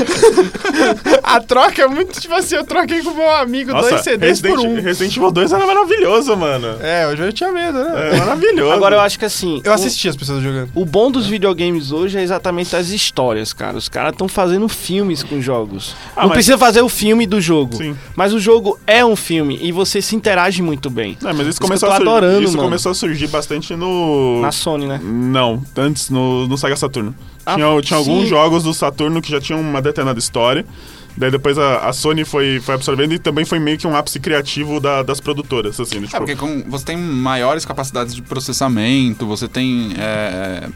A 1.24 1.39
troca 1.41 1.82
é 1.82 1.88
muito, 1.88 2.19
tipo 2.19 2.34
assim, 2.36 2.56
eu 2.56 2.63
troquei 2.63 3.02
com 3.02 3.12
meu 3.12 3.30
amigo 3.32 3.72
Nossa, 3.72 3.89
dois 3.89 4.02
CDs 4.04 4.41
Resident, 4.41 4.56
por 4.56 4.65
um. 4.67 4.82
Resident 4.82 5.17
Evil 5.17 5.32
2 5.32 5.52
era 5.54 5.65
maravilhoso, 5.65 6.36
mano. 6.38 6.78
É, 6.82 7.08
hoje 7.08 7.24
eu 7.24 7.34
tinha 7.34 7.52
medo, 7.52 7.84
né? 7.84 8.12
É 8.13 8.17
maravilhoso. 8.17 8.72
Agora 8.72 8.98
eu 8.99 9.05
acho 9.05 9.17
que 9.19 9.25
assim. 9.25 9.62
Eu 9.63 9.71
o- 9.71 9.75
assisti 9.75 10.07
as 10.07 10.15
pessoas 10.15 10.41
jogando. 10.43 10.69
O 10.75 10.85
bom 10.85 11.09
dos 11.12 11.25
videogames 11.27 11.91
hoje 11.91 12.17
é 12.17 12.21
exatamente 12.21 12.75
as 12.75 12.89
histórias, 12.89 13.53
cara. 13.53 13.77
Os 13.77 13.89
caras 13.89 14.12
estão 14.12 14.27
fazendo 14.27 14.67
filmes 14.69 15.23
com 15.23 15.41
jogos. 15.41 15.95
Ah, 16.15 16.21
não 16.21 16.29
mas- 16.29 16.35
precisa 16.35 16.57
fazer 16.57 16.81
o 16.81 16.89
filme 16.89 17.25
do 17.25 17.39
jogo. 17.41 17.77
Sim. 17.77 17.95
Mas 18.15 18.33
o 18.33 18.39
jogo 18.39 18.79
é 18.85 19.03
um 19.05 19.15
filme 19.15 19.57
e 19.62 19.71
você 19.71 20.01
se 20.01 20.15
interage 20.15 20.62
muito 20.62 20.89
bem. 20.89 21.17
É, 21.21 21.27
mas 21.33 21.39
isso, 21.41 21.49
Isso 21.49 21.62
começou, 21.62 21.89
a 21.89 21.95
surgir, 21.95 22.09
adorando, 22.09 22.43
isso 22.43 22.51
mano. 22.53 22.63
começou 22.63 22.91
a 22.91 22.95
surgir 22.95 23.27
bastante 23.27 23.75
no. 23.75 24.41
Na 24.41 24.51
Sony, 24.51 24.85
né? 24.88 24.99
Não, 25.03 25.63
antes 25.77 26.09
no, 26.09 26.47
no 26.47 26.57
Sega 26.57 26.75
Saturno. 26.75 27.15
Ah, 27.45 27.55
tinha 27.55 27.81
tinha 27.81 27.97
alguns 27.97 28.27
jogos 28.27 28.63
do 28.63 28.73
Saturno 28.73 29.21
que 29.21 29.31
já 29.31 29.41
tinham 29.41 29.59
uma 29.59 29.81
determinada 29.81 30.19
história. 30.19 30.65
Daí 31.17 31.30
depois 31.32 31.58
a, 31.58 31.88
a 31.89 31.93
Sony 31.93 32.24
foi, 32.24 32.60
foi 32.62 32.76
absorvendo 32.76 33.13
e 33.13 33.19
também 33.19 33.43
foi 33.43 33.60
meio 33.60 33.78
que 33.78 33.86
um 33.86 33.95
ápice 33.95 34.19
criativo 34.19 34.80
da- 34.80 35.04
das 35.04 35.19
produtoras, 35.19 35.80
assim, 35.80 35.98
É, 35.98 36.02
tipo, 36.02 36.17
porque 36.17 36.36
com- 36.36 36.63
você 36.69 36.86
tem 36.86 36.98
maiores 36.98 37.65
capacidades 37.65 38.15
de 38.15 38.22
processamento, 38.22 39.26
você 39.26 39.48
tem 39.48 39.93
é, 39.98 40.69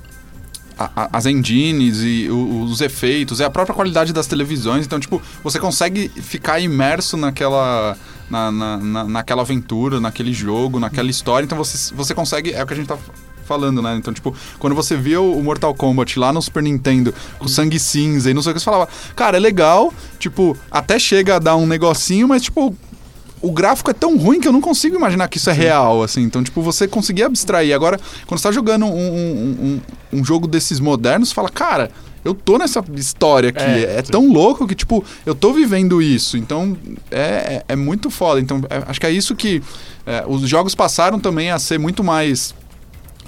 a- 0.78 0.92
a- 0.96 1.10
as 1.14 1.26
engines 1.26 2.00
e 2.02 2.28
o- 2.30 2.64
os 2.64 2.82
efeitos, 2.82 3.40
é 3.40 3.46
a 3.46 3.50
própria 3.50 3.74
qualidade 3.76 4.12
das 4.12 4.28
televisões. 4.28 4.86
Então, 4.86 5.00
tipo, 5.00 5.22
você 5.44 5.60
consegue 5.60 6.10
ficar 6.10 6.60
imerso 6.60 7.16
naquela. 7.18 7.96
Na, 8.30 8.52
na, 8.52 8.78
na- 8.78 9.04
naquela 9.04 9.42
aventura, 9.44 10.00
naquele 10.00 10.34
jogo, 10.34 10.80
naquela 10.80 11.10
história. 11.10 11.46
Então 11.46 11.58
você, 11.58 11.94
você 11.94 12.16
consegue. 12.16 12.52
É 12.54 12.64
o 12.64 12.66
que 12.66 12.74
a 12.74 12.76
gente 12.76 12.88
tá 12.88 12.98
falando, 13.44 13.82
né? 13.82 13.96
Então, 13.98 14.14
tipo, 14.14 14.34
quando 14.60 14.76
você 14.76 14.96
via 14.98 15.22
o 15.22 15.42
Mortal 15.44 15.74
Kombat 15.74 16.18
lá 16.20 16.32
no 16.34 16.42
Super 16.42 16.64
Nintendo, 16.64 17.14
com 17.40 17.48
sangue 17.48 17.80
cinza 17.80 18.30
e 18.30 18.34
não 18.34 18.42
sei 18.42 18.52
o 18.52 18.54
que, 18.56 18.60
você 18.60 18.66
falava, 18.66 18.88
cara, 19.16 19.38
é 19.38 19.40
legal, 19.40 19.94
tipo, 20.20 20.58
até 20.72 20.98
chega 21.00 21.36
a 21.36 21.40
dar 21.40 21.56
um 21.56 21.66
negocinho, 21.68 22.28
mas, 22.28 22.42
tipo, 22.44 22.76
o 23.42 23.52
gráfico 23.52 23.92
é 23.92 23.94
tão 23.94 24.18
ruim 24.18 24.40
que 24.40 24.48
eu 24.48 24.54
não 24.54 24.62
consigo 24.62 24.96
imaginar 24.96 25.28
que 25.28 25.38
isso 25.38 25.50
é 25.50 25.54
real, 25.54 26.02
assim. 26.02 26.22
Então, 26.22 26.42
tipo, 26.44 26.62
você 26.62 26.88
conseguir 26.88 27.24
abstrair. 27.24 27.76
Agora, 27.76 28.00
quando 28.26 28.40
você 28.40 28.48
tá 28.48 28.52
jogando 28.54 28.86
um, 28.86 28.90
um, 28.90 29.82
um- 30.14 30.20
um 30.20 30.24
jogo 30.26 30.48
desses 30.48 30.80
modernos, 30.80 31.28
você 31.30 31.36
fala, 31.36 31.50
cara, 31.50 31.92
eu 32.24 32.34
tô 32.34 32.58
nessa 32.58 32.82
história 32.96 33.50
aqui. 33.50 33.62
É, 33.62 33.98
É, 33.98 34.02
tão 34.02 34.32
louco 34.32 34.66
que, 34.66 34.74
tipo, 34.74 35.04
eu 35.26 35.36
tô 35.36 35.52
vivendo 35.52 36.02
isso. 36.02 36.38
Então, 36.38 36.78
é, 37.12 37.64
é, 37.68 37.74
é 37.74 37.76
muito 37.76 38.10
foda. 38.10 38.40
Então, 38.40 38.62
é- 38.70 38.82
acho 38.88 38.98
que 39.02 39.06
é 39.08 39.12
isso 39.12 39.36
que. 39.36 39.62
é, 40.06 40.24
os 40.26 40.48
jogos 40.48 40.74
passaram 40.74 41.20
também 41.20 41.52
a 41.52 41.60
ser 41.60 41.78
muito 41.78 42.02
mais 42.02 42.56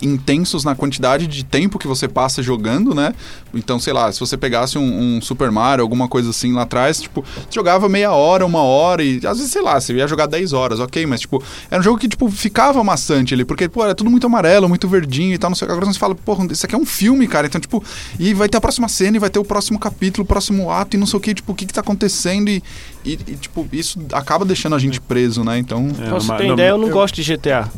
intensos 0.02 0.64
na 0.64 0.76
quantidade 0.76 1.28
de 1.28 1.44
tempo 1.44 1.80
que 1.80 1.88
você 1.88 2.08
passa 2.08 2.42
jogando, 2.44 2.94
né? 2.94 3.14
Então, 3.54 3.80
sei 3.80 3.94
lá, 3.94 4.12
se 4.12 4.20
você 4.20 4.36
pegasse 4.38 4.78
um, 4.78 5.18
um 5.18 5.22
Super 5.22 5.52
Mario, 5.52 5.82
alguma 5.84 6.08
coisa 6.08 6.30
assim 6.30 6.54
lá 6.54 6.64
atrás, 6.64 7.02
tipo, 7.02 7.22
você 7.36 7.48
jogava 7.52 7.88
meia 7.88 8.12
hora, 8.12 8.46
uma 8.46 8.62
hora 8.62 9.04
e 9.04 9.18
às 9.26 9.38
vezes, 9.38 9.52
sei 9.52 9.62
lá, 9.62 9.80
você 9.80 9.94
ia 9.94 10.08
jogar 10.08 10.26
10 10.26 10.54
horas, 10.54 10.80
ok, 10.80 11.06
mas 11.06 11.22
tipo, 11.22 11.42
era 11.72 11.80
um 11.80 11.84
jogo 11.84 11.98
que, 11.98 12.08
tipo, 12.08 12.30
ficava 12.30 12.84
maçante 12.84 13.34
ali, 13.34 13.46
porque, 13.46 13.70
pô, 13.70 13.84
era 13.84 13.96
tudo 13.96 14.10
muito 14.10 14.28
amarelo, 14.28 14.68
muito 14.68 14.88
verdinho 14.88 15.34
e 15.34 15.38
tal, 15.38 15.50
não 15.50 15.56
sei 15.56 15.66
o 15.66 15.70
que. 15.70 15.72
Agora 15.74 15.86
você 15.92 16.00
fala, 16.00 16.16
porra, 16.16 16.46
isso 16.52 16.66
aqui 16.66 16.76
é 16.76 16.78
um 16.78 16.86
filme, 16.86 17.28
cara, 17.28 17.48
então, 17.48 17.62
tipo, 17.62 17.84
e 18.20 18.34
vai 18.34 18.50
ter 18.50 18.58
a 18.58 18.62
próxima 18.62 18.88
cena 18.90 19.18
e 19.18 19.20
vai 19.20 19.30
ter 19.30 19.40
o 19.40 19.46
próximo 19.46 19.80
capítulo, 19.80 20.24
o 20.24 20.28
próximo 20.28 20.70
ato 20.70 20.96
e 20.96 21.00
não 21.00 21.06
sei 21.08 21.18
o 21.18 21.22
que, 21.22 21.34
tipo, 21.34 21.52
o 21.52 21.56
que 21.56 21.66
que 21.66 21.74
tá 21.74 21.82
acontecendo 21.82 22.50
e, 22.50 22.62
e, 23.06 23.14
e, 23.14 23.36
tipo, 23.36 23.68
isso 23.72 24.00
acaba 24.12 24.44
deixando 24.46 24.76
a 24.76 24.80
gente 24.80 25.00
preso, 25.00 25.44
né? 25.44 25.58
Então, 25.58 25.88
É, 26.00 26.06
Pra 26.06 26.14
você 26.20 26.32
não- 26.48 26.54
ideia, 26.54 26.70
eu 26.72 26.78
não 26.78 26.88
eu- 26.88 26.94
gosto 26.94 27.16
de 27.16 27.24
GTA. 27.24 27.70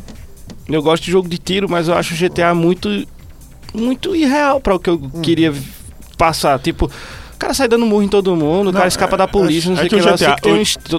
Eu 0.68 0.82
gosto 0.82 1.04
de 1.04 1.10
jogo 1.10 1.28
de 1.28 1.38
tiro, 1.38 1.68
mas 1.68 1.88
eu 1.88 1.94
acho 1.94 2.14
o 2.14 2.16
GTA 2.16 2.54
muito 2.54 3.06
muito 3.74 4.14
irreal 4.16 4.60
para 4.60 4.74
o 4.74 4.78
que 4.78 4.88
eu 4.90 4.94
Hum. 4.94 5.20
queria 5.22 5.52
passar. 6.16 6.58
Tipo, 6.58 6.86
o 6.86 7.38
cara 7.38 7.52
sai 7.54 7.68
dando 7.68 7.84
murro 7.86 8.02
em 8.02 8.08
todo 8.08 8.34
mundo, 8.34 8.68
o 8.70 8.72
cara 8.72 8.84
Não, 8.84 8.88
escapa 8.88 9.14
é- 9.14 9.18
da 9.18 9.28
polícia, 9.28 9.68
é- 9.68 9.70
não 9.70 9.76
sei 9.76 9.84
é 9.84 9.86
o 9.86 9.90
que 9.90 9.96
que, 9.96 10.02
o 10.02 10.04
lá. 10.04 10.10
Eu 10.12 10.18
sei 10.18 10.26
GTA 10.26 10.36
que 10.36 10.42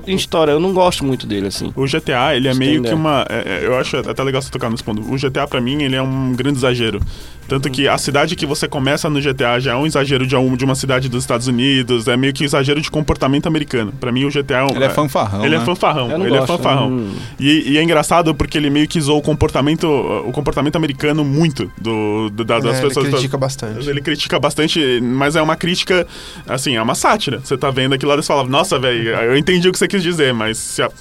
tem 0.05 0.13
o- 0.15 0.17
história, 0.17 0.51
eu 0.51 0.59
não 0.59 0.73
gosto 0.73 1.03
muito 1.03 1.25
dele, 1.27 1.47
assim. 1.47 1.73
O 1.75 1.85
GTA, 1.87 2.35
ele 2.35 2.47
é 2.47 2.53
meio 2.53 2.81
que 2.83 2.93
uma. 2.93 3.25
é- 3.29 3.59
é- 3.63 3.65
eu 3.65 3.77
acho 3.77 3.97
até 3.97 4.23
legal 4.23 4.41
você 4.41 4.49
tocar 4.51 4.69
nesse 4.69 4.83
ponto. 4.83 5.01
O 5.01 5.17
GTA, 5.17 5.47
pra 5.47 5.59
mim, 5.59 5.83
ele 5.83 5.95
é 5.95 6.01
um 6.01 6.33
grande 6.33 6.57
exagero. 6.59 7.01
Tanto 7.49 7.69
que 7.69 7.87
a 7.87 7.97
cidade 7.97 8.35
que 8.35 8.45
você 8.45 8.67
começa 8.67 9.09
no 9.09 9.19
GTA 9.19 9.59
já 9.59 9.71
é 9.73 9.75
um 9.75 9.85
exagero 9.85 10.25
de, 10.25 10.35
um- 10.35 10.55
de 10.55 10.63
uma 10.63 10.75
cidade 10.75 11.09
dos 11.09 11.23
Estados 11.23 11.47
Unidos, 11.47 12.07
é 12.07 12.15
meio 12.15 12.31
que 12.31 12.43
um 12.43 12.45
exagero 12.45 12.79
de 12.79 12.89
comportamento 12.89 13.47
americano. 13.47 13.91
Pra 13.99 14.11
mim, 14.11 14.23
o 14.25 14.29
GTA 14.29 14.59
é 14.59 14.63
um. 14.63 14.69
ele 14.75 14.85
é 14.85 14.89
fanfarrão, 14.89 15.43
Ele 15.45 15.57
né? 15.57 15.61
é 15.61 15.65
fanfarrão, 15.65 16.11
ele 16.11 16.29
gosto, 16.29 16.43
é 16.43 16.47
fanfarrão. 16.47 17.07
E, 17.39 17.71
e 17.73 17.77
é 17.77 17.83
engraçado 17.83 18.33
porque 18.35 18.57
ele 18.57 18.69
meio 18.69 18.87
que 18.87 19.01
zoou 19.01 19.19
o 19.19 19.21
comportamento, 19.21 19.85
o 19.87 20.31
comportamento 20.31 20.75
americano 20.75 21.25
muito 21.25 21.71
do, 21.81 22.29
do- 22.29 22.45
da- 22.45 22.59
das 22.59 22.77
É, 22.77 22.81
pessoas. 22.81 23.05
Ele 23.07 23.15
critica 23.15 23.37
bastante. 23.37 23.89
Ele 23.89 24.01
critica 24.01 24.39
bastante, 24.39 25.01
mas 25.01 25.35
é 25.35 25.41
uma 25.41 25.55
crítica, 25.55 26.05
assim, 26.47 26.75
é 26.75 26.81
uma 26.81 26.93
sátira. 26.95 27.39
Você 27.43 27.57
tá 27.57 27.71
vendo 27.71 27.95
aquilo 27.95 28.11
lá 28.11 28.17
e 28.17 28.21
você 28.21 28.27
fala, 28.27 28.43
nossa, 28.47 28.77
velho, 28.77 29.09
eu 29.09 29.35
entendi 29.35 29.67
o 29.67 29.71
que 29.71 29.79
você 29.79 29.87
quis 29.87 30.03
dizer, 30.03 30.33
mas 30.33 30.57
se 30.57 30.81
a- 30.83 30.91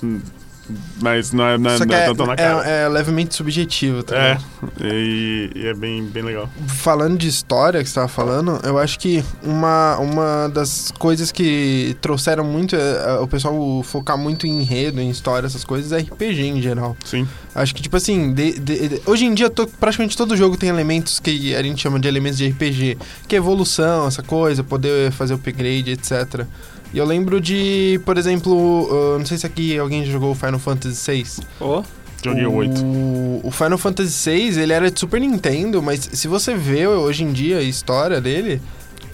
mas 1.00 1.32
não 1.32 1.44
é, 1.46 1.58
não 1.58 1.70
é, 1.70 1.78
não 1.78 1.94
é 1.96 2.00
é, 2.02 2.06
tanto 2.06 2.26
na 2.26 2.36
cara. 2.36 2.68
é- 2.68 2.82
é 2.84 2.88
levemente 2.88 3.34
subjetivo, 3.34 4.02
tá 4.02 4.16
É, 4.16 4.38
e, 4.80 5.50
e 5.54 5.66
é 5.66 5.74
bem, 5.74 6.04
bem 6.04 6.22
legal. 6.22 6.48
Falando 6.66 7.16
de 7.18 7.26
história 7.28 7.82
que 7.82 7.88
você 7.88 7.94
tava 7.94 8.08
falando, 8.08 8.58
eu 8.64 8.78
acho 8.78 8.98
que 8.98 9.24
uma, 9.42 9.96
uma 9.98 10.48
das 10.48 10.92
coisas 10.98 11.32
que 11.32 11.96
trouxeram 12.00 12.44
muito 12.44 12.76
é, 12.76 12.78
é, 12.78 13.12
o 13.20 13.26
pessoal 13.28 13.82
focar 13.82 14.16
muito 14.18 14.46
em 14.46 14.60
enredo, 14.60 15.00
em 15.00 15.10
história, 15.10 15.46
essas 15.46 15.64
coisas, 15.64 15.92
é 15.92 15.98
RPG 15.98 16.42
em 16.46 16.60
geral. 16.62 16.96
Sim. 17.04 17.26
Acho 17.54 17.74
que, 17.74 17.82
tipo 17.82 17.96
assim, 17.96 18.32
de- 18.32 18.58
de- 18.58 18.88
de- 18.88 19.02
hoje 19.06 19.24
em 19.24 19.34
dia 19.34 19.50
to- 19.50 19.66
praticamente 19.80 20.16
todo 20.16 20.36
jogo 20.36 20.56
tem 20.56 20.68
elementos 20.68 21.18
que 21.18 21.54
a 21.56 21.62
gente 21.62 21.80
chama 21.82 21.98
de 21.98 22.06
elementos 22.06 22.38
de 22.38 22.46
RPG, 22.46 22.96
que 23.26 23.34
é 23.34 23.38
evolução, 23.38 24.06
essa 24.06 24.22
coisa, 24.22 24.62
poder 24.62 25.10
fazer 25.12 25.34
upgrade, 25.34 25.90
etc. 25.90 26.44
E 26.92 26.98
eu 26.98 27.04
lembro 27.04 27.40
de, 27.40 28.00
por 28.04 28.16
exemplo, 28.16 28.54
uh, 28.54 29.18
não 29.18 29.26
sei 29.26 29.36
se 29.38 29.46
aqui 29.46 29.78
alguém 29.78 30.04
jogou 30.06 30.34
Final 30.34 30.58
Fantasy 30.58 31.12
VI. 31.12 31.26
Ó, 31.60 31.82
Joguei 32.24 32.46
o 32.46 32.52
8. 32.52 32.84
O, 33.44 33.50
Final 33.50 33.78
Fantasy 33.78 34.30
VI, 34.30 34.60
ele 34.60 34.72
era 34.72 34.90
de 34.90 34.98
Super 34.98 35.20
Nintendo, 35.20 35.80
mas 35.82 36.08
se 36.12 36.26
você 36.26 36.54
vê 36.54 36.86
hoje 36.86 37.22
em 37.22 37.32
dia 37.32 37.58
a 37.58 37.62
história 37.62 38.20
dele, 38.20 38.60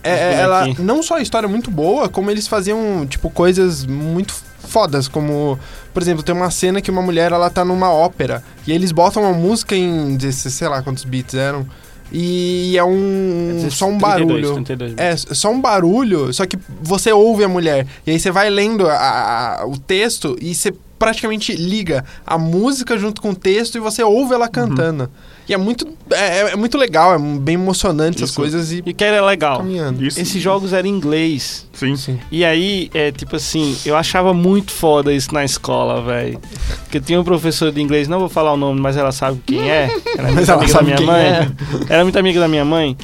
é, 0.02 0.10
é- 0.10 0.34
ela 0.40 0.66
não 0.78 1.02
só 1.02 1.16
a 1.16 1.20
história 1.20 1.46
é 1.46 1.50
muito 1.50 1.70
boa, 1.70 2.08
como 2.08 2.30
eles 2.30 2.46
faziam, 2.48 3.06
tipo, 3.06 3.28
coisas 3.28 3.84
muito 3.84 4.34
fodas, 4.66 5.06
como, 5.06 5.58
por 5.92 6.02
exemplo, 6.02 6.22
tem 6.22 6.34
uma 6.34 6.50
cena 6.50 6.80
que 6.80 6.90
uma 6.90 7.02
mulher, 7.02 7.30
ela 7.32 7.50
tá 7.50 7.64
numa 7.64 7.90
ópera, 7.90 8.42
e 8.66 8.72
eles 8.72 8.90
botam 8.90 9.22
uma 9.22 9.32
música 9.34 9.76
em, 9.76 10.18
sei 10.32 10.68
lá 10.68 10.82
quantos 10.82 11.04
bits 11.04 11.34
eram, 11.34 11.66
e 12.12 12.76
é 12.76 12.84
um, 12.84 13.66
só 13.70 13.86
um 13.86 13.98
32, 13.98 14.28
barulho. 14.42 14.54
32. 14.64 14.94
É, 14.96 15.16
só 15.16 15.50
um 15.50 15.60
barulho, 15.60 16.32
só 16.32 16.46
que 16.46 16.56
você 16.82 17.12
ouve 17.12 17.44
a 17.44 17.48
mulher. 17.48 17.86
E 18.06 18.10
aí 18.12 18.18
você 18.20 18.30
vai 18.30 18.48
lendo 18.50 18.88
a- 18.88 19.60
a- 19.60 19.66
o 19.66 19.76
texto 19.78 20.36
e 20.40 20.54
você 20.54 20.72
praticamente 20.98 21.54
liga 21.54 22.04
a 22.26 22.38
música 22.38 22.96
junto 22.96 23.20
com 23.20 23.30
o 23.30 23.34
texto 23.34 23.76
e 23.76 23.80
você 23.80 24.02
ouve 24.02 24.34
ela 24.34 24.48
cantando. 24.48 25.10
E 25.48 25.52
é 25.52 25.56
muito, 25.58 25.86
é, 26.10 26.52
é 26.52 26.56
muito 26.56 26.78
legal, 26.78 27.14
é 27.14 27.18
bem 27.18 27.54
emocionante 27.56 28.16
essas 28.18 28.30
Isso. 28.30 28.40
coisas 28.40 28.72
e 28.72 28.82
E 28.86 28.94
que 28.94 29.04
era 29.04 29.24
legal. 29.24 29.58
caminhando. 29.58 30.02
Isso, 30.04 30.18
Esses 30.18 30.42
jogos 30.42 30.72
eram 30.72 30.88
em 30.88 30.92
inglês. 30.92 31.68
sim. 31.72 31.96
Sim. 31.96 32.18
E 32.32 32.44
aí, 32.44 32.90
é 32.94 33.12
tipo 33.12 33.36
assim, 33.36 33.76
eu 33.84 33.94
achava 33.96 34.32
muito 34.32 34.72
foda 34.72 35.12
isso 35.12 35.34
na 35.34 35.44
escola, 35.44 36.00
velho. 36.02 36.40
Porque 36.84 36.98
tinha 37.00 37.20
um 37.20 37.24
professor 37.24 37.70
de 37.70 37.80
inglês, 37.82 38.08
não 38.08 38.18
vou 38.20 38.28
falar 38.28 38.52
o 38.54 38.56
nome, 38.56 38.80
mas 38.80 38.96
ela 38.96 39.12
sabe 39.12 39.38
quem 39.44 39.70
é. 39.70 39.84
Era 40.16 40.28
muito 40.32 40.36
Mas 40.36 40.48
ela 40.48 40.58
amiga 40.62 40.72
sabe 40.72 40.90
da 40.92 40.96
minha 41.00 41.06
mãe. 41.12 41.26
é. 41.26 41.50
Era 41.92 42.02
muito 42.04 42.18
amiga 42.18 42.40
da 42.40 42.48
minha 42.48 42.64
mãe. 42.64 42.96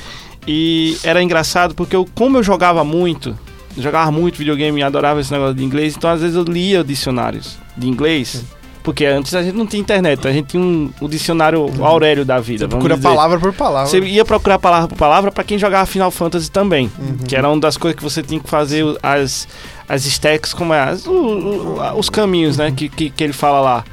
E 0.46 0.96
era 1.04 1.22
engraçado 1.22 1.74
porque 1.74 1.94
eu, 1.94 2.08
como 2.14 2.38
eu 2.38 2.42
jogava 2.42 2.82
muito, 2.82 3.38
jogava 3.76 4.10
muito 4.10 4.38
videogame 4.38 4.80
e 4.80 4.82
adorava 4.82 5.20
esse 5.20 5.30
negócio 5.30 5.54
de 5.54 5.62
inglês, 5.62 5.94
então 5.96 6.08
às 6.10 6.22
vezes 6.22 6.34
eu 6.36 6.42
lia 6.44 6.82
dicionários 6.82 7.58
de 7.76 7.86
inglês. 7.86 8.42
Porque 8.82 9.04
antes 9.04 9.34
a 9.34 9.42
gente 9.42 9.54
não 9.56 9.66
tinha 9.66 9.80
internet, 9.80 10.26
a 10.26 10.32
gente 10.32 10.46
tinha 10.48 10.62
um, 10.62 10.90
o 11.02 11.08
dicionário 11.08 11.70
Aurélio 11.84 12.24
da 12.24 12.40
vida. 12.40 12.64
Você 12.64 12.68
procura 12.68 12.96
dizer. 12.96 13.08
palavra 13.08 13.38
por 13.38 13.52
palavra. 13.52 13.86
Você 13.90 14.00
ia 14.00 14.24
procurar 14.24 14.58
palavra 14.58 14.88
por 14.88 14.96
palavra 14.96 15.30
pra 15.30 15.44
quem 15.44 15.58
jogava 15.58 15.84
Final 15.84 16.10
Fantasy 16.10 16.50
também. 16.50 16.90
Uhum. 16.98 17.18
Que 17.26 17.36
era 17.36 17.48
uma 17.48 17.60
das 17.60 17.76
coisas 17.76 17.96
que 17.96 18.02
você 18.02 18.22
tinha 18.22 18.40
que 18.40 18.48
fazer 18.48 18.84
as, 19.02 19.46
as 19.88 20.06
stacks, 20.06 20.54
como 20.54 20.72
é, 20.72 20.80
as- 20.80 21.06
o- 21.06 21.12
o- 21.12 21.98
os 21.98 22.08
caminhos, 22.08 22.56
né? 22.56 22.72
Que, 22.74 22.88
que, 22.88 23.10
que 23.10 23.22
ele 23.22 23.34
fala 23.34 23.60
lá. 23.60 23.84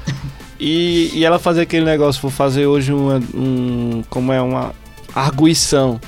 E, 0.60 1.12
e 1.13 1.26
ela 1.26 1.38
fazia 1.38 1.63
aquele 1.63 1.86
negócio, 1.86 2.21
vou 2.21 2.32
fazer 2.32 2.65
hoje 2.65 2.91
uma, 2.93 3.21
um, 3.36 4.04
como 4.10 4.32
é, 4.32 4.41
uma 4.41 4.71
arguição. 5.13 6.00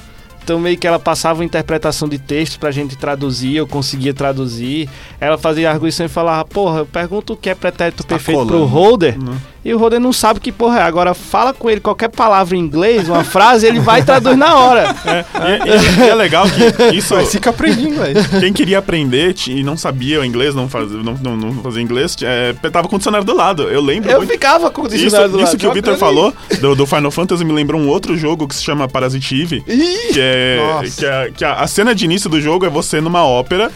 Então 0.49 0.59
meio 0.59 0.75
que 0.79 0.87
ela 0.87 0.97
passava 0.97 1.41
uma 1.41 1.45
interpretação 1.45 2.09
de 2.09 2.17
texto 2.17 2.59
pra 2.59 2.71
gente 2.71 2.97
traduzir, 2.97 3.55
eu 3.55 3.67
conseguia 3.67 4.15
traduzir. 4.15 4.89
Ela 5.19 5.37
fazia 5.37 5.69
arguição 5.69 6.07
e 6.07 6.09
falava, 6.09 6.43
porra, 6.43 6.79
eu 6.79 6.87
pergunto 6.87 7.33
o 7.33 7.37
que 7.37 7.51
é 7.51 7.53
pretérito 7.53 8.03
Tá 8.03 8.15
perfeito 8.15 8.47
pro 8.47 8.65
holder. 8.65 9.15
Uhum. 9.19 9.37
E 9.69 9.73
o 9.73 9.77
Roder 9.77 9.99
não 9.99 10.11
sabe 10.11 10.39
que 10.39 10.51
porra 10.51 10.79
é. 10.79 10.81
Agora 10.81 11.13
fala 11.13 11.53
com 11.53 11.69
ele 11.69 11.79
qualquer 11.79 12.09
palavra 12.09 12.55
em 12.57 12.59
inglês, 12.59 13.07
uma 13.07 13.23
frase, 13.23 13.67
ele 13.67 13.79
vai 13.79 14.01
e 14.01 14.03
traduz 14.03 14.35
na 14.35 14.55
hora. 14.55 14.95
E, 15.05 16.01
e- 16.01 16.05
e 16.05 16.09
é 16.09 16.15
legal 16.15 16.45
que 16.49 16.95
isso. 16.95 17.13
Mas 17.13 17.31
fica 17.31 17.51
aprendendo 17.51 17.89
inglês. 17.89 18.17
Quem 18.39 18.51
queria 18.51 18.79
aprender 18.79 19.35
e 19.47 19.61
não 19.63 19.77
sabia 19.77 20.21
o 20.21 20.25
inglês, 20.25 20.55
não 20.55 20.67
fazia, 20.67 20.97
não, 20.97 21.13
não, 21.13 21.37
não 21.37 21.53
fazia 21.61 21.81
inglês, 21.83 22.15
é, 22.23 22.53
tava 22.71 22.87
com 22.87 22.95
o 22.95 22.97
dicionário 22.99 23.25
do 23.27 23.35
lado. 23.35 23.63
Eu 23.69 23.81
lembro 23.81 24.09
Eu 24.09 24.17
muito. 24.17 24.31
ficava 24.31 24.71
com 24.71 24.81
o 24.81 24.87
Isso, 24.87 24.97
dicionário 24.97 25.31
do 25.31 25.37
isso 25.37 25.45
lado, 25.47 25.57
que 25.59 25.67
o 25.67 25.71
Victor 25.73 25.97
falou 25.97 26.33
do, 26.59 26.75
do 26.75 26.85
Final 26.87 27.11
Fantasy 27.11 27.45
me 27.45 27.53
lembrou 27.53 27.79
um 27.79 27.87
outro 27.87 28.17
jogo 28.17 28.47
que 28.47 28.55
se 28.55 28.63
chama 28.63 28.87
Parasite 28.87 29.39
Eve. 29.39 29.63
Ih! 29.67 30.13
Que 30.13 30.19
é. 30.19 30.59
Que, 30.97 31.05
a, 31.05 31.29
que 31.31 31.45
a, 31.45 31.53
a 31.61 31.67
cena 31.67 31.93
de 31.93 32.05
início 32.05 32.27
do 32.29 32.41
jogo 32.41 32.65
é 32.65 32.69
você 32.69 32.99
numa 32.99 33.23
ópera 33.23 33.71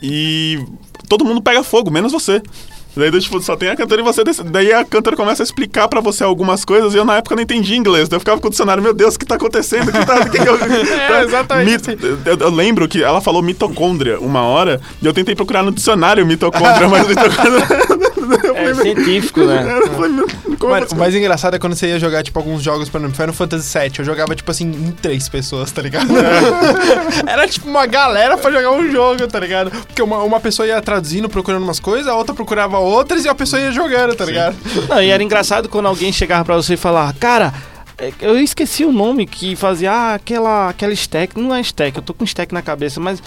e 0.00 0.58
todo 1.08 1.24
mundo 1.24 1.42
pega 1.42 1.62
fogo, 1.62 1.90
menos 1.90 2.12
você. 2.12 2.40
Daí, 2.96 3.10
tipo, 3.20 3.40
só 3.40 3.56
tem 3.56 3.70
a 3.70 3.76
cantora 3.76 4.00
e 4.00 4.04
você. 4.04 4.22
Daí 4.44 4.72
a 4.72 4.84
cantora 4.84 5.16
começa 5.16 5.42
a 5.42 5.44
explicar 5.44 5.88
pra 5.88 6.00
você 6.00 6.22
algumas 6.22 6.64
coisas 6.64 6.94
e 6.94 6.96
eu 6.98 7.04
na 7.04 7.16
época 7.16 7.34
não 7.34 7.42
entendi 7.42 7.74
inglês. 7.74 8.08
Daí 8.08 8.16
eu 8.16 8.20
ficava 8.20 8.40
com 8.40 8.48
o 8.48 8.50
dicionário, 8.50 8.82
meu 8.82 8.92
Deus, 8.92 9.14
o 9.14 9.18
que 9.18 9.24
tá 9.26 9.36
acontecendo? 9.36 9.88
O 9.88 9.92
que 9.92 10.04
tá, 10.06 10.28
que 10.28 10.38
que 10.38 10.48
eu... 10.48 10.58
É, 11.12 11.24
exatamente 11.24 11.90
Mit- 11.90 12.02
eu, 12.26 12.36
eu 12.38 12.50
lembro 12.50 12.86
que 12.88 13.02
ela 13.02 13.20
falou 13.20 13.42
mitocôndria 13.42 14.18
uma 14.20 14.42
hora 14.42 14.80
e 15.00 15.06
eu 15.06 15.12
tentei 15.12 15.34
procurar 15.34 15.62
no 15.62 15.72
dicionário 15.72 16.24
mitocôndria, 16.26 16.88
mas 16.88 17.06
mitocôndria. 17.06 17.66
eu 18.24 18.56
É 18.56 18.74
científico, 18.74 19.40
né? 19.44 19.62
Mano, 19.98 20.84
assim? 20.84 20.94
o 20.94 20.98
mais 20.98 21.14
engraçado 21.14 21.54
é 21.54 21.58
quando 21.58 21.74
você 21.74 21.88
ia 21.88 21.98
jogar, 21.98 22.22
tipo, 22.22 22.38
alguns 22.38 22.62
jogos, 22.62 22.88
por 22.88 23.00
exemplo, 23.00 23.16
Final 23.16 23.32
Fantasy 23.32 23.78
VII, 23.78 23.92
eu 23.98 24.04
jogava, 24.04 24.34
tipo 24.34 24.50
assim, 24.50 24.66
em 24.66 24.92
três 24.92 25.28
pessoas, 25.28 25.72
tá 25.72 25.82
ligado? 25.82 26.08
Era, 27.26 27.48
tipo, 27.48 27.68
uma 27.68 27.86
galera 27.86 28.36
pra 28.36 28.50
jogar 28.50 28.70
um 28.70 28.90
jogo, 28.90 29.26
tá 29.26 29.40
ligado? 29.40 29.70
Porque 29.70 30.02
uma, 30.02 30.22
uma 30.22 30.40
pessoa 30.40 30.66
ia 30.66 30.80
traduzindo, 30.80 31.28
procurando 31.28 31.62
umas 31.62 31.80
coisas, 31.80 32.06
a 32.06 32.14
outra 32.14 32.34
procurava 32.34 32.78
outras 32.78 33.24
e 33.24 33.28
a 33.28 33.34
pessoa 33.34 33.60
ia 33.60 33.72
jogando, 33.72 34.14
tá 34.14 34.24
ligado? 34.24 34.56
Não, 34.88 35.02
e 35.02 35.10
era 35.10 35.22
engraçado 35.22 35.68
quando 35.68 35.86
alguém 35.86 36.12
chegava 36.12 36.44
pra 36.44 36.56
você 36.56 36.74
e 36.74 36.76
falava, 36.76 37.12
cara, 37.18 37.52
é, 37.98 38.12
Eu 38.20 38.38
esqueci 38.38 38.84
o 38.84 38.92
nome 38.92 39.26
que 39.26 39.54
fazia 39.54 39.92
ah, 39.92 40.14
aquela, 40.14 40.70
aquela 40.70 40.92
stack. 40.92 41.38
Não 41.38 41.54
é 41.54 41.60
stack, 41.60 41.96
eu 41.96 42.02
tô 42.02 42.12
com 42.12 42.24
stack 42.24 42.52
na 42.52 42.62
cabeça, 42.62 42.98
mas 42.98 43.22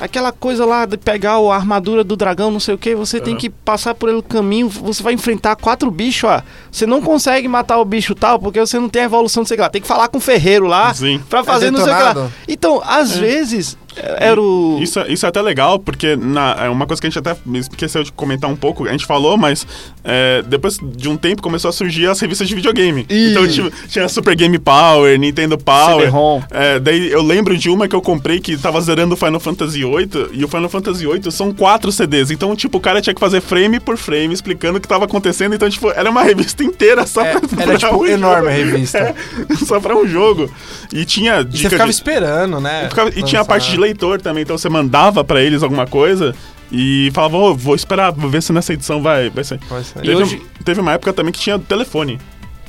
aquela 0.00 0.32
coisa 0.32 0.64
lá 0.64 0.84
de 0.86 0.96
pegar 0.96 1.36
a 1.38 1.54
armadura 1.54 2.02
do 2.04 2.16
dragão, 2.16 2.50
não 2.50 2.60
sei 2.60 2.74
o 2.74 2.78
que, 2.78 2.94
você 2.94 3.20
tem 3.20 3.34
Aham. 3.34 3.40
que 3.40 3.50
passar 3.50 3.94
por 3.94 4.08
ele 4.08 4.22
caminho, 4.22 4.68
você 4.68 5.02
vai 5.02 5.12
enfrentar 5.14 5.56
quatro 5.56 5.90
bichos, 5.90 6.28
ó. 6.30 6.42
Você 6.70 6.86
não 6.86 7.00
consegue 7.00 7.48
matar 7.48 7.78
o 7.78 7.84
bicho 7.84 8.14
tal, 8.14 8.38
porque 8.38 8.60
você 8.60 8.78
não 8.78 8.88
tem 8.88 9.02
a 9.02 9.04
evolução, 9.06 9.42
não 9.42 9.46
sei 9.46 9.54
o 9.54 9.58
que 9.58 9.62
lá. 9.62 9.68
Tem 9.70 9.82
que 9.82 9.88
falar 9.88 10.08
com 10.08 10.18
o 10.18 10.20
ferreiro 10.20 10.66
lá 10.66 10.92
Sim. 10.94 11.20
pra 11.28 11.42
fazer 11.44 11.70
não 11.70 11.82
sei 11.82 11.92
o 11.92 11.96
que 11.96 12.02
lá. 12.02 12.30
Então, 12.48 12.82
às 12.84 13.16
vezes, 13.16 13.76
era 13.96 14.40
o. 14.40 14.78
Isso, 14.80 15.00
isso 15.08 15.24
é 15.26 15.28
até 15.28 15.40
legal, 15.42 15.78
porque 15.78 16.16
na, 16.16 16.56
é 16.64 16.68
uma 16.68 16.86
coisa 16.86 17.00
que 17.00 17.06
a 17.06 17.10
gente 17.10 17.18
até 17.18 17.36
esqueceu 17.54 18.02
de 18.02 18.12
comentar 18.12 18.50
um 18.50 18.56
pouco, 18.56 18.86
a 18.86 18.92
gente 18.92 19.06
falou, 19.06 19.36
mas 19.36 19.66
é, 20.04 20.42
depois 20.46 20.78
de 20.82 21.08
um 21.08 21.16
tempo 21.16 21.42
começou 21.42 21.68
a 21.68 21.72
surgir 21.72 22.06
as 22.08 22.20
revistas 22.20 22.48
de 22.48 22.54
videogame. 22.54 23.06
Então 23.08 23.46
tipo, 23.48 23.70
tinha 23.88 24.08
Super 24.08 24.34
Game 24.36 24.58
Power, 24.58 25.18
Nintendo 25.18 25.56
Power. 25.58 26.10
É, 26.50 26.78
daí 26.78 27.10
eu 27.10 27.22
lembro 27.22 27.56
de 27.56 27.68
uma 27.70 27.88
que 27.88 27.94
eu 27.96 28.02
comprei 28.02 28.40
que 28.40 28.56
tava 28.56 28.80
zerando 28.80 29.14
o 29.14 29.16
Final 29.16 29.40
Fantasy 29.40 29.80
VIII, 29.84 30.28
e 30.32 30.44
o 30.44 30.48
Final 30.48 30.68
Fantasy 30.68 31.06
VIII 31.06 31.30
são 31.32 31.52
quatro 31.52 31.90
CDs. 31.90 32.30
Então, 32.30 32.54
tipo, 32.54 32.78
o 32.78 32.80
cara 32.80 33.00
tinha 33.00 33.14
que 33.14 33.20
fazer 33.20 33.40
frame 33.40 33.80
por 33.80 33.96
frame, 33.96 34.32
explicando 34.34 34.78
o 34.78 34.80
que 34.80 34.88
tava 34.88 35.04
acontecendo. 35.04 35.54
Então, 35.54 35.68
tipo, 35.70 35.90
era 35.90 36.10
uma 36.10 36.22
revista 36.24 36.62
inteira 36.62 37.06
só 37.06 37.22
É, 37.24 37.38
pra 37.40 37.62
era 37.62 37.66
pra 37.78 37.78
tipo 37.78 37.96
um 38.02 38.06
enorme 38.06 38.48
a 38.50 38.56
jogo. 38.56 38.70
revista. 38.72 38.96
É, 39.48 39.54
só 39.64 39.80
pra 39.80 39.96
um 39.96 40.06
jogo. 40.06 40.50
E 40.92 41.04
tinha 41.04 41.40
E 41.40 41.58
você 41.58 41.68
ficava 41.68 41.84
de... 41.88 41.94
esperando, 41.94 42.60
né? 42.60 42.84
E, 42.86 42.88
ficava- 42.88 43.10
e 43.10 43.22
tinha 43.22 43.40
a 43.40 43.44
parte 43.44 43.70
de 43.70 43.76
leitor 43.86 44.20
também, 44.20 44.42
então 44.42 44.56
você 44.58 44.68
mandava 44.68 45.22
pra 45.24 45.40
eles 45.42 45.62
alguma 45.62 45.86
coisa 45.86 46.34
e 46.70 47.10
falava, 47.14 47.36
"Ô, 47.36 47.54
vou 47.54 47.74
esperar, 47.74 48.12
vou 48.12 48.28
ver 48.30 48.42
se 48.42 48.52
nessa 48.52 48.72
edição 48.72 49.00
vai, 49.02 49.30
vai 49.30 49.44
ser. 49.44 49.58
Vai 49.68 49.82
sair. 49.84 50.02
Teve, 50.04 50.22
hoje- 50.22 50.42
teve 50.64 50.80
uma 50.80 50.92
época 50.92 51.12
também 51.12 51.32
que 51.32 51.38
tinha 51.40 51.58
telefone. 51.58 52.18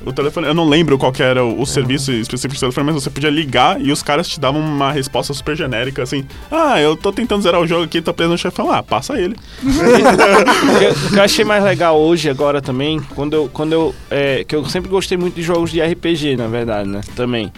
O 0.05 0.13
telefone, 0.13 0.45
eu 0.45 0.53
não 0.53 0.69
lembro 0.69 0.95
qual 0.95 1.11
que 1.11 1.23
era 1.23 1.43
o, 1.43 1.59
o 1.59 1.65
serviço 1.65 2.11
específico 2.11 2.53
de 2.53 2.59
telefone, 2.59 2.85
mas 2.85 2.93
você 3.03 3.09
podia 3.09 3.31
ligar 3.31 3.81
e 3.81 3.91
os 3.91 4.03
caras 4.03 4.27
te 4.29 4.39
davam 4.39 4.61
uma 4.61 4.91
resposta 4.91 5.33
super 5.33 5.57
genérica, 5.57 6.03
assim: 6.03 6.23
Ah, 6.51 6.79
eu 6.79 6.95
tô 6.95 7.11
tentando 7.11 7.41
zerar 7.41 7.59
o 7.59 7.65
jogo 7.65 7.83
aqui, 7.85 7.99
tô 7.99 8.13
preso 8.13 8.31
no 8.31 8.37
chefão. 8.37 8.71
Ah, 8.71 8.83
passa 8.83 9.19
ele. 9.19 9.35
O 9.63 9.65
que- 10.79 11.07
o 11.07 11.09
que 11.09 11.17
eu 11.19 11.23
achei 11.23 11.43
mais 11.43 11.63
legal 11.63 11.99
hoje, 11.99 12.29
agora 12.29 12.61
também, 12.61 12.99
quando 13.15 13.33
eu. 13.33 13.49
Quando 13.51 13.73
eu 13.73 13.95
é, 14.11 14.43
que 14.47 14.55
eu 14.55 14.63
sempre 14.65 14.87
gostei 14.87 15.17
muito 15.17 15.33
de 15.33 15.41
jogos 15.41 15.71
de 15.71 15.81
RPG, 15.81 16.37
na 16.37 16.45
verdade, 16.47 16.87
né? 16.87 17.01
Também. 17.15 17.51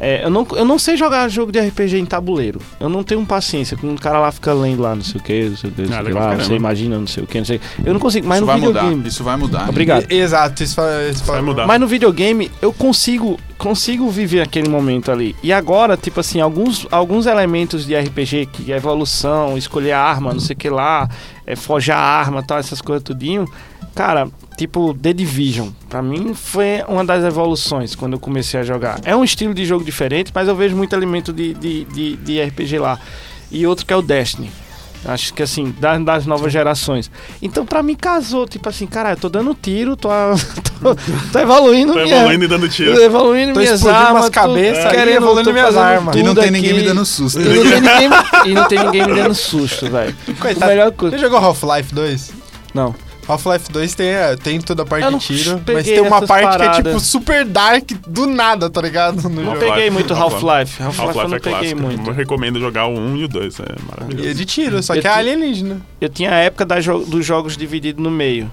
É, 0.00 0.24
eu, 0.24 0.30
não, 0.30 0.46
eu 0.52 0.64
não 0.64 0.78
sei 0.78 0.96
jogar 0.96 1.28
jogo 1.28 1.52
de 1.52 1.60
RPG 1.60 1.98
em 1.98 2.04
tabuleiro. 2.04 2.60
Eu 2.80 2.88
não 2.88 3.02
tenho 3.04 3.24
paciência. 3.24 3.76
Quando 3.76 3.96
o 3.96 4.00
cara 4.00 4.18
lá 4.18 4.32
fica 4.32 4.52
lendo 4.52 4.82
lá, 4.82 4.94
não 4.94 5.02
sei 5.04 5.20
o 5.20 5.24
que, 5.24 5.44
não 5.48 5.56
sei 5.56 5.70
o 5.70 5.72
que, 5.72 5.82
não 5.82 5.88
sei 5.88 5.96
Ah, 5.96 6.00
o 6.02 6.04
que 6.06 6.12
lá, 6.12 6.34
você 6.36 6.54
imagina, 6.54 6.98
não 6.98 7.06
sei 7.06 7.22
o 7.22 7.26
que, 7.26 7.38
não 7.38 7.44
sei. 7.44 7.60
Eu 7.84 7.92
não 7.92 8.00
consigo, 8.00 8.26
mas 8.26 8.36
isso 8.38 8.40
no 8.42 8.46
vai 8.46 8.60
mudar. 8.60 8.80
videogame. 8.80 9.08
Isso 9.08 9.24
vai 9.24 9.36
mudar. 9.36 9.68
Obrigado. 9.68 10.10
E- 10.10 10.16
Exato, 10.16 10.62
isso 10.62 10.74
faz, 10.74 11.16
isso 11.16 11.24
Vai 11.24 11.40
mudar. 11.42 11.66
Mas 11.66 11.80
no 11.80 11.86
videogame 11.86 12.50
eu 12.60 12.72
consigo 12.72 13.38
consigo 13.56 14.10
viver 14.10 14.40
aquele 14.42 14.68
momento 14.68 15.10
ali. 15.12 15.34
E 15.42 15.52
agora, 15.52 15.96
tipo 15.96 16.20
assim, 16.20 16.40
alguns, 16.40 16.86
alguns 16.90 17.24
elementos 17.24 17.86
de 17.86 17.94
RPG, 17.96 18.46
que 18.52 18.72
é 18.72 18.76
evolução, 18.76 19.56
escolher 19.56 19.92
a 19.92 20.00
arma, 20.00 20.32
não 20.34 20.40
sei 20.40 20.54
o 20.54 20.58
que 20.58 20.68
lá, 20.68 21.08
é, 21.46 21.54
forjar 21.56 21.96
a 21.96 22.02
arma, 22.02 22.42
tal, 22.42 22.58
essas 22.58 22.82
coisas 22.82 23.02
tudinho. 23.02 23.46
Cara, 23.94 24.28
tipo 24.56 24.94
The 24.94 25.12
Division, 25.12 25.68
pra 25.88 26.02
mim 26.02 26.32
foi 26.34 26.82
uma 26.88 27.04
das 27.04 27.24
evoluções 27.24 27.94
quando 27.94 28.14
eu 28.14 28.18
comecei 28.18 28.60
a 28.60 28.62
jogar. 28.62 29.00
É 29.04 29.14
um 29.14 29.24
estilo 29.24 29.52
de 29.54 29.64
jogo 29.64 29.84
diferente, 29.84 30.30
mas 30.34 30.48
eu 30.48 30.54
vejo 30.56 30.76
muito 30.76 30.94
elemento 30.94 31.32
de, 31.32 31.54
de, 31.54 31.84
de, 31.84 32.16
de 32.16 32.42
RPG 32.42 32.78
lá. 32.78 32.98
E 33.50 33.66
outro 33.66 33.84
que 33.86 33.92
é 33.92 33.96
o 33.96 34.02
Destiny. 34.02 34.50
Acho 35.06 35.34
que 35.34 35.42
assim, 35.42 35.74
das, 35.78 36.02
das 36.02 36.26
novas 36.26 36.50
gerações. 36.50 37.10
Então, 37.42 37.66
pra 37.66 37.82
mim, 37.82 37.94
casou. 37.94 38.48
Tipo 38.48 38.70
assim, 38.70 38.86
cara, 38.86 39.10
eu 39.10 39.16
tô 39.18 39.28
dando 39.28 39.54
tiro, 39.54 39.96
tô, 39.96 40.08
tô, 40.80 40.94
tô 41.30 41.38
evoluindo 41.38 41.92
Tô 41.92 41.98
minha- 42.02 42.16
evoluindo 42.16 42.44
e 42.44 42.48
dando 42.48 42.68
tiro. 42.70 42.96
evoluindo 43.02 43.52
Tô 43.52 43.60
minhas 43.60 43.86
armas, 43.86 44.24
tô 44.24 44.30
cabeças 44.30 44.86
aí, 44.86 44.90
querendo, 44.92 45.16
evoluindo 45.16 45.50
tô 45.50 45.52
minhas 45.52 45.76
armas. 45.76 46.16
E 46.16 46.22
não 46.22 46.34
tem 46.34 46.50
ninguém 46.50 46.70
aqui. 46.70 46.80
me 46.80 46.86
dando 46.86 47.04
susto. 47.04 47.38
E 47.38 47.44
não 47.44 47.62
tem 47.70 47.80
ninguém, 47.82 48.10
e 48.46 48.54
não 48.54 48.64
tem 48.66 48.78
ninguém 48.78 49.06
me 49.06 49.14
dando 49.14 49.34
susto, 49.34 49.90
velho. 49.90 50.16
Coitado. 50.40 50.70
melhor 50.72 50.90
coisa. 50.92 51.16
Você 51.18 51.22
jogou 51.22 51.38
Half-Life 51.38 51.94
2? 51.94 52.32
Não. 52.72 52.94
Half-Life 53.26 53.72
2 53.72 53.94
tem, 53.94 54.08
é, 54.08 54.36
tem 54.36 54.60
toda 54.60 54.82
a 54.82 54.86
parte 54.86 55.08
de 55.10 55.18
tiro, 55.18 55.60
mas 55.72 55.84
tem 55.86 56.00
uma 56.00 56.20
parte 56.26 56.46
que 56.48 56.54
é 56.54 56.58
paradas. 56.58 56.84
tipo 56.92 57.00
super 57.00 57.44
dark 57.44 57.90
do 58.06 58.26
nada, 58.26 58.68
tá 58.68 58.80
ligado? 58.82 59.22
No 59.22 59.30
Não 59.42 59.44
jogo. 59.54 59.58
peguei 59.60 59.90
muito 59.90 60.12
Half-Life. 60.12 60.82
Half-Life. 60.82 60.82
Half-Life 60.82 61.00
eu 61.00 61.06
Half-Life 61.08 61.28
não 61.30 61.36
é 61.36 61.40
peguei 61.40 61.58
clássico. 61.74 61.80
muito. 61.82 62.10
Eu 62.10 62.14
recomendo 62.14 62.60
jogar 62.60 62.86
o 62.86 62.98
1 62.98 63.16
e 63.16 63.24
o 63.24 63.28
2, 63.28 63.60
é 63.60 63.64
maravilhoso. 63.90 64.28
E 64.28 64.30
é 64.30 64.34
de 64.34 64.44
tiro, 64.44 64.82
só 64.82 64.94
Eu 64.94 65.00
que 65.02 65.06
é 65.08 65.10
alienígena. 65.10 65.80
Eu 66.00 66.08
tinha 66.08 66.30
a 66.32 66.36
época 66.38 66.66
jo- 66.80 67.04
dos 67.04 67.24
jogos 67.24 67.56
divididos 67.56 68.02
no 68.02 68.10
meio. 68.10 68.50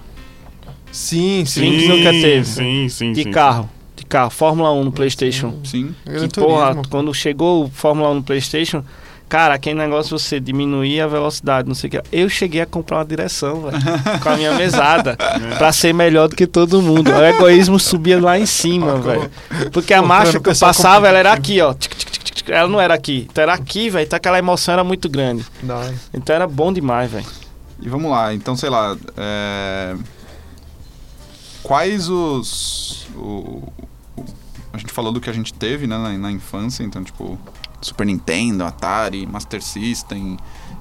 Sim, 0.92 1.44
sim. 1.46 1.62
Link 1.70 1.88
nunca 1.88 2.12
teve. 2.12 2.46
Sim, 2.46 2.88
sim, 2.90 3.14
De 3.14 3.24
sim. 3.24 3.32
carro. 3.32 3.70
De 3.96 4.06
carro. 4.06 4.30
Fórmula 4.30 4.74
1 4.74 4.84
no 4.84 4.92
Playstation. 4.92 5.54
Sim. 5.64 5.96
Que 6.06 6.28
porra, 6.40 6.76
quando 6.90 7.14
chegou 7.14 7.66
o 7.66 7.70
Fórmula 7.70 8.10
1 8.10 8.16
no 8.16 8.24
Playstation, 8.24 8.84
cara, 9.32 9.54
aquele 9.54 9.80
negócio 9.80 10.18
de 10.18 10.22
você 10.22 10.42
diminuir 10.42 11.00
a 11.00 11.08
velocidade, 11.08 11.66
não 11.66 11.74
sei 11.74 11.88
o 11.88 11.92
que. 11.92 12.02
Eu 12.12 12.28
cheguei 12.28 12.60
a 12.60 12.66
comprar 12.66 12.98
uma 12.98 13.06
direção, 13.06 13.62
velho, 13.62 13.78
com 14.22 14.28
a 14.30 14.36
minha 14.36 14.54
mesada, 14.56 15.16
pra 15.58 15.72
ser 15.72 15.94
melhor 15.94 16.28
do 16.28 16.36
que 16.36 16.46
todo 16.46 16.82
mundo. 16.82 17.10
O 17.10 17.24
egoísmo 17.24 17.80
subia 17.80 18.20
lá 18.20 18.38
em 18.38 18.46
cima, 18.46 18.98
velho. 18.98 19.32
Porque 19.72 19.94
a 19.94 20.02
marcha 20.02 20.38
que 20.38 20.50
eu 20.50 20.56
passava, 20.60 21.08
ela 21.08 21.18
era 21.18 21.32
aqui, 21.32 21.62
ó. 21.62 21.74
Tic, 21.74 21.96
tic, 21.96 22.12
tic. 22.24 22.50
Ela 22.50 22.68
não 22.68 22.82
era 22.82 22.94
aqui. 22.94 23.26
Então 23.32 23.42
era 23.42 23.54
aqui, 23.54 23.90
velho. 23.90 24.04
Então 24.06 24.18
aquela 24.18 24.38
emoção 24.38 24.74
era 24.74 24.84
muito 24.84 25.08
grande. 25.08 25.46
Hora. 25.68 25.94
Então 26.14 26.36
era 26.36 26.46
bom 26.46 26.74
demais, 26.74 27.10
velho. 27.10 27.26
E 27.82 27.88
vamos 27.88 28.12
lá, 28.12 28.34
então 28.34 28.56
sei 28.58 28.70
lá. 28.70 28.98
é, 29.16 29.96
Quais 31.64 32.10
os. 32.10 33.08
o- 33.16 33.64
A 34.74 34.78
gente 34.78 34.92
falou 34.92 35.12
do 35.14 35.22
que 35.22 35.30
a 35.30 35.34
gente 35.34 35.54
teve 35.54 35.88
né, 35.88 35.98
na, 35.98 36.10
na 36.18 36.32
infância, 36.32 36.84
então, 36.84 37.02
tipo, 37.04 37.40
Super 37.82 38.06
Nintendo, 38.06 38.64
Atari, 38.64 39.26
Master 39.26 39.62
System. 39.62 40.38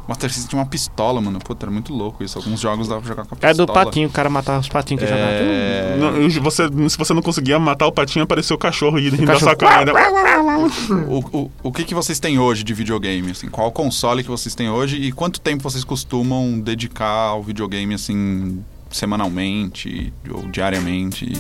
Master 0.09 0.29
System 0.31 0.49
tinha 0.51 0.61
uma 0.63 0.67
pistola, 0.69 1.21
mano. 1.21 1.39
Puta, 1.39 1.65
era 1.67 1.71
muito 1.71 1.93
louco 1.95 2.25
isso. 2.25 2.37
Alguns 2.39 2.59
jogos 2.61 2.89
dava 2.89 3.01
pra 3.01 3.09
jogar 3.09 3.25
com 3.27 3.35
a 3.35 3.39
Era 3.41 3.49
pistola. 3.51 3.67
do 3.67 3.73
patinho, 3.73 4.09
o 4.09 4.11
cara 4.11 4.29
matava 4.29 4.59
os 4.59 4.69
patinhos 4.69 5.03
que 5.05 5.09
É... 5.09 5.97
Não, 6.01 6.17
eu- 6.17 6.43
você, 6.43 6.65
se 6.89 6.99
você 6.99 7.15
não 7.15 7.23
conseguia 7.23 7.59
matar 7.61 7.87
o 7.87 7.93
patinho, 7.93 8.25
apareceu 8.25 8.57
o 8.57 8.59
cachorro 8.59 8.99
e 8.99 9.09
rindo 9.09 9.25
da 9.25 9.35
cachorro. 9.35 9.51
sua 9.51 9.57
cara. 9.57 9.93
O, 11.09 11.19
o, 11.39 11.51
o 11.65 11.73
que, 11.73 11.85
que 11.85 11.95
vocês 11.95 12.19
têm 12.21 12.39
hoje 12.39 12.63
de 12.65 12.75
videogame? 12.75 13.31
Assim? 13.31 13.49
Qual 13.49 13.71
console 13.73 14.23
que 14.23 14.29
vocês 14.29 14.55
têm 14.55 14.69
hoje 14.69 14.97
e 14.97 15.13
quanto 15.13 15.41
tempo 15.41 15.63
vocês 15.63 15.85
costumam 15.85 16.59
dedicar 16.61 17.07
ao 17.29 17.43
videogame, 17.43 17.95
assim, 17.95 18.63
semanalmente 18.91 20.13
ou 20.31 20.43
diariamente? 20.49 21.33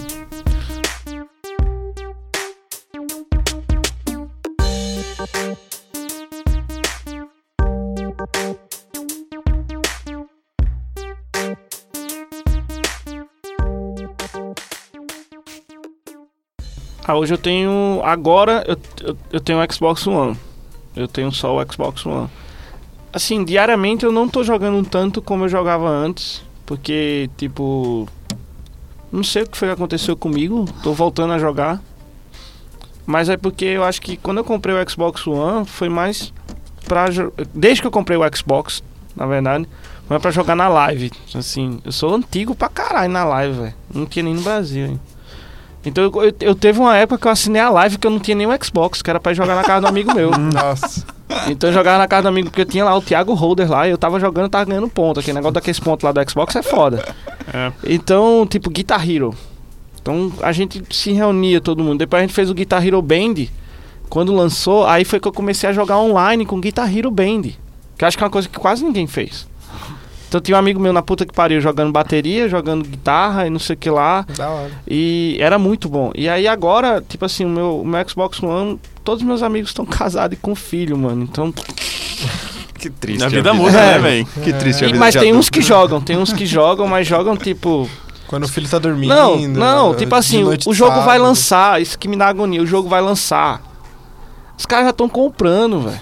Ah, 17.10 17.16
hoje 17.16 17.34
eu 17.34 17.38
tenho. 17.38 18.00
Agora 18.04 18.64
eu, 18.68 18.78
eu, 19.02 19.16
eu 19.32 19.40
tenho 19.40 19.58
o 19.60 19.72
Xbox 19.72 20.06
One. 20.06 20.36
Eu 20.94 21.08
tenho 21.08 21.32
só 21.32 21.56
o 21.56 21.72
Xbox 21.72 22.06
One. 22.06 22.28
Assim, 23.12 23.44
diariamente 23.44 24.04
eu 24.04 24.12
não 24.12 24.28
tô 24.28 24.44
jogando 24.44 24.88
tanto 24.88 25.20
como 25.20 25.44
eu 25.44 25.48
jogava 25.48 25.88
antes. 25.88 26.40
Porque, 26.64 27.28
tipo. 27.36 28.06
Não 29.10 29.24
sei 29.24 29.42
o 29.42 29.48
que 29.48 29.56
foi 29.56 29.66
que 29.66 29.74
aconteceu 29.74 30.16
comigo. 30.16 30.66
Tô 30.84 30.92
voltando 30.92 31.32
a 31.32 31.38
jogar. 31.40 31.82
Mas 33.04 33.28
é 33.28 33.36
porque 33.36 33.64
eu 33.64 33.82
acho 33.82 34.00
que 34.00 34.16
quando 34.16 34.38
eu 34.38 34.44
comprei 34.44 34.72
o 34.72 34.88
Xbox 34.88 35.26
One 35.26 35.66
foi 35.66 35.88
mais 35.88 36.32
pra. 36.86 37.06
Desde 37.52 37.80
que 37.80 37.88
eu 37.88 37.90
comprei 37.90 38.16
o 38.16 38.36
Xbox, 38.36 38.84
na 39.16 39.26
verdade, 39.26 39.68
foi 40.06 40.20
pra 40.20 40.30
jogar 40.30 40.54
na 40.54 40.68
live. 40.68 41.10
Assim, 41.34 41.80
eu 41.84 41.90
sou 41.90 42.14
antigo 42.14 42.54
pra 42.54 42.68
caralho 42.68 43.12
na 43.12 43.24
live, 43.24 43.58
velho. 43.58 43.74
Não 43.92 44.06
tinha 44.06 44.22
nem 44.22 44.34
no 44.34 44.42
Brasil, 44.42 44.86
hein. 44.86 45.00
Então 45.84 46.04
eu, 46.04 46.22
eu, 46.22 46.34
eu 46.40 46.54
teve 46.54 46.78
uma 46.78 46.96
época 46.96 47.18
que 47.18 47.26
eu 47.26 47.32
assinei 47.32 47.60
a 47.60 47.70
live 47.70 47.96
que 47.96 48.06
eu 48.06 48.10
não 48.10 48.18
tinha 48.18 48.34
nem 48.34 48.46
o 48.46 48.64
Xbox, 48.64 49.00
que 49.00 49.08
era 49.08 49.18
pra 49.18 49.32
ir 49.32 49.34
jogar 49.34 49.54
na 49.54 49.62
casa 49.62 49.80
do 49.80 49.86
amigo 49.86 50.14
meu. 50.14 50.30
Nossa. 50.36 51.06
Então 51.48 51.70
eu 51.70 51.74
jogava 51.74 51.98
na 51.98 52.08
casa 52.08 52.22
do 52.22 52.28
amigo, 52.28 52.50
porque 52.50 52.62
eu 52.62 52.66
tinha 52.66 52.84
lá 52.84 52.96
o 52.96 53.00
Thiago 53.00 53.32
Holder 53.34 53.70
lá, 53.70 53.88
e 53.88 53.90
eu 53.90 53.98
tava 53.98 54.20
jogando, 54.20 54.48
tava 54.48 54.64
ganhando 54.66 54.88
ponto. 54.88 55.20
Aquele 55.20 55.36
negócio 55.36 55.54
daqueles 55.54 55.80
pontos 55.80 56.04
lá 56.04 56.12
do 56.12 56.30
Xbox 56.30 56.54
é 56.56 56.62
foda. 56.62 57.02
É. 57.52 57.72
Então, 57.84 58.46
tipo, 58.46 58.68
Guitar 58.68 59.08
Hero. 59.08 59.34
Então 60.02 60.32
a 60.42 60.52
gente 60.52 60.82
se 60.90 61.12
reunia 61.12 61.60
todo 61.60 61.82
mundo. 61.82 61.98
Depois 61.98 62.22
a 62.22 62.26
gente 62.26 62.34
fez 62.34 62.50
o 62.50 62.54
Guitar 62.54 62.86
Hero 62.86 63.00
Band. 63.00 63.46
Quando 64.08 64.34
lançou, 64.34 64.86
aí 64.86 65.04
foi 65.04 65.20
que 65.20 65.28
eu 65.28 65.32
comecei 65.32 65.68
a 65.68 65.72
jogar 65.72 65.98
online 65.98 66.44
com 66.44 66.60
Guitar 66.60 66.94
Hero 66.94 67.10
Band. 67.10 67.42
Que 67.96 68.04
eu 68.04 68.08
acho 68.08 68.16
que 68.18 68.24
é 68.24 68.26
uma 68.26 68.32
coisa 68.32 68.48
que 68.48 68.58
quase 68.58 68.84
ninguém 68.84 69.06
fez. 69.06 69.46
Então 70.30 70.40
tinha 70.40 70.56
um 70.56 70.60
amigo 70.60 70.78
meu 70.78 70.92
na 70.92 71.02
puta 71.02 71.26
que 71.26 71.34
pariu 71.34 71.60
jogando 71.60 71.90
bateria, 71.90 72.48
jogando 72.48 72.84
guitarra 72.86 73.48
e 73.48 73.50
não 73.50 73.58
sei 73.58 73.74
o 73.74 73.76
que 73.76 73.90
lá. 73.90 74.24
Da 74.36 74.48
hora. 74.48 74.70
E 74.86 75.36
era 75.40 75.58
muito 75.58 75.88
bom. 75.88 76.12
E 76.14 76.28
aí 76.28 76.46
agora, 76.46 77.02
tipo 77.06 77.24
assim, 77.24 77.44
o 77.44 77.48
meu, 77.48 77.80
o 77.80 77.84
meu 77.84 78.08
Xbox 78.08 78.40
One, 78.40 78.78
todos 79.02 79.22
os 79.22 79.26
meus 79.26 79.42
amigos 79.42 79.70
estão 79.70 79.84
casados 79.84 80.38
e 80.38 80.40
com 80.40 80.54
filho, 80.54 80.96
mano. 80.96 81.24
Então. 81.24 81.52
Que 82.78 82.88
triste. 82.88 83.24
A 83.24 83.28
vida 83.28 83.52
muda, 83.52 83.76
É. 83.76 83.92
né, 83.94 83.98
velho? 83.98 84.26
Que 84.44 84.52
triste 84.52 84.84
a 84.84 84.86
E- 84.86 84.92
vida 84.92 85.00
mas 85.00 85.14
tem 85.14 85.22
adulto. 85.22 85.38
uns 85.40 85.50
que 85.50 85.60
jogam, 85.60 86.00
tem 86.00 86.16
uns 86.16 86.32
que 86.32 86.46
jogam, 86.46 86.86
mas 86.86 87.08
jogam 87.08 87.36
tipo. 87.36 87.90
Quando 88.28 88.44
o 88.44 88.48
filho 88.48 88.68
tá 88.68 88.78
dormindo. 88.78 89.12
Não, 89.12 89.36
não, 89.48 89.94
tipo 89.96 90.14
assim, 90.14 90.44
o 90.44 90.72
jogo 90.72 90.94
vai 90.98 91.04
sábado. 91.04 91.22
lançar, 91.24 91.82
isso 91.82 91.98
que 91.98 92.06
me 92.06 92.16
dá 92.16 92.28
agonia, 92.28 92.62
o 92.62 92.66
jogo 92.66 92.88
vai 92.88 93.00
lançar. 93.00 93.60
Os 94.56 94.64
caras 94.64 94.84
já 94.86 94.90
estão 94.90 95.08
comprando, 95.08 95.80
velho. 95.80 96.00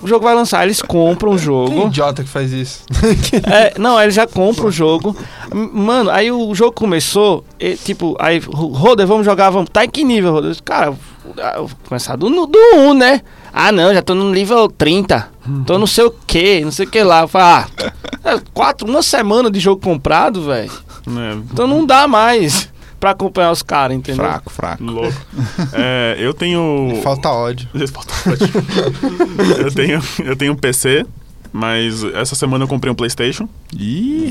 O 0.00 0.06
jogo 0.06 0.24
vai 0.24 0.34
lançar, 0.34 0.64
eles 0.64 0.80
compram 0.80 1.32
o 1.32 1.38
jogo. 1.38 1.86
idiota 1.88 2.22
que 2.22 2.28
faz 2.28 2.52
isso. 2.52 2.84
É, 3.50 3.74
não, 3.78 4.00
eles 4.00 4.14
já 4.14 4.26
compram 4.26 4.66
o 4.66 4.70
jogo. 4.72 5.16
Mano, 5.52 6.10
aí 6.10 6.30
o 6.30 6.54
jogo 6.54 6.72
começou, 6.72 7.44
e, 7.58 7.74
tipo, 7.76 8.16
aí, 8.20 8.38
Ro- 8.38 8.68
Roder, 8.68 9.06
vamos 9.06 9.24
jogar, 9.24 9.50
vamos. 9.50 9.68
Tá 9.72 9.84
em 9.84 9.90
que 9.90 10.04
nível, 10.04 10.32
Roder? 10.32 10.56
Cara, 10.64 10.94
eu 11.56 11.66
vou 11.66 11.70
começar 11.88 12.16
do, 12.16 12.28
do 12.46 12.58
1, 12.76 12.94
né? 12.94 13.22
Ah, 13.52 13.72
não, 13.72 13.92
já 13.92 14.00
tô 14.02 14.14
no 14.14 14.30
nível 14.30 14.68
30. 14.68 15.28
Tô 15.66 15.78
não 15.78 15.86
sei 15.86 16.04
o 16.04 16.10
que, 16.26 16.60
não 16.64 16.70
sei 16.70 16.86
o 16.86 16.90
que 16.90 17.02
lá. 17.02 17.22
Eu 17.22 17.28
falo, 17.28 17.44
ah, 17.44 17.66
é 18.24 18.40
quatro, 18.54 18.86
uma 18.88 19.02
semana 19.02 19.50
de 19.50 19.58
jogo 19.58 19.80
comprado, 19.82 20.42
velho. 20.44 20.70
Né? 21.06 21.38
Então 21.50 21.66
não 21.66 21.84
dá 21.86 22.06
mais 22.06 22.68
pra 22.98 23.10
acompanhar 23.10 23.50
os 23.50 23.62
caras, 23.62 23.96
entendeu? 23.96 24.24
Fraco, 24.24 24.50
fraco. 24.50 24.82
Louco. 24.82 25.26
É, 25.72 26.16
eu 26.18 26.32
tenho. 26.34 27.00
Falta 27.02 27.30
ódio. 27.30 27.68
Falta 27.92 28.12
ódio. 28.30 28.48
eu 29.58 29.72
tenho 29.72 30.00
eu 30.24 30.36
tenho 30.36 30.52
um 30.52 30.56
PC, 30.56 31.06
mas 31.52 32.02
essa 32.04 32.34
semana 32.34 32.64
eu 32.64 32.68
comprei 32.68 32.92
um 32.92 32.94
PlayStation. 32.94 33.48
Ih, 33.78 34.30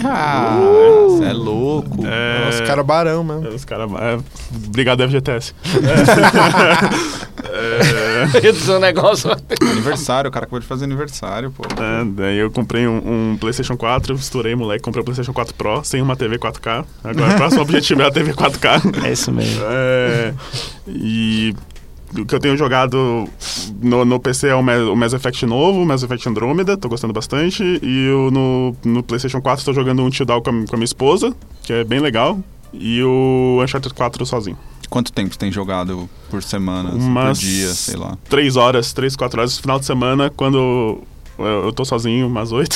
você 1.08 1.26
é 1.26 1.34
louco. 1.34 2.06
É, 2.06 2.50
Os 2.50 2.62
caras 2.62 2.86
barão 2.86 3.24
mesmo. 3.24 3.50
Os 3.50 3.66
caras. 3.66 3.90
É, 3.94 4.20
obrigado, 4.68 5.08
FGTS. 5.08 5.54
É, 7.50 8.40
dizer 8.52 8.74
um 8.74 8.80
negócio. 8.80 9.32
Aniversário, 9.62 10.30
o 10.30 10.32
cara 10.32 10.46
acabou 10.46 10.60
de 10.60 10.66
fazer 10.66 10.86
aniversário, 10.86 11.52
pô. 11.52 11.64
é, 11.82 12.06
daí 12.06 12.38
eu 12.38 12.52
comprei 12.52 12.88
um, 12.88 13.32
um 13.32 13.38
PlayStation 13.38 13.78
4, 13.78 14.16
estourei, 14.16 14.56
moleque, 14.56 14.84
comprei 14.84 15.02
um 15.02 15.06
PlayStation 15.06 15.34
4 15.34 15.54
Pro 15.56 15.84
sem 15.84 16.02
uma 16.02 16.16
TV 16.16 16.38
4K. 16.38 16.86
Agora 17.04 17.34
o 17.34 17.38
próximo 17.38 17.62
objetivo 17.64 18.02
é 18.02 18.08
a 18.08 18.12
TV 18.12 18.34
4K. 18.34 19.06
É 19.06 19.12
isso 19.12 19.32
mesmo. 19.32 19.62
É, 19.66 20.34
e 20.88 21.56
o 21.56 21.77
que 22.28 22.34
eu 22.36 22.40
tenho 22.40 22.58
jogado 22.58 23.28
no, 23.82 24.06
no 24.06 24.20
PC 24.20 24.48
é 24.48 24.56
o, 24.56 24.60
o 24.60 24.96
Mass 24.96 25.14
Effect 25.14 25.46
novo, 25.46 25.82
o 25.82 25.86
Mass 25.86 26.04
Effect 26.04 26.28
Andromeda, 26.28 26.78
tô 26.78 26.90
gostando 26.90 27.14
bastante. 27.14 27.64
E 27.82 28.08
eu 28.08 28.32
no, 28.32 28.76
no 28.84 29.04
PlayStation 29.04 29.42
4 29.42 29.66
tô 29.66 29.74
jogando 29.74 30.02
um 30.02 30.10
Dawn 30.26 30.42
com 30.42 30.50
a, 30.50 30.54
com 30.68 30.76
a 30.76 30.78
minha 30.78 30.86
esposa, 30.86 31.36
que 31.64 31.74
é 31.74 31.84
bem 31.84 32.00
legal. 32.00 32.40
E 32.74 33.02
o 33.04 33.60
Uncharted 33.64 33.94
4 33.94 34.26
sozinho. 34.26 34.58
Quanto 34.90 35.12
tempo 35.12 35.34
você 35.34 35.40
tem 35.40 35.52
jogado 35.52 36.10
por 36.30 36.42
semana, 36.42 36.92
por 36.92 37.34
dia, 37.34 37.68
sei 37.74 37.98
lá? 37.98 38.18
Três 38.30 38.56
horas, 38.56 38.94
três, 38.94 39.16
quatro 39.16 39.42
horas, 39.42 39.58
final 39.58 39.80
de 39.80 39.86
semana, 39.86 40.30
quando 40.30 41.02
eu, 41.40 41.66
eu 41.66 41.74
tô 41.74 41.84
sozinho, 41.86 42.28
umas 42.28 42.52
oito. 42.52 42.76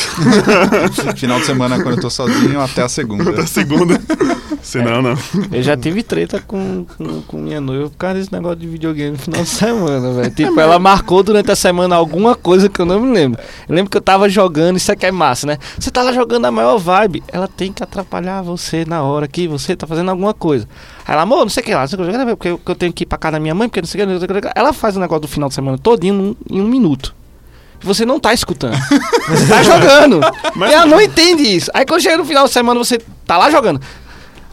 Final 1.18 1.40
de 1.40 1.46
semana, 1.46 1.82
quando 1.82 1.96
eu 1.96 2.02
tô 2.02 2.10
sozinho, 2.10 2.62
até 2.62 2.84
a 2.84 2.90
segunda. 2.90 3.32
da 3.32 3.46
segunda. 3.46 4.00
Senão, 4.62 5.02
não. 5.02 5.16
Eu 5.52 5.64
já 5.64 5.76
tive 5.76 6.04
treta 6.04 6.40
com, 6.46 6.86
com, 6.98 7.22
com 7.24 7.38
minha 7.38 7.60
noiva 7.60 7.90
por 7.90 7.98
causa 7.98 8.20
desse 8.20 8.32
negócio 8.32 8.58
de 8.58 8.68
videogame 8.68 9.12
no 9.12 9.18
final 9.18 9.42
de 9.42 9.50
semana, 9.50 10.14
velho. 10.14 10.32
Tipo, 10.32 10.60
ela 10.60 10.78
marcou 10.78 11.24
durante 11.24 11.52
a 11.52 11.56
semana 11.56 11.96
alguma 11.96 12.36
coisa 12.36 12.70
que 12.70 12.80
eu 12.80 12.86
não 12.86 13.00
me 13.00 13.12
lembro. 13.12 13.42
Eu 13.68 13.76
lembro 13.76 13.90
que 13.90 13.98
eu 13.98 14.02
tava 14.02 14.30
jogando, 14.30 14.78
isso 14.78 14.92
aqui 14.92 15.08
é 15.08 15.12
massa, 15.12 15.48
né? 15.48 15.58
Você 15.80 15.90
lá 15.96 16.14
jogando 16.14 16.46
a 16.46 16.52
maior 16.52 16.78
vibe, 16.78 17.24
ela 17.28 17.48
tem 17.48 17.74
que 17.74 17.82
atrapalhar 17.84 18.42
você 18.44 18.86
na 18.86 19.02
hora 19.04 19.28
que 19.28 19.48
você 19.48 19.76
tá 19.76 19.88
fazendo 19.88 20.10
alguma 20.10 20.34
coisa. 20.34 20.68
Aí 21.08 21.14
ela, 21.14 21.24
amor, 21.24 21.40
não 21.40 21.50
sei 21.50 21.64
o 21.64 21.66
que 21.66 21.74
lá, 21.74 21.82
não 21.82 21.88
sei 21.88 22.00
o 22.00 22.06
que 22.12 22.18
lá, 22.18 22.26
porque 22.36 22.48
eu, 22.48 22.76
tenho 22.76 22.94
que 22.94 23.04
ir 23.04 23.08
pra 23.08 23.18
casa 23.18 23.34
da 23.34 23.40
minha 23.40 23.56
mãe, 23.56 23.68
porque 23.68 23.82
não 23.82 23.88
sei 23.88 24.02
o 24.04 24.06
que, 24.08 24.14
não 24.14 24.20
sei 24.20 24.28
o 24.30 24.42
que. 24.42 24.50
Ela 24.56 24.74
faz 24.74 24.96
o 24.96 25.00
negócio 25.00 25.22
do 25.22 25.28
final 25.28 25.50
de 25.50 25.56
semana 25.56 25.78
todinho 25.78 26.14
num- 26.14 26.36
em 26.50 26.62
um 26.62 26.68
minuto. 26.68 27.16
Você 27.84 28.06
não 28.06 28.20
tá 28.20 28.34
escutando. 28.34 28.78
Você 29.28 29.48
tá 29.48 29.64
jogando. 29.64 30.20
Mas- 30.56 30.72
E 30.72 30.74
ela 30.74 30.86
não 30.86 31.02
entende 31.02 31.44
isso. 31.44 31.72
Aí 31.74 31.86
quando 31.86 32.02
chega 32.02 32.18
no 32.18 32.26
final 32.26 32.46
de 32.46 32.52
semana, 32.54 32.78
você 32.78 33.00
tá 33.26 33.38
lá 33.38 33.50
jogando. 33.50 33.82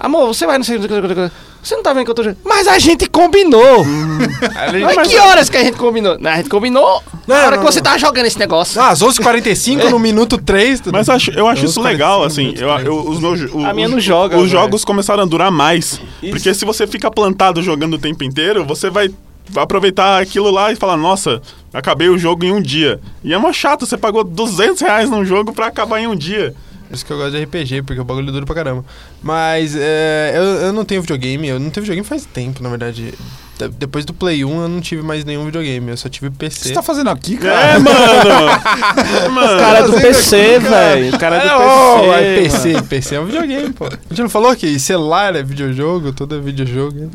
Amor, 0.01 0.29
você 0.29 0.47
vai 0.47 0.57
não 0.59 0.65
sei 0.65 0.79
Você 0.79 1.75
não 1.75 1.83
tá 1.83 1.93
vendo 1.93 2.05
que 2.05 2.11
eu 2.11 2.15
tô 2.15 2.23
jogando? 2.23 2.39
Mas 2.45 2.69
a 2.69 2.79
gente 2.79 3.09
combinou. 3.09 3.85
Mas 4.95 5.09
que 5.09 5.19
horas 5.19 5.51
que 5.51 5.57
a 5.57 5.65
gente 5.65 5.77
combinou? 5.77 6.17
Não, 6.19 6.31
a 6.31 6.37
gente 6.37 6.49
combinou 6.49 7.03
na 7.27 7.35
hora 7.37 7.57
não, 7.57 7.59
que 7.65 7.65
você 7.73 7.81
não. 7.81 7.85
tava 7.85 7.99
jogando 7.99 8.27
esse 8.27 8.39
negócio. 8.39 8.81
Ah, 8.81 8.91
às 8.91 9.01
11h45 9.03 9.91
no 9.91 9.99
minuto 9.99 10.39
3. 10.39 10.81
Tudo. 10.81 10.93
Mas 10.93 11.09
acho, 11.09 11.33
eu 11.33 11.49
acho 11.49 11.65
isso 11.65 11.81
legal, 11.81 12.21
45 12.21 12.55
assim. 12.55 12.63
Eu, 12.65 12.87
eu- 12.87 13.09
os, 13.11 13.19
meus- 13.19 13.53
o- 13.53 13.67
A 13.67 13.75
minha 13.75 13.89
os- 13.89 13.93
não 13.95 14.01
joga, 14.01 14.37
Os 14.39 14.49
jogos 14.49 14.85
começaram 14.85 15.25
a 15.25 15.27
durar 15.27 15.51
mais. 15.51 16.01
Isso. 16.23 16.31
Porque 16.31 16.55
se 16.55 16.65
você 16.65 16.87
fica 16.87 17.11
plantado 17.11 17.61
jogando 17.61 17.95
o 17.95 17.99
tempo 17.99 18.23
inteiro, 18.23 18.65
você 18.65 18.89
vai 18.89 19.11
aproveitar 19.57 20.21
aquilo 20.21 20.51
lá 20.51 20.71
e 20.73 20.77
falar, 20.77 20.97
nossa, 20.97 21.41
acabei 21.73 22.09
o 22.09 22.19
jogo 22.19 22.45
em 22.45 22.53
um 22.53 22.61
dia. 22.61 23.01
E 23.23 23.33
é 23.33 23.39
uma 23.39 23.53
chato, 23.53 23.87
você 23.87 23.97
pagou 23.97 24.25
200 24.25 24.81
reais 24.81 25.11
num 25.11 25.25
jogo 25.25 25.53
pra 25.53 25.67
acabar 25.67 26.01
em 26.01 26.07
um 26.07 26.17
dia. 26.17 26.55
Por 26.89 26.95
isso 26.95 27.05
que 27.05 27.13
eu 27.13 27.19
gosto 27.19 27.33
de 27.37 27.45
RPG, 27.45 27.83
porque 27.83 28.01
o 28.01 28.05
bagulho 28.05 28.33
dura 28.33 28.47
pra 28.47 28.55
caramba. 28.55 28.83
Mas 29.23 29.77
é, 29.77 30.33
eu, 30.35 30.43
eu 30.69 30.73
não 30.73 30.87
tenho 30.87 31.03
videogame, 31.03 31.47
eu 31.47 31.61
não 31.61 31.69
tenho 31.69 31.83
videogame 31.85 32.07
faz 32.09 32.25
tempo, 32.25 32.63
na 32.63 32.71
verdade. 32.71 33.13
De- 33.59 33.69
Depois 33.69 34.07
do 34.07 34.15
Play 34.15 34.43
1 34.43 34.63
eu 34.63 34.69
não 34.69 34.81
tive 34.81 35.03
mais 35.03 35.23
nenhum 35.23 35.45
videogame, 35.45 35.91
eu 35.91 35.97
só 35.99 36.09
tive 36.09 36.29
O 36.29 36.31
que 36.31 36.39
PC. 36.39 36.69
você 36.69 36.73
tá 36.73 36.83
fazendo 36.83 37.11
aqui, 37.11 37.37
cara? 37.37 37.75
É, 37.77 37.79
mano! 37.79 39.33
mano! 39.35 39.55
O 39.57 39.59
cara 39.61 39.79
é 39.81 39.83
do 39.83 39.93
PC, 40.01 40.59
velho. 40.61 41.15
O 41.15 41.19
cara 41.19 41.37
é 41.37 41.41
do 41.41 41.47
É, 41.47 41.51
PC. 41.51 41.63
oh, 41.67 42.03
é 42.05 42.07
mano. 42.07 42.43
PC, 42.43 42.83
PC 42.89 43.15
é 43.17 43.21
um 43.21 43.27
videogame, 43.27 43.73
pô. 43.75 43.85
A 43.85 43.91
gente 44.09 44.23
não 44.23 44.31
falou 44.31 44.57
que 44.57 44.79
celular 44.79 45.37
é 45.37 45.43
videojogo, 45.43 46.13
tudo 46.13 46.37
é 46.37 46.41
videojogo. 46.41 47.11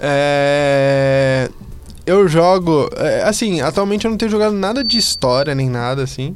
É... 0.00 1.48
Eu 2.06 2.26
jogo... 2.26 2.88
é, 2.96 3.22
assim, 3.22 3.60
atualmente 3.60 4.04
eu 4.04 4.10
não 4.10 4.18
tenho 4.18 4.30
jogado 4.30 4.54
nada 4.54 4.82
de 4.82 4.98
história, 4.98 5.54
nem 5.54 5.68
nada, 5.68 6.02
assim. 6.02 6.34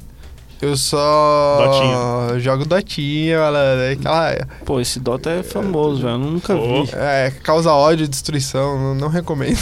Eu 0.62 0.76
só 0.76 2.38
jogo 2.38 2.64
Dotinha, 2.64 3.38
galera. 3.38 3.92
Aquela... 3.92 4.48
Pô, 4.64 4.80
esse 4.80 4.98
Dota 5.00 5.30
é 5.30 5.42
famoso, 5.42 6.02
velho. 6.02 6.14
Eu 6.14 6.18
nunca 6.18 6.54
Pô. 6.54 6.84
vi. 6.84 6.90
É, 6.94 7.32
causa 7.42 7.72
ódio 7.72 8.04
e 8.04 8.08
destruição, 8.08 8.78
não, 8.78 8.94
não 8.94 9.08
recomendo. 9.08 9.58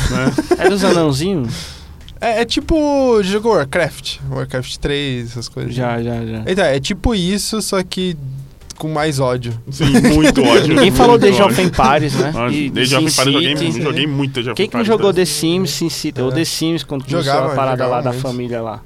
É 0.58 0.68
dos 0.68 0.84
anãozinhos? 0.84 1.52
É, 2.20 2.42
é 2.42 2.44
tipo... 2.44 3.20
Jogou 3.22 3.54
Warcraft, 3.54 4.18
Warcraft 4.30 4.76
3, 4.76 5.30
essas 5.30 5.48
coisas. 5.48 5.74
Já, 5.74 6.00
já, 6.00 6.24
já. 6.24 6.44
Então, 6.46 6.64
é 6.64 6.78
tipo 6.78 7.14
isso, 7.16 7.60
só 7.60 7.82
que 7.82 8.16
com 8.82 8.88
mais 8.88 9.20
ódio. 9.20 9.52
Sim, 9.70 9.84
muito 10.12 10.42
ódio. 10.42 10.74
Ninguém 10.74 10.90
falou 10.90 11.16
de 11.16 11.28
Age 11.28 11.40
of 11.40 11.52
ódio. 11.52 11.64
Empires, 11.66 12.14
né? 12.14 12.32
E 12.50 12.80
Age 12.80 12.96
of 12.96 13.10
Sin 13.12 13.20
Empires 13.30 13.60
eu 13.60 13.66
joguei, 13.70 13.82
joguei 13.82 14.06
muito 14.08 14.40
Age 14.40 14.50
of 14.50 14.56
Quem 14.56 14.68
que 14.68 14.76
não 14.76 14.84
jogou 14.84 15.14
The 15.14 15.24
Sims, 15.24 15.70
Sin 15.70 15.88
City? 15.88 16.20
Ou. 16.20 16.32
The 16.32 16.44
Sims, 16.44 16.82
quando 16.82 17.04
começou 17.04 17.22
Jogava, 17.22 17.52
a 17.52 17.54
parada 17.54 17.84
jogava 17.84 18.04
lá 18.04 18.12
da 18.12 18.12
família 18.12 18.60
lá. 18.60 18.82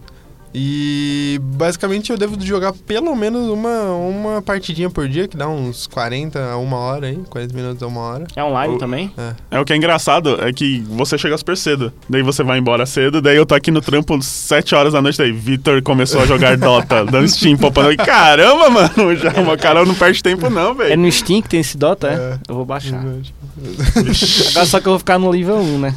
E 0.58 1.38
basicamente 1.42 2.10
eu 2.10 2.16
devo 2.16 2.40
jogar 2.42 2.72
pelo 2.72 3.14
menos 3.14 3.46
uma, 3.50 3.92
uma 3.92 4.40
partidinha 4.42 4.88
por 4.88 5.06
dia, 5.06 5.28
que 5.28 5.36
dá 5.36 5.46
uns 5.46 5.86
40 5.86 6.42
a 6.52 6.56
uma 6.56 6.78
hora 6.78 7.08
aí, 7.08 7.18
40 7.28 7.54
minutos 7.54 7.82
a 7.82 7.86
uma 7.86 8.00
hora. 8.00 8.26
É 8.34 8.42
online 8.42 8.76
O- 8.76 8.78
também? 8.78 9.12
É 9.50 9.60
o 9.60 9.66
que 9.66 9.74
é 9.74 9.76
engraçado, 9.76 10.42
é 10.42 10.50
que 10.54 10.80
você 10.88 11.18
chega 11.18 11.36
super 11.36 11.58
cedo. 11.58 11.92
Daí 12.08 12.22
você 12.22 12.42
vai 12.42 12.58
embora 12.58 12.86
cedo, 12.86 13.20
daí 13.20 13.36
eu 13.36 13.44
tô 13.44 13.54
aqui 13.54 13.70
no 13.70 13.82
trampo 13.82 14.20
7 14.22 14.74
horas 14.74 14.94
da 14.94 15.02
noite, 15.02 15.18
daí 15.18 15.30
Vitor 15.30 15.82
começou 15.82 16.22
a 16.22 16.26
jogar 16.26 16.56
Dota, 16.58 17.04
dando 17.04 17.28
Steam, 17.28 17.58
popando. 17.58 17.92
E, 17.92 17.96
Caramba, 17.98 18.70
mano, 18.70 19.14
já, 19.20 19.30
o 19.32 19.58
cara 19.58 19.84
não 19.84 19.94
perde 19.94 20.22
tempo 20.22 20.48
não, 20.48 20.70
É 20.70 20.74
velho. 20.88 21.02
no 21.02 21.12
Steam 21.12 21.42
que 21.42 21.50
tem 21.50 21.60
esse 21.60 21.76
Dota, 21.76 22.08
é? 22.08 22.14
É. 22.14 22.38
Eu 22.48 22.54
vou 22.54 22.64
baixar. 22.64 23.04
Agora 24.50 24.66
só 24.66 24.80
que 24.80 24.86
eu 24.86 24.92
vou 24.92 24.98
ficar 24.98 25.18
no 25.18 25.32
nível 25.32 25.56
1, 25.56 25.78
né? 25.78 25.94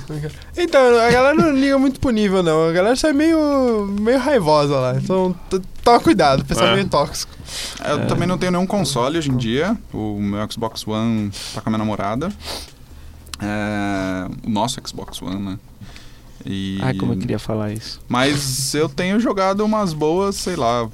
Então, 0.57 0.81
a 0.99 1.11
galera 1.11 1.33
não 1.33 1.53
liga 1.53 1.77
muito 1.77 1.99
pro 1.99 2.09
nível, 2.11 2.41
não. 2.41 2.67
A 2.69 2.71
galera 2.71 2.95
só 2.95 3.09
é 3.09 3.13
meio, 3.13 3.85
meio 3.99 4.17
raivosa 4.19 4.75
lá. 4.75 4.95
Então, 4.97 5.35
toma 5.83 5.99
cuidado, 5.99 6.41
o 6.41 6.45
pessoal 6.45 6.69
é 6.69 6.71
É. 6.71 6.75
meio 6.75 6.87
tóxico. 6.87 7.31
Eu 7.85 8.07
também 8.07 8.27
não 8.27 8.37
tenho 8.37 8.51
nenhum 8.53 8.65
console 8.67 9.17
hoje 9.17 9.29
em 9.29 9.37
dia. 9.37 9.77
O 9.93 10.19
meu 10.21 10.49
Xbox 10.49 10.87
One 10.87 11.31
tá 11.53 11.61
com 11.61 11.69
a 11.69 11.71
minha 11.71 11.79
namorada. 11.79 12.31
É, 13.41 14.27
o 14.45 14.49
nosso 14.49 14.79
Xbox 14.85 15.21
One, 15.21 15.41
né? 15.41 15.59
E... 16.45 16.77
Ai, 16.81 16.93
como 16.93 17.13
eu 17.13 17.17
queria 17.17 17.39
falar 17.39 17.71
isso. 17.71 17.99
Mas 18.07 18.73
eu 18.73 18.87
tenho 18.87 19.19
jogado 19.19 19.61
umas 19.65 19.91
boas, 19.93 20.35
sei 20.35 20.55
lá, 20.55 20.87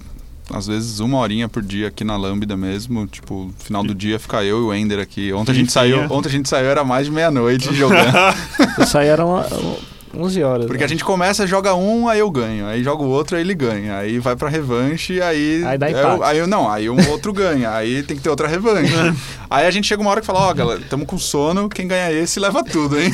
às 0.53 0.67
vezes 0.67 0.99
uma 0.99 1.17
horinha 1.17 1.49
por 1.49 1.61
dia 1.61 1.87
aqui 1.87 2.03
na 2.03 2.15
Lambda 2.17 2.55
mesmo. 2.55 3.07
Tipo, 3.07 3.51
final 3.59 3.83
do 3.83 3.95
dia 3.95 4.19
fica 4.19 4.43
eu 4.43 4.59
e 4.59 4.61
o 4.61 4.73
Ender 4.73 4.99
aqui. 4.99 5.33
Ontem 5.33 5.51
a 5.51 5.55
gente 5.55 5.71
saiu, 5.71 6.01
ontem 6.09 6.29
a 6.29 6.31
gente 6.31 6.49
saiu 6.49 6.67
era 6.67 6.83
mais 6.83 7.05
de 7.07 7.11
meia-noite 7.11 7.71
jogando. 7.75 8.13
Isso 8.79 8.97
aí 8.97 9.07
era 9.07 9.25
uma, 9.25 9.45
11 10.17 10.43
horas. 10.43 10.65
Porque 10.65 10.79
né? 10.79 10.85
a 10.85 10.87
gente 10.87 11.03
começa, 11.03 11.45
joga 11.45 11.75
um, 11.75 12.07
aí 12.07 12.19
eu 12.19 12.31
ganho. 12.31 12.65
Aí 12.67 12.83
joga 12.83 13.03
o 13.03 13.09
outro, 13.09 13.35
aí 13.35 13.43
ele 13.43 13.53
ganha. 13.53 13.97
Aí 13.97 14.19
vai 14.19 14.35
pra 14.35 14.49
revanche, 14.49 15.21
aí. 15.21 15.63
Aí 15.65 15.77
dá 15.77 15.91
eu- 15.91 15.97
empate. 15.97 16.23
aí 16.23 16.37
eu 16.37 16.47
não, 16.47 16.69
aí 16.69 16.89
um 16.89 17.09
outro 17.09 17.33
ganha. 17.33 17.71
Aí 17.71 18.01
tem 18.03 18.15
que 18.15 18.23
ter 18.23 18.29
outra 18.29 18.47
revanche. 18.47 18.93
aí 19.49 19.65
a 19.65 19.71
gente 19.71 19.87
chega 19.87 20.01
uma 20.01 20.11
hora 20.11 20.21
que 20.21 20.27
fala, 20.27 20.39
ó, 20.39 20.53
galera, 20.53 20.81
tamo 20.89 21.05
com 21.05 21.17
sono, 21.17 21.67
quem 21.69 21.87
ganha 21.87 22.11
esse 22.11 22.39
leva 22.39 22.63
tudo, 22.63 22.99
hein? 22.99 23.11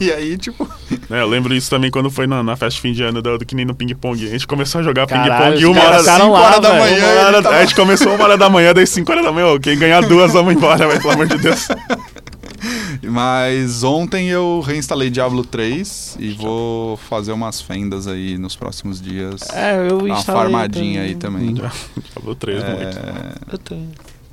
e 0.00 0.10
aí, 0.10 0.38
tipo. 0.38 0.68
É, 1.10 1.22
eu 1.22 1.26
lembro 1.26 1.54
isso 1.54 1.70
também 1.70 1.90
quando 1.90 2.10
foi 2.10 2.26
na, 2.26 2.42
na 2.42 2.54
festa 2.54 2.76
de 2.76 2.80
fim 2.82 2.92
de 2.92 3.02
ano 3.02 3.22
do, 3.22 3.38
do 3.38 3.44
que 3.46 3.54
nem 3.54 3.64
no 3.64 3.74
ping-pong. 3.74 4.26
A 4.26 4.28
gente 4.30 4.46
começou 4.46 4.80
a 4.80 4.84
jogar 4.84 5.06
ping-pong 5.06 5.64
uma 5.66 5.82
hora, 5.82 6.02
cinco 6.02 6.28
lá, 6.28 6.40
horas 6.40 6.60
da 6.60 6.74
manhã. 6.74 6.96
Uma 7.12 7.26
hora 7.26 7.42
da- 7.42 7.50
A 7.50 7.60
gente 7.62 7.74
começou 7.74 8.14
uma 8.14 8.24
hora 8.24 8.36
da 8.36 8.50
manhã, 8.50 8.74
daí 8.74 8.86
5 8.86 9.10
horas 9.10 9.24
da 9.24 9.32
manhã. 9.32 9.58
Quem 9.58 9.78
ganhar 9.78 10.02
duas, 10.02 10.32
vamos 10.32 10.54
embora, 10.54 10.86
velho, 10.86 11.00
pelo 11.00 11.14
amor 11.14 11.26
de 11.26 11.38
Deus. 11.38 11.68
Mas 13.02 13.82
ontem 13.84 14.28
eu 14.28 14.60
reinstalei 14.66 15.10
Diablo 15.10 15.44
3 15.44 16.16
e 16.18 16.30
vou 16.30 16.96
fazer 16.96 17.32
umas 17.32 17.60
fendas 17.60 18.06
aí 18.06 18.36
nos 18.36 18.56
próximos 18.56 19.00
dias. 19.00 19.42
É, 19.52 19.76
eu 19.88 19.98
Dá 19.98 20.04
uma 20.04 20.18
instalei 20.18 20.42
farmadinha 20.42 21.02
aí 21.02 21.14
também. 21.14 21.54
Diablo 21.54 22.34
3 22.38 22.64
muito. 22.64 22.98
É, 22.98 23.32
Eu 23.52 23.58
tenho. 23.58 23.88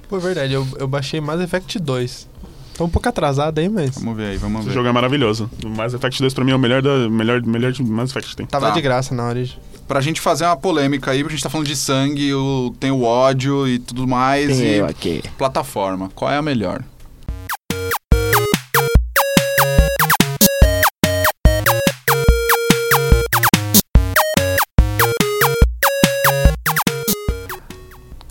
Pô, 0.09 0.17
é 0.17 0.19
verdade, 0.19 0.53
eu, 0.53 0.67
eu 0.79 0.87
baixei 0.87 1.19
Mass 1.21 1.39
Effect 1.41 1.79
2. 1.79 2.27
Tá 2.77 2.83
um 2.83 2.89
pouco 2.89 3.07
atrasado 3.07 3.57
aí, 3.59 3.69
mas. 3.69 3.95
Vamos 3.95 4.17
ver 4.17 4.31
aí, 4.31 4.37
vamos 4.37 4.59
Esse 4.61 4.69
ver. 4.69 4.75
jogo 4.75 4.87
é 4.87 4.91
maravilhoso. 4.91 5.49
O 5.63 5.69
Mass 5.69 5.93
Effect 5.93 6.21
2 6.21 6.33
pra 6.33 6.43
mim 6.43 6.51
é 6.51 6.55
o 6.55 6.59
melhor, 6.59 6.81
da, 6.81 7.09
melhor, 7.09 7.41
melhor 7.45 7.71
de 7.71 7.83
Mass 7.83 8.09
Effect 8.11 8.31
que 8.31 8.35
tem. 8.37 8.45
Tava 8.45 8.67
Tá. 8.67 8.73
de 8.73 8.81
graça 8.81 9.15
na 9.15 9.23
hora. 9.23 9.43
de- 9.43 9.57
Pra 9.87 10.01
gente 10.01 10.19
fazer 10.19 10.45
uma 10.45 10.57
polêmica 10.57 11.11
aí, 11.11 11.19
porque 11.19 11.33
a 11.33 11.37
gente 11.37 11.43
tá 11.43 11.49
falando 11.49 11.67
de 11.67 11.75
sangue, 11.75 12.33
o, 12.33 12.73
tem 12.79 12.89
o 12.89 13.03
ódio 13.03 13.67
e 13.67 13.77
tudo 13.77 14.07
mais. 14.07 14.59
e 14.59 14.81
aqui. 14.81 15.21
plataforma. 15.37 16.09
Qual 16.15 16.29
é 16.31 16.37
a 16.37 16.41
melhor? 16.41 16.83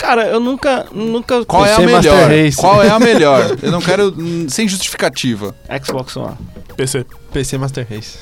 Cara, 0.05 0.27
eu 0.27 0.39
nunca, 0.39 0.85
nunca 0.93 1.43
Qual 1.45 1.65
é 1.65 1.73
a 1.73 1.79
Master 1.79 2.13
melhor? 2.13 2.29
Race. 2.29 2.57
Qual 2.57 2.83
é 2.83 2.89
a 2.89 2.99
melhor? 2.99 3.57
Eu 3.61 3.71
não 3.71 3.81
quero. 3.81 4.13
hum, 4.15 4.45
sem 4.47 4.67
justificativa. 4.67 5.55
Xbox 5.83 6.15
One. 6.15 6.37
PC. 6.77 7.05
PC 7.33 7.57
Master 7.57 7.87
Race. 7.89 8.19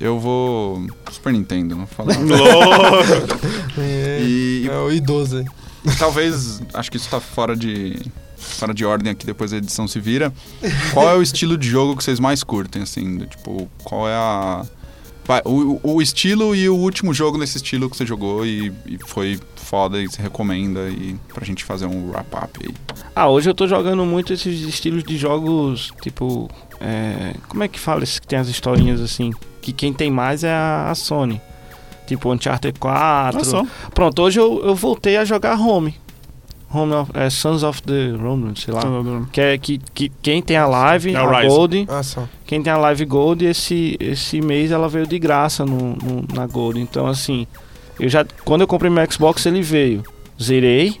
Eu 0.00 0.18
vou. 0.18 0.84
Super 1.12 1.32
Nintendo, 1.32 1.76
não 1.76 1.86
falar. 1.86 2.16
Louco! 2.18 3.40
É, 3.78 4.18
E, 4.22 4.68
é 4.68 4.76
o 4.78 4.90
idoso 4.90 5.38
aí. 5.38 5.44
e 5.84 5.96
talvez. 5.96 6.60
Acho 6.74 6.90
que 6.90 6.96
isso 6.96 7.08
tá 7.08 7.20
fora 7.20 7.54
de. 7.54 8.00
Fora 8.36 8.74
de 8.74 8.84
ordem 8.84 9.12
aqui, 9.12 9.24
depois 9.26 9.52
a 9.52 9.58
edição 9.58 9.86
se 9.86 10.00
vira. 10.00 10.32
Qual 10.92 11.08
é 11.08 11.14
o 11.14 11.22
estilo 11.22 11.56
de 11.56 11.68
jogo 11.68 11.94
que 11.96 12.02
vocês 12.02 12.18
mais 12.18 12.42
curtem, 12.42 12.82
assim? 12.82 13.18
Tipo, 13.18 13.70
qual 13.84 14.08
é 14.08 14.14
a. 14.14 14.64
O, 15.44 15.80
o 15.82 16.02
estilo 16.02 16.54
e 16.54 16.68
o 16.68 16.76
último 16.76 17.14
jogo 17.14 17.38
nesse 17.38 17.56
estilo 17.56 17.88
que 17.88 17.96
você 17.96 18.04
jogou 18.06 18.44
e, 18.44 18.72
e 18.86 18.98
foi 19.06 19.38
foda 19.56 20.00
e 20.00 20.06
você 20.08 20.20
recomenda 20.20 20.88
e 20.88 21.16
pra 21.32 21.44
gente 21.44 21.64
fazer 21.64 21.86
um 21.86 22.10
wrap-up 22.10 22.58
aí. 22.62 22.74
Ah, 23.14 23.28
hoje 23.28 23.48
eu 23.48 23.54
tô 23.54 23.68
jogando 23.68 24.04
muito 24.04 24.32
esses 24.32 24.60
estilos 24.62 25.04
de 25.04 25.16
jogos, 25.16 25.92
tipo. 26.02 26.50
é, 26.80 27.34
como 27.48 27.62
é 27.62 27.68
que 27.68 27.78
fala 27.78 28.02
esses 28.02 28.18
que 28.18 28.26
tem 28.26 28.38
as 28.38 28.48
historinhas 28.48 29.00
assim? 29.00 29.32
Que 29.60 29.72
quem 29.72 29.92
tem 29.92 30.10
mais 30.10 30.42
é 30.42 30.52
a, 30.52 30.90
a 30.90 30.94
Sony. 30.94 31.40
Tipo 32.06 32.32
Uncharted 32.32 32.76
4. 32.78 33.36
Olha 33.38 33.44
só. 33.44 33.64
Pronto, 33.94 34.20
hoje 34.22 34.40
eu, 34.40 34.60
eu 34.64 34.74
voltei 34.74 35.16
a 35.16 35.24
jogar 35.24 35.60
Home. 35.60 35.94
Home 36.72 36.92
of, 36.92 37.10
é, 37.14 37.28
Sons 37.28 37.62
of 37.64 37.82
the 37.82 38.10
Roman, 38.16 38.54
sei 38.54 38.72
lá. 38.72 38.82
Que 39.32 39.40
é 39.40 39.58
que, 39.58 39.78
que 39.92 40.08
quem 40.22 40.40
tem 40.40 40.56
a 40.56 40.66
live, 40.66 41.14
É 41.14 41.20
o 41.20 41.28
a 41.28 41.40
Rise. 41.40 41.48
Gold, 41.54 41.86
Ah, 41.88 42.00
quem 42.46 42.62
tem 42.62 42.72
a 42.72 42.76
Live 42.76 43.04
Gold, 43.06 43.44
esse, 43.44 43.96
esse 43.98 44.40
mês 44.40 44.70
ela 44.70 44.88
veio 44.88 45.06
de 45.06 45.18
graça 45.18 45.64
no, 45.64 45.96
no- 45.96 46.24
na 46.32 46.46
Gold. 46.46 46.80
Então, 46.80 47.06
assim, 47.08 47.44
eu 47.98 48.08
já 48.08 48.24
quando 48.44 48.60
eu 48.60 48.68
comprei 48.68 48.88
meu 48.90 49.04
Xbox, 49.10 49.44
ele 49.46 49.62
veio. 49.62 50.04
Zerei. 50.40 51.00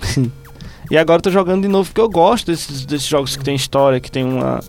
e 0.90 0.96
agora 0.96 1.18
eu 1.18 1.22
tô 1.22 1.30
jogando 1.30 1.62
de 1.62 1.68
novo 1.68 1.88
porque 1.88 2.00
eu 2.00 2.08
gosto 2.08 2.46
desses, 2.46 2.84
desses 2.86 3.06
jogos 3.08 3.34
que 3.36 3.42
tem 3.44 3.54
história, 3.56 3.98
que 4.00 4.10
tem 4.10 4.24
uma, 4.24 4.60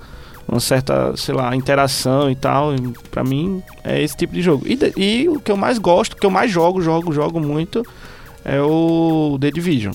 uma 0.47 0.59
certa, 0.59 1.15
sei 1.15 1.35
lá, 1.35 1.55
interação 1.55 2.29
e 2.31 2.35
tal. 2.35 2.73
E 2.73 2.79
pra 3.11 3.23
mim, 3.23 3.61
é 3.83 4.01
esse 4.01 4.17
tipo 4.17 4.33
de 4.33 4.41
jogo. 4.41 4.65
E, 4.67 4.77
e 4.97 5.29
o 5.29 5.39
que 5.39 5.51
eu 5.51 5.57
mais 5.57 5.77
gosto, 5.77 6.13
o 6.13 6.15
que 6.17 6.25
eu 6.25 6.31
mais 6.31 6.49
jogo, 6.51 6.81
jogo, 6.81 7.11
jogo 7.13 7.39
muito, 7.39 7.85
é 8.43 8.59
o 8.61 9.37
The 9.39 9.51
Division. 9.51 9.93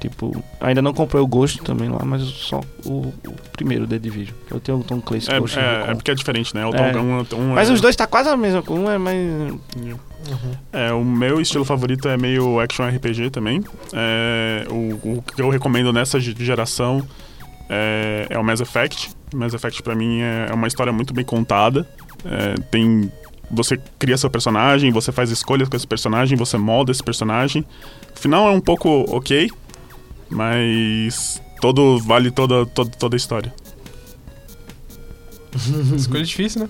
Tipo, 0.00 0.42
ainda 0.60 0.80
não 0.80 0.94
comprei 0.94 1.20
o 1.22 1.26
Ghost 1.26 1.60
também 1.62 1.90
lá, 1.90 2.00
mas 2.04 2.22
só 2.22 2.60
o, 2.86 3.12
o 3.26 3.34
primeiro 3.52 3.86
The 3.86 3.98
Division. 3.98 4.34
Que 4.48 4.54
eu 4.54 4.58
tenho 4.60 4.78
o 4.78 4.82
Tom 4.84 4.98
Clancy 5.00 5.30
Ghost 5.38 5.58
É, 5.58 5.62
é, 5.62 5.90
é 5.90 5.94
porque 5.94 6.10
é 6.10 6.14
diferente, 6.14 6.54
né? 6.54 6.64
O 6.64 6.74
É. 6.74 6.90
Tom, 6.92 6.98
um, 7.00 7.18
um 7.42 7.54
Mas 7.54 7.68
é, 7.68 7.72
os 7.72 7.80
dois 7.82 7.94
tá 7.94 8.06
quase 8.06 8.28
a 8.30 8.36
mesma 8.36 8.62
coisa. 8.62 8.82
Um 8.82 8.90
é 8.90 8.96
mais. 8.96 9.18
É, 10.72 10.92
o 10.92 11.04
meu 11.04 11.40
estilo 11.40 11.64
favorito 11.64 12.08
é 12.08 12.16
meio 12.16 12.60
action 12.60 12.86
RPG 12.86 13.30
também. 13.30 13.62
É, 13.92 14.66
o, 14.70 15.18
o 15.18 15.22
que 15.22 15.40
eu 15.42 15.48
recomendo 15.50 15.92
nessa 15.92 16.18
ge- 16.20 16.34
geração 16.38 17.06
é, 17.68 18.26
é 18.30 18.38
o 18.38 18.44
Mass 18.44 18.60
Effect. 18.60 19.10
Mass 19.34 19.54
Effect 19.54 19.82
pra 19.82 19.94
mim 19.94 20.20
é, 20.20 20.46
é 20.50 20.54
uma 20.54 20.66
história 20.66 20.92
muito 20.92 21.12
bem 21.12 21.24
contada. 21.24 21.86
É, 22.24 22.54
tem 22.70 23.10
você 23.52 23.76
cria 23.98 24.16
seu 24.16 24.30
personagem, 24.30 24.92
você 24.92 25.10
faz 25.10 25.28
escolhas 25.30 25.68
com 25.68 25.76
esse 25.76 25.86
personagem, 25.86 26.38
você 26.38 26.56
molda 26.56 26.92
esse 26.92 27.02
personagem. 27.02 27.64
O 28.14 28.18
final 28.20 28.46
é 28.48 28.52
um 28.52 28.60
pouco 28.60 28.88
ok, 29.08 29.50
mas 30.30 31.40
todo 31.60 31.98
vale 32.00 32.30
toda, 32.30 32.64
toda, 32.66 32.90
toda 32.90 33.16
a 33.16 33.18
história. 33.18 33.52
Escolha 35.96 36.22
difícil, 36.22 36.62
né? 36.62 36.68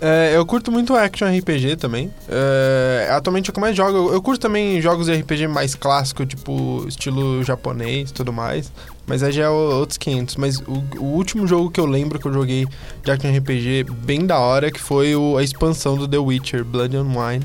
É, 0.00 0.32
eu 0.36 0.46
curto 0.46 0.70
muito 0.70 0.94
action 0.94 1.26
RPG 1.26 1.74
também. 1.76 2.08
É, 2.28 3.08
atualmente 3.10 3.48
é 3.48 3.50
o 3.50 3.52
que 3.52 3.58
eu 3.58 3.62
mais 3.62 3.76
jogo. 3.76 3.96
Eu, 3.98 4.12
eu 4.14 4.22
curto 4.22 4.40
também 4.40 4.80
jogos 4.80 5.06
de 5.06 5.12
RPG 5.14 5.48
mais 5.48 5.74
clássico, 5.74 6.24
tipo 6.24 6.84
estilo 6.86 7.42
japonês 7.42 8.10
e 8.10 8.12
tudo 8.14 8.32
mais. 8.32 8.70
Mas 9.08 9.24
aí 9.24 9.32
já 9.32 9.44
é 9.44 9.48
outros 9.48 9.98
500. 9.98 10.36
Mas 10.36 10.58
o, 10.60 10.84
o 11.00 11.04
último 11.16 11.48
jogo 11.48 11.68
que 11.68 11.80
eu 11.80 11.86
lembro 11.86 12.20
que 12.20 12.26
eu 12.26 12.32
joguei 12.32 12.64
de 13.04 13.10
action 13.10 13.36
RPG 13.36 13.86
bem 14.04 14.24
da 14.24 14.38
hora, 14.38 14.70
que 14.70 14.78
foi 14.80 15.16
o- 15.16 15.36
a 15.36 15.42
expansão 15.42 15.96
do 15.96 16.06
The 16.06 16.18
Witcher, 16.18 16.64
Blood 16.64 16.96
and 16.96 17.08
Wine. 17.08 17.44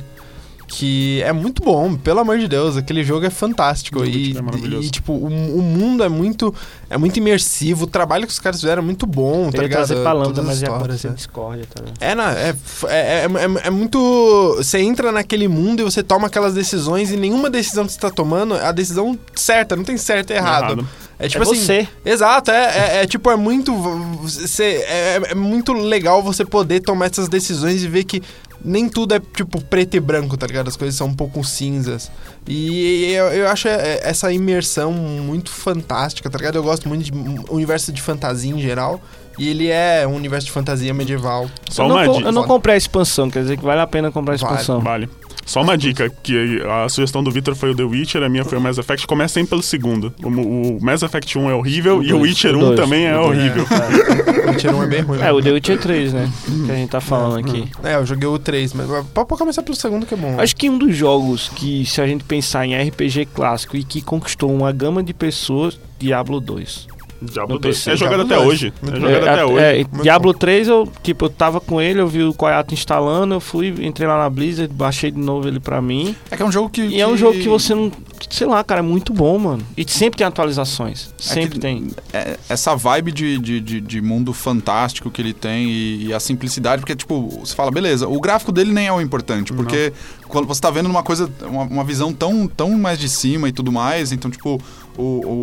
Que 0.67 1.21
é 1.23 1.31
muito 1.31 1.63
bom, 1.63 1.95
pelo 1.95 2.19
amor 2.19 2.37
de 2.37 2.47
Deus, 2.47 2.75
aquele 2.75 3.01
jogo 3.01 3.25
é 3.25 3.29
fantástico. 3.29 4.03
E, 4.03 4.35
é 4.37 4.41
maravilhoso. 4.41 4.85
e, 4.85 4.89
tipo, 4.89 5.13
o, 5.13 5.25
o 5.25 5.61
mundo 5.61 6.03
é 6.03 6.09
muito, 6.09 6.53
é 6.89 6.97
muito 6.97 7.17
imersivo, 7.17 7.85
o 7.85 7.87
trabalho 7.87 8.27
que 8.27 8.33
os 8.33 8.39
caras 8.39 8.59
fizeram 8.59 8.83
é 8.83 8.85
muito 8.85 9.07
bom, 9.07 9.49
tá 9.49 9.59
Eu 9.59 9.61
ia 9.61 9.67
ligado? 9.69 9.87
trazer 9.87 10.07
as 10.07 10.43
mas 10.43 10.61
ia 10.61 10.65
histórias, 10.65 10.65
acontecer 10.65 11.07
é. 11.07 11.11
discórdia, 11.11 11.65
tá? 11.73 11.83
É, 12.01 12.13
não, 12.13 12.25
é, 12.25 12.49
é, 12.49 12.55
é, 12.89 13.25
é- 13.25 13.67
é 13.67 13.69
muito. 13.69 14.55
Você 14.57 14.79
entra 14.79 15.11
naquele 15.11 15.47
mundo 15.47 15.79
e 15.79 15.83
você 15.83 16.03
toma 16.03 16.27
aquelas 16.27 16.53
decisões 16.53 17.11
e 17.11 17.15
nenhuma 17.15 17.49
decisão 17.49 17.85
que 17.85 17.93
você 17.93 17.99
tá 17.99 18.09
tomando 18.09 18.55
é 18.55 18.65
a 18.65 18.71
decisão 18.73 19.17
certa, 19.35 19.75
não 19.75 19.85
tem 19.85 19.97
certo 19.97 20.31
e 20.31 20.35
errado. 20.35 20.85
É 21.19 21.27
tipo 21.27 21.43
é 21.43 21.47
assim. 21.47 21.55
você. 21.55 21.87
Exato, 22.05 22.51
é, 22.51 22.97
é, 22.97 23.03
é 23.03 23.07
tipo, 23.07 23.31
é 23.31 23.35
muito. 23.35 23.73
Você, 24.21 24.85
é, 24.87 25.21
é 25.31 25.35
muito 25.35 25.73
legal 25.73 26.21
você 26.21 26.45
poder 26.45 26.81
tomar 26.81 27.07
essas 27.07 27.27
decisões 27.27 27.83
e 27.83 27.87
ver 27.87 28.03
que 28.03 28.21
nem 28.63 28.89
tudo 28.89 29.13
é 29.15 29.19
tipo 29.19 29.61
preto 29.63 29.95
e 29.95 29.99
branco, 29.99 30.35
tá 30.37 30.47
ligado? 30.47 30.67
As 30.67 30.75
coisas 30.75 30.95
são 30.95 31.07
um 31.07 31.13
pouco 31.13 31.43
cinzas. 31.43 32.11
E 32.47 33.11
eu, 33.13 33.25
eu 33.27 33.47
acho 33.49 33.67
é, 33.67 33.99
essa 34.03 34.31
imersão 34.31 34.91
muito 34.91 35.49
fantástica, 35.51 36.29
tá 36.29 36.37
ligado? 36.37 36.55
Eu 36.55 36.63
gosto 36.63 36.87
muito 36.87 37.03
de 37.03 37.11
universo 37.49 37.91
de 37.91 38.01
fantasia 38.01 38.51
em 38.53 38.59
geral. 38.59 39.01
E 39.39 39.47
ele 39.49 39.67
é 39.67 40.05
um 40.07 40.15
universo 40.15 40.47
de 40.47 40.51
fantasia 40.51 40.91
medieval. 40.95 41.47
Só 41.69 41.83
eu, 41.83 41.89
não, 41.89 41.95
uma 41.97 42.05
co- 42.05 42.13
dica. 42.13 42.27
eu 42.27 42.31
não 42.31 42.43
comprei 42.45 42.73
a 42.73 42.77
expansão, 42.77 43.29
quer 43.29 43.43
dizer 43.43 43.55
que 43.57 43.63
vale 43.63 43.79
a 43.81 43.85
pena 43.85 44.11
comprar 44.11 44.33
a 44.33 44.37
Vale. 44.37 44.51
expansão. 44.53 44.79
Vale. 44.81 45.07
Só 45.47 45.61
uma 45.63 45.77
dica, 45.77 46.09
que 46.21 46.61
a 46.83 46.87
sugestão 46.89 47.23
do 47.23 47.31
Victor 47.31 47.55
foi 47.55 47.71
o 47.71 47.75
The 47.75 47.83
Witcher, 47.83 48.21
a 48.21 48.29
minha 48.29 48.43
foi 48.43 48.57
o 48.57 48.61
Mass 48.61 48.77
Effect. 48.77 49.07
Começa 49.07 49.35
sempre 49.35 49.49
pelo 49.51 49.63
segundo. 49.63 50.13
O, 50.21 50.27
o 50.27 50.79
Mass 50.81 51.01
Effect 51.01 51.39
1 51.39 51.49
é 51.49 51.55
horrível 51.55 51.97
O 51.99 52.03
e 52.03 52.07
o 52.13 52.17
dois, 52.19 52.31
Witcher 52.31 52.53
o 52.53 52.57
1 52.57 52.59
dois, 52.59 52.79
também 52.79 53.05
é 53.05 53.17
o 53.17 53.23
dois. 53.23 53.39
horrível. 53.39 53.65
O 54.45 54.49
Witcher 54.51 54.75
1 54.75 54.83
é 54.83 54.87
bem 54.87 55.01
ruim. 55.01 55.21
É, 55.21 55.31
o 55.31 55.41
The 55.41 55.51
Witcher 55.51 55.79
3, 55.79 56.13
né? 56.13 56.29
Que 56.65 56.71
a 56.71 56.75
gente 56.75 56.89
tá 56.89 56.99
falando 57.01 57.39
aqui. 57.39 57.67
É, 57.83 57.95
eu 57.95 58.05
joguei 58.05 58.27
o 58.27 58.37
3, 58.37 58.73
mas 58.73 58.87
pode 58.87 59.27
pode 59.27 59.39
começar 59.39 59.63
pelo 59.63 59.75
segundo 59.75 60.05
que 60.05 60.13
é 60.13 60.17
bom. 60.17 60.39
Acho 60.39 60.55
que 60.55 60.69
um 60.69 60.77
dos 60.77 60.95
jogos 60.95 61.49
que, 61.55 61.85
se 61.85 62.01
a 62.01 62.05
gente 62.07 62.23
pensar 62.25 62.65
em 62.65 62.75
RPG 62.89 63.27
clássico 63.33 63.77
e 63.77 63.83
que 63.83 64.01
conquistou 64.01 64.53
uma 64.53 64.71
gama 64.71 65.01
de 65.01 65.13
pessoas, 65.13 65.79
Diablo 65.97 66.39
2. 66.41 66.87
Diablo 67.21 67.55
No 67.55 67.59
2. 67.61 67.75
PC. 67.77 67.91
É 67.91 67.95
jogado 67.97 68.17
Diablo 68.25 68.33
até 68.35 68.43
2. 68.45 68.47
hoje. 68.47 68.73
Muito 68.81 68.97
É 68.97 68.99
jogado 68.99 69.25
É, 69.27 69.29
até 69.31 69.45
hoje. 69.45 69.63
é, 69.97 70.01
Diablo 70.03 70.33
3, 70.33 70.67
eu, 70.67 70.91
tipo, 71.03 71.25
eu 71.25 71.29
tava 71.29 71.59
com 71.59 71.81
ele, 71.81 71.99
eu 71.99 72.07
vi 72.07 72.23
o 72.23 72.33
Koyato 72.33 72.73
instalando, 72.73 73.33
eu 73.33 73.39
fui, 73.39 73.73
entrei 73.85 74.07
lá 74.07 74.17
na 74.17 74.29
Blizzard, 74.29 74.73
baixei 74.73 75.11
de 75.11 75.19
novo 75.19 75.47
ele 75.47 75.59
pra 75.59 75.81
mim. 75.81 76.15
É 76.29 76.37
que 76.37 76.43
é 76.43 76.45
um 76.45 76.51
jogo 76.51 76.69
que. 76.69 76.81
E 76.81 77.01
é 77.01 77.07
um 77.07 77.17
jogo 77.17 77.39
que 77.39 77.47
você 77.49 77.73
não. 77.73 77.91
Sei 78.29 78.45
lá, 78.47 78.63
cara, 78.63 78.79
é 78.79 78.83
muito 78.83 79.13
bom, 79.13 79.37
mano. 79.37 79.63
E 79.77 79.85
sempre 79.89 80.17
tem 80.17 80.27
atualizações. 80.27 81.13
Sempre 81.17 81.51
que- 81.51 81.59
tem. 81.59 81.87
é, 82.11 82.37
essa 82.49 82.75
vibe 82.75 83.11
de, 83.11 83.37
de, 83.37 83.59
de, 83.61 83.81
de 83.81 84.01
mundo 84.01 84.33
fantástico 84.33 85.09
que 85.11 85.21
ele 85.21 85.33
tem 85.33 85.69
e, 85.69 86.05
e 86.07 86.13
a 86.13 86.19
simplicidade, 86.19 86.81
porque, 86.81 86.95
tipo, 86.95 87.29
você 87.43 87.55
fala, 87.55 87.71
beleza, 87.71 88.07
o 88.07 88.19
gráfico 88.19 88.51
dele 88.51 88.71
nem 88.73 88.87
é 88.87 88.91
o 88.93 88.99
importante, 89.01 89.53
porque 89.53 89.93
quando 90.27 90.45
você 90.47 90.59
tá 90.59 90.69
vendo 90.69 90.87
uma 90.87 91.03
coisa, 91.03 91.29
uma, 91.43 91.63
uma 91.63 91.83
visão 91.83 92.11
tão, 92.11 92.47
tão 92.47 92.71
mais 92.77 92.99
de 92.99 93.07
cima 93.07 93.47
e 93.49 93.51
tudo 93.51 93.71
mais, 93.71 94.11
então, 94.11 94.29
tipo, 94.29 94.59
o, 94.97 95.01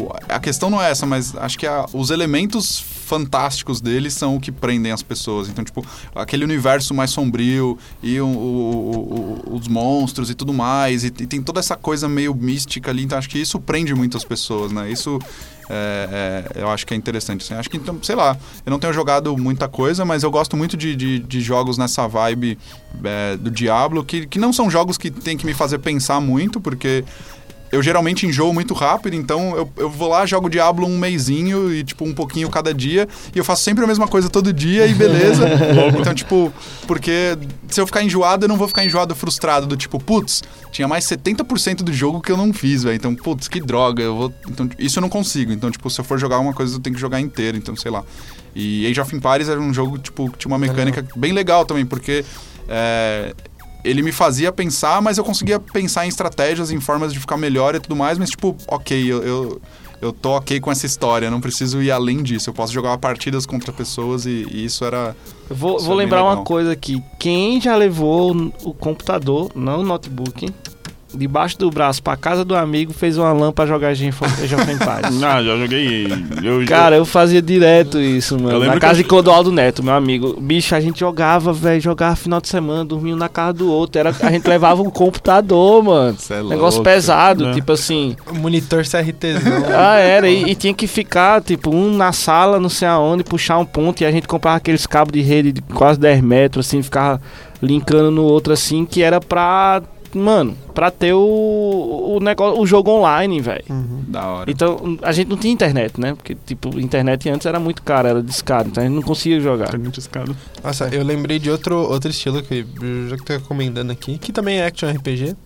o- 0.09 0.13
a 0.29 0.39
questão 0.41 0.69
não 0.69 0.81
é 0.83 0.91
essa, 0.91 1.07
mas 1.07 1.35
acho 1.37 1.59
que 1.59 1.67
a- 1.67 1.87
os 1.93 2.11
elementos 2.11 2.81
fantásticos 2.81 3.81
dele 3.81 4.11
são 4.11 4.37
o 4.37 4.41
que 4.41 4.51
prendem 4.51 4.91
as 4.91 5.03
pessoas. 5.03 5.49
Então, 5.49 5.63
tipo, 5.65 5.85
aquele 6.15 6.43
universo 6.45 6.95
mais 6.95 7.11
sombrio 7.11 7.79
e 8.03 8.19
o- 8.21 8.27
o- 8.27 9.55
os 9.57 9.69
monstros 9.69 10.31
e 10.31 10.35
tudo 10.35 10.53
mais, 10.53 11.05
e, 11.05 11.09
e 11.09 11.27
tem 11.27 11.43
toda 11.43 11.61
essa 11.61 11.77
coisa 11.77 12.09
meio 12.09 12.35
mística 12.35 12.91
ali, 12.91 13.05
então 13.05 13.19
acho 13.19 13.29
que 13.29 13.39
isso 13.39 13.61
prende 13.61 13.95
muitas 13.95 14.25
pessoas, 14.25 14.73
né? 14.73 14.91
Isso 14.91 15.19
é, 15.71 16.45
é, 16.57 16.63
eu 16.63 16.69
acho 16.71 16.87
que 16.87 16.93
é 16.93 16.97
interessante. 16.97 17.43
assim. 17.45 17.55
Acho 17.55 17.71
que, 17.71 17.77
então, 17.79 17.99
sei 18.03 18.15
lá, 18.15 18.37
eu 18.67 18.71
não 18.71 18.79
tenho 18.79 18.93
jogado 18.93 19.37
muita 19.37 19.67
coisa, 19.69 20.05
mas 20.05 20.23
eu 20.23 20.31
gosto 20.31 20.57
muito 20.57 20.77
de, 20.77 20.95
de, 20.95 21.19
de 21.21 21.41
jogos 21.41 21.79
nessa 21.79 22.07
vibe 22.07 22.59
é, 23.03 23.37
do 23.37 23.51
Diablo, 23.51 24.05
que, 24.05 24.27
que 24.27 24.39
não 24.39 24.53
são 24.53 24.71
jogos 24.71 24.99
que 24.99 25.11
tem 25.11 25.37
que 25.39 25.47
me 25.47 25.55
fazer 25.55 25.79
pensar 25.79 26.21
muito, 26.21 26.61
porque 26.61 27.03
eu 27.75 27.83
geralmente 27.83 28.25
enjoo 28.25 28.55
muito 28.55 28.73
rápido, 28.73 29.15
então 29.15 29.57
eu, 29.57 29.73
eu 29.77 29.91
vou 29.91 30.09
lá, 30.09 30.25
jogo 30.25 30.49
Diablo 30.49 30.87
um 30.87 30.97
mêsinho 30.97 31.75
e, 31.75 31.83
tipo, 31.83 32.05
um 32.05 32.15
pouquinho 32.15 32.49
cada 32.49 32.73
dia, 32.73 33.09
e 33.35 33.39
eu 33.39 33.45
faço 33.45 33.65
sempre 33.65 33.83
a 33.83 33.87
mesma 33.87 34.07
coisa 34.07 34.31
todo 34.31 34.53
dia 34.53 34.87
e 34.87 34.95
beleza. 34.95 35.45
então, 35.99 36.15
tipo, 36.15 36.53
porque 36.87 37.37
se 37.69 37.81
eu 37.81 37.87
ficar 37.87 38.05
enjoado, 38.05 38.45
eu 38.45 38.49
não 38.49 38.57
vou 38.57 38.69
ficar 38.69 38.85
enjoado 38.85 39.13
frustrado, 39.15 39.67
do 39.67 39.77
tipo, 39.77 39.99
putz, 39.99 40.43
tinha 40.71 40.87
mais 40.87 41.05
70% 41.05 41.79
do 41.79 41.93
jogo 41.93 42.21
que 42.21 42.31
eu 42.31 42.37
não 42.37 42.53
fiz, 42.53 42.85
velho. 42.85 42.95
Então, 42.95 43.13
putz, 43.15 43.49
que 43.49 43.61
droga, 43.61 44.03
eu 44.03 44.17
vou. 44.17 44.35
Então, 44.49 44.71
isso 44.79 44.99
eu 44.99 45.03
não 45.03 45.09
consigo. 45.09 45.53
Então, 45.53 45.69
tipo, 45.69 45.91
se 45.91 46.01
eu 46.01 46.05
for 46.05 46.17
jogar 46.17 46.39
uma 46.39 46.53
coisa, 46.53 46.77
eu 46.77 46.81
tenho 46.81 46.95
que 46.95 47.01
jogar 47.01 47.21
inteiro, 47.21 47.57
então, 47.57 47.75
sei 47.75 47.91
lá. 47.91 48.05
E 48.55 48.87
Age 48.87 49.01
of 49.01 49.17
Empires 49.17 49.49
era 49.49 49.61
um 49.61 49.75
jogo, 49.75 49.99
tipo, 49.99 50.31
que 50.31 50.39
tinha 50.39 50.53
uma 50.53 50.59
mecânica 50.59 51.05
bem 51.17 51.33
legal 51.33 51.67
também, 51.67 51.85
porque. 51.85 52.25
é, 52.69 53.35
ele 53.85 54.03
me 54.03 54.11
fazia 54.11 54.51
pensar, 54.51 55.03
mas 55.03 55.19
eu 55.19 55.25
conseguia 55.25 55.61
pensar 55.61 56.07
em 56.07 56.09
estratégias, 56.09 56.71
em 56.71 56.81
formas 56.81 57.13
de 57.13 57.21
ficar 57.21 57.37
melhor 57.37 57.75
e 57.75 57.81
tudo 57.81 57.95
mais, 57.95 58.19
mas 58.19 58.31
tipo, 58.31 58.57
ok, 58.67 59.13
eu, 59.13 59.23
eu, 59.23 59.63
eu 60.01 60.13
tô 60.13 60.31
ok 60.31 60.59
com 60.59 60.73
essa 60.73 60.87
história, 60.87 61.31
não 61.31 61.41
preciso 61.41 61.83
ir 61.83 61.91
além 61.91 62.23
disso. 62.23 62.51
Eu 62.51 62.55
posso 62.55 62.73
jogar 62.73 62.97
partidas 62.99 63.45
contra 63.45 63.73
pessoas 63.73 64.25
e, 64.25 64.47
e 64.51 64.65
isso 64.65 64.85
era. 64.85 65.15
Eu 65.49 65.57
vou, 65.57 65.79
vou 65.79 65.95
lembrar 65.95 66.25
uma 66.25 66.43
coisa 66.43 66.73
aqui. 66.73 67.03
Quem 67.19 67.61
já 67.61 67.77
levou 67.77 68.35
o 68.63 68.73
computador, 68.73 69.51
não 69.55 69.81
o 69.81 69.85
notebook, 69.85 70.53
debaixo 71.17 71.59
do 71.59 71.71
braço 71.71 72.03
pra 72.03 72.17
casa 72.17 72.45
do 72.45 72.55
amigo, 72.57 72.93
fez 72.93 73.17
uma 73.19 73.33
lã 73.33 73.53
pra 73.53 73.67
jogar 73.67 73.93
of 73.93 74.05
Empires? 74.05 75.23
Ah, 75.23 75.43
já 75.43 75.57
joguei. 75.57 76.07
Eu, 76.43 76.65
Cara, 76.67 76.97
eu 76.97 77.05
fazia 77.05 77.41
direto 77.41 77.99
isso, 78.01 78.39
mano. 78.39 78.65
Na 78.65 78.79
casa 78.79 78.95
eu- 79.01 79.03
de 79.03 79.05
Clodoaldo 79.05 79.51
Neto, 79.53 79.83
meu 79.83 79.95
amigo. 79.95 80.39
Bicho, 80.41 80.75
a 80.75 80.81
gente 80.81 81.01
jogava, 81.01 81.53
velho, 81.53 81.81
jogava 81.81 82.17
final 82.17 82.41
de 82.41 82.49
semana, 82.49 82.85
dormia 82.85 83.15
um 83.15 83.19
na 83.19 83.29
casa 83.29 83.53
do 83.55 83.71
outro. 83.71 83.99
Era, 83.99 84.15
a 84.23 84.31
gente 84.31 84.47
levava 84.49 84.83
um 84.83 84.91
computador, 84.91 85.83
mano. 85.83 86.17
Isso 86.19 86.33
é 86.33 86.43
Negócio 86.43 86.79
louco. 86.79 86.83
pesado, 86.85 87.49
É. 87.49 87.53
tipo 87.55 87.73
assim. 87.73 88.17
Monitor 88.33 88.85
CRTzão. 88.85 89.65
Ah, 89.77 89.97
era. 89.99 90.29
E, 90.29 90.51
e 90.51 90.55
tinha 90.55 90.73
que 90.75 90.87
ficar, 90.87 91.43
tipo, 91.43 91.71
um 91.75 91.97
na 91.97 92.13
sala, 92.13 92.59
não 92.61 92.69
sei 92.69 92.87
aonde, 92.89 93.25
puxar 93.25 93.59
um 93.59 93.65
ponto. 93.65 94.03
E 94.03 94.07
a 94.07 94.11
gente 94.11 94.27
comprava 94.29 94.57
aqueles 94.57 94.87
cabos 94.87 95.13
de 95.13 95.21
rede 95.21 95.53
de 95.53 95.63
quase 95.63 95.99
10 95.99 96.21
metros, 96.23 96.67
assim, 96.67 96.83
ficava 96.83 97.21
linkando 97.63 98.11
no 98.11 98.23
outro, 98.25 98.53
assim, 98.53 98.85
que 98.85 99.03
era 99.03 99.21
pra. 99.21 99.83
Mano, 100.15 100.57
pra 100.75 100.91
ter 100.91 101.13
o, 101.13 101.19
o, 102.17 102.21
negócio, 102.21 102.61
o 102.61 102.67
jogo 102.67 102.91
online, 102.91 103.41
velho. 103.41 103.65
Da 104.09 104.27
hora. 104.27 104.51
Então, 104.51 104.99
a 105.03 105.13
gente 105.13 105.29
não 105.29 105.37
tinha 105.37 105.53
internet, 105.53 106.01
né? 106.01 106.15
Porque, 106.15 106.37
tipo, 106.47 106.79
internet 106.79 107.29
antes 107.29 107.47
era 107.47 107.59
muito 107.59 107.83
cara, 107.83 108.11
era 108.11 108.23
discado, 108.23 108.69
então 108.69 108.83
a 108.83 108.87
gente 108.87 108.95
não 108.95 109.03
conseguia 109.03 109.41
jogar. 109.41 109.71
Tá 109.71 109.79
muito 109.79 109.99
escado. 109.99 110.37
Nossa, 110.63 110.89
eu 110.89 111.03
lembrei 111.03 111.39
de 111.39 111.51
outro, 111.51 111.77
outro 111.77 112.11
estilo 112.11 112.43
que 112.43 112.67
eu 112.81 113.09
já 113.09 113.17
que 113.17 113.25
tô 113.25 113.33
recomendando 113.33 113.93
aqui, 113.93 114.19
que 114.19 114.33
também 114.33 114.59
é 114.59 114.67
action 114.67 114.91
RPG, 114.91 115.37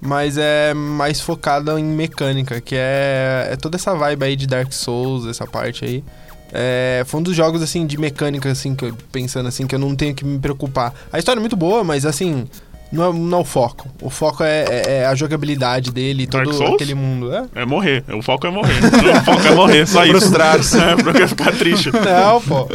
mas 0.00 0.38
é 0.38 0.72
mais 0.74 1.20
focado 1.20 1.76
em 1.78 1.84
mecânica, 1.84 2.60
que 2.60 2.74
é, 2.76 3.48
é 3.52 3.56
toda 3.56 3.76
essa 3.76 3.94
vibe 3.94 4.24
aí 4.24 4.36
de 4.36 4.46
Dark 4.46 4.72
Souls, 4.72 5.26
essa 5.26 5.46
parte 5.46 5.84
aí. 5.84 6.04
É, 6.52 7.02
foi 7.06 7.20
um 7.20 7.22
dos 7.22 7.36
jogos, 7.36 7.62
assim, 7.62 7.86
de 7.86 7.98
mecânica, 7.98 8.50
assim, 8.50 8.74
que 8.74 8.84
eu, 8.84 8.96
pensando 9.12 9.48
assim, 9.48 9.66
que 9.66 9.74
eu 9.74 9.78
não 9.78 9.94
tenho 9.94 10.14
que 10.14 10.24
me 10.24 10.38
preocupar. 10.38 10.94
A 11.12 11.18
história 11.18 11.38
é 11.38 11.42
muito 11.42 11.56
boa, 11.56 11.84
mas, 11.84 12.06
assim, 12.06 12.48
não 12.90 13.10
é, 13.10 13.12
não 13.12 13.38
é 13.38 13.40
o 13.40 13.44
foco. 13.44 13.88
O 14.00 14.08
foco 14.10 14.42
é, 14.42 14.64
é- 14.68 14.94
é 15.00 15.06
a 15.06 15.14
jogabilidade 15.14 15.90
dele, 15.92 16.26
Dark 16.26 16.44
todo 16.44 16.56
Souls? 16.56 16.74
aquele 16.74 16.94
mundo. 16.94 17.32
É? 17.32 17.44
É 17.54 17.64
morrer. 17.66 18.02
O 18.12 18.22
foco 18.22 18.46
é 18.46 18.50
morrer. 18.50 18.72
o 19.20 19.24
foco 19.24 19.46
é 19.46 19.54
morrer, 19.54 19.86
só 19.86 20.04
isso. 20.04 20.18
Frustrar-se. 20.18 20.78
É, 20.88 20.96
pra 20.96 21.28
ficar 21.28 21.52
triste. 21.52 21.90
Não, 21.92 22.40
pô. 22.40 22.66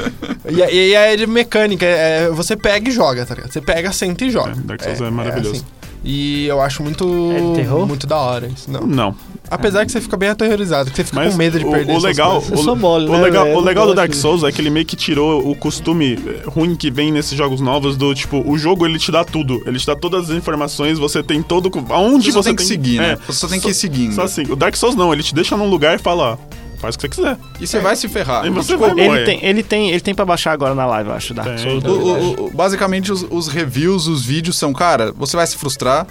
E, 0.49 0.61
e, 0.61 0.93
é 0.93 1.15
de 1.15 1.25
mecânica, 1.25 1.85
é, 1.85 2.29
você 2.29 2.55
pega 2.55 2.89
e 2.89 2.91
joga, 2.91 3.25
tá 3.25 3.33
ligado? 3.33 3.51
Você 3.51 3.61
pega, 3.61 3.91
senta 3.91 4.25
e 4.25 4.29
joga. 4.29 4.51
É, 4.51 4.55
Dark 4.55 4.83
Souls 4.83 5.01
é 5.01 5.09
maravilhoso. 5.09 5.65
E 6.03 6.45
eu 6.47 6.61
acho 6.61 6.83
muito. 6.83 7.05
É 7.35 7.39
de 7.39 7.55
terror? 7.55 7.87
Muito 7.87 8.05
da 8.05 8.17
hora 8.17 8.47
isso. 8.47 8.69
Não. 8.69 8.81
Não. 8.81 9.15
Apesar 9.51 9.85
que 9.85 9.91
você 9.91 10.01
fica 10.01 10.17
bem 10.17 10.29
aterrorizado, 10.29 10.89
que 10.89 10.95
você 10.95 11.03
fica 11.03 11.17
Mas 11.17 11.31
com 11.33 11.37
medo 11.37 11.59
de 11.59 11.65
o- 11.65 11.69
perder 11.71 11.93
o 11.95 11.99
legal- 11.99 12.33
coisas. 12.41 12.51
Eu 12.51 12.57
o- 12.59 12.63
sou 12.63 12.75
mole, 12.75 13.07
O 13.07 13.11
né, 13.11 13.21
legal, 13.21 13.43
velho? 13.45 13.57
o 13.57 13.61
legal 13.61 13.85
do 13.85 13.93
Dark. 13.93 14.13
Souls 14.13 14.43
é 14.43 14.51
que 14.51 14.59
ele 14.59 14.69
meio 14.69 14.85
que 14.85 14.95
tirou 14.95 15.47
o 15.47 15.55
costume 15.55 16.17
eh, 16.25 16.41
ruim 16.47 16.75
que 16.75 16.89
vem 16.89 17.11
nesses 17.11 17.37
jogos 17.37 17.61
novos 17.61 17.95
do 17.95 18.15
tipo, 18.15 18.41
o 18.49 18.57
jogo 18.57 18.85
ele 18.85 18.97
te 18.97 19.11
dá 19.11 19.23
tudo. 19.23 19.61
Ele 19.67 19.77
te 19.77 19.85
dá 19.85 19.95
todas 19.95 20.29
as 20.31 20.35
informações, 20.35 20.97
você 20.97 21.21
tem 21.21 21.41
todo. 21.43 21.67
o- 21.67 21.93
Aonde 21.93 22.31
Você 22.31 22.37
você 22.37 22.49
tem 22.49 22.55
que 22.55 22.63
seguir, 22.63 22.97
né? 22.97 23.11
É, 23.13 23.15
Você 23.27 23.33
só 23.39 23.47
tem 23.47 23.59
que 23.59 23.69
ir 23.69 23.73
seguindo. 23.75 24.13
Só 24.15 24.23
assim, 24.23 24.43
o 24.49 24.55
Dark 24.55 24.75
Souls 24.75 24.95
não, 24.95 25.13
ele 25.13 25.21
te 25.21 25.35
deixa 25.35 25.55
num 25.55 25.69
lugar 25.69 25.95
e 25.95 25.99
fala, 25.99 26.33
ó, 26.33 26.37
faz 26.79 26.95
o 26.95 26.97
que 26.97 27.03
você 27.03 27.09
quiser. 27.09 27.37
E 27.61 27.67
você 27.67 27.79
vai 27.79 27.95
se 27.95 28.07
ferrar. 28.07 28.45
E 28.47 28.49
você 28.49 28.73
Tipo, 28.73 28.79
vai 28.87 28.89
morrer. 28.95 29.17
Ele 29.17 29.25
tem, 29.25 29.45
ele, 29.45 29.63
tem, 29.63 29.89
ele 29.91 29.99
tem 30.01 30.15
pra 30.15 30.25
baixar 30.25 30.51
agora 30.53 30.73
na 30.73 30.85
live, 30.85 31.09
eu 31.09 31.15
acho, 31.15 31.33
Dark 31.33 31.49
Tem, 31.49 31.57
Souls. 31.59 31.83
tem. 31.83 31.91
O- 31.91 31.95
o- 32.41 32.45
o- 32.47 32.51
basicamente, 32.51 33.11
os, 33.11 33.23
os 33.29 33.47
reviews, 33.49 34.07
os 34.07 34.25
vídeos 34.25 34.57
são, 34.57 34.73
cara, 34.73 35.11
você 35.15 35.35
vai 35.37 35.45
se 35.45 35.57
frustrar. 35.57 36.07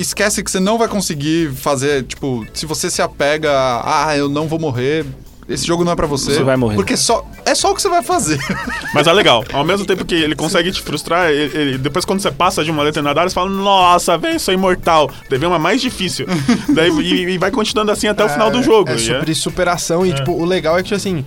Esquece 0.00 0.42
que 0.42 0.50
você 0.50 0.58
não 0.60 0.78
vai 0.78 0.88
conseguir 0.88 1.52
fazer, 1.52 2.04
tipo, 2.04 2.46
se 2.54 2.64
você 2.66 2.90
se 2.90 3.02
apega 3.02 3.50
a, 3.52 4.08
ah, 4.08 4.16
eu 4.16 4.28
não 4.28 4.48
vou 4.48 4.58
morrer, 4.58 5.04
esse 5.48 5.66
jogo 5.66 5.84
não 5.84 5.92
é 5.92 5.96
pra 5.96 6.06
você. 6.06 6.32
Você 6.34 6.42
vai 6.42 6.56
morrer. 6.56 6.76
Porque 6.76 6.96
só, 6.96 7.26
é 7.44 7.54
só 7.54 7.72
o 7.72 7.74
que 7.74 7.82
você 7.82 7.88
vai 7.88 8.02
fazer. 8.02 8.38
Mas 8.94 9.06
é 9.06 9.12
legal. 9.12 9.44
Ao 9.52 9.64
mesmo 9.64 9.84
tempo 9.84 10.04
que 10.04 10.14
ele 10.14 10.34
consegue 10.34 10.70
te 10.72 10.80
frustrar, 10.80 11.28
ele- 11.30 11.56
ele- 11.58 11.78
depois 11.78 12.04
quando 12.04 12.20
você 12.20 12.30
passa 12.30 12.64
de 12.64 12.70
uma 12.70 12.84
determinada 12.84 13.20
área, 13.20 13.28
você 13.28 13.34
fala, 13.34 13.50
nossa, 13.50 14.16
velho, 14.16 14.38
sou 14.40 14.54
imortal. 14.54 15.10
Deve 15.28 15.44
uma 15.44 15.58
mais 15.58 15.82
difícil. 15.82 16.24
Daí, 16.74 16.90
e, 17.00 17.30
e 17.32 17.38
vai 17.38 17.50
continuando 17.50 17.90
assim 17.92 18.06
até 18.08 18.24
o 18.24 18.28
final 18.28 18.50
do 18.50 18.62
jogo. 18.62 18.90
É 18.90 18.94
e 18.94 18.98
sobre 19.00 19.34
superação 19.34 20.06
e, 20.06 20.12
tipo, 20.14 20.32
o 20.32 20.44
legal 20.44 20.78
é 20.78 20.82
que, 20.82 20.94
assim, 20.94 21.24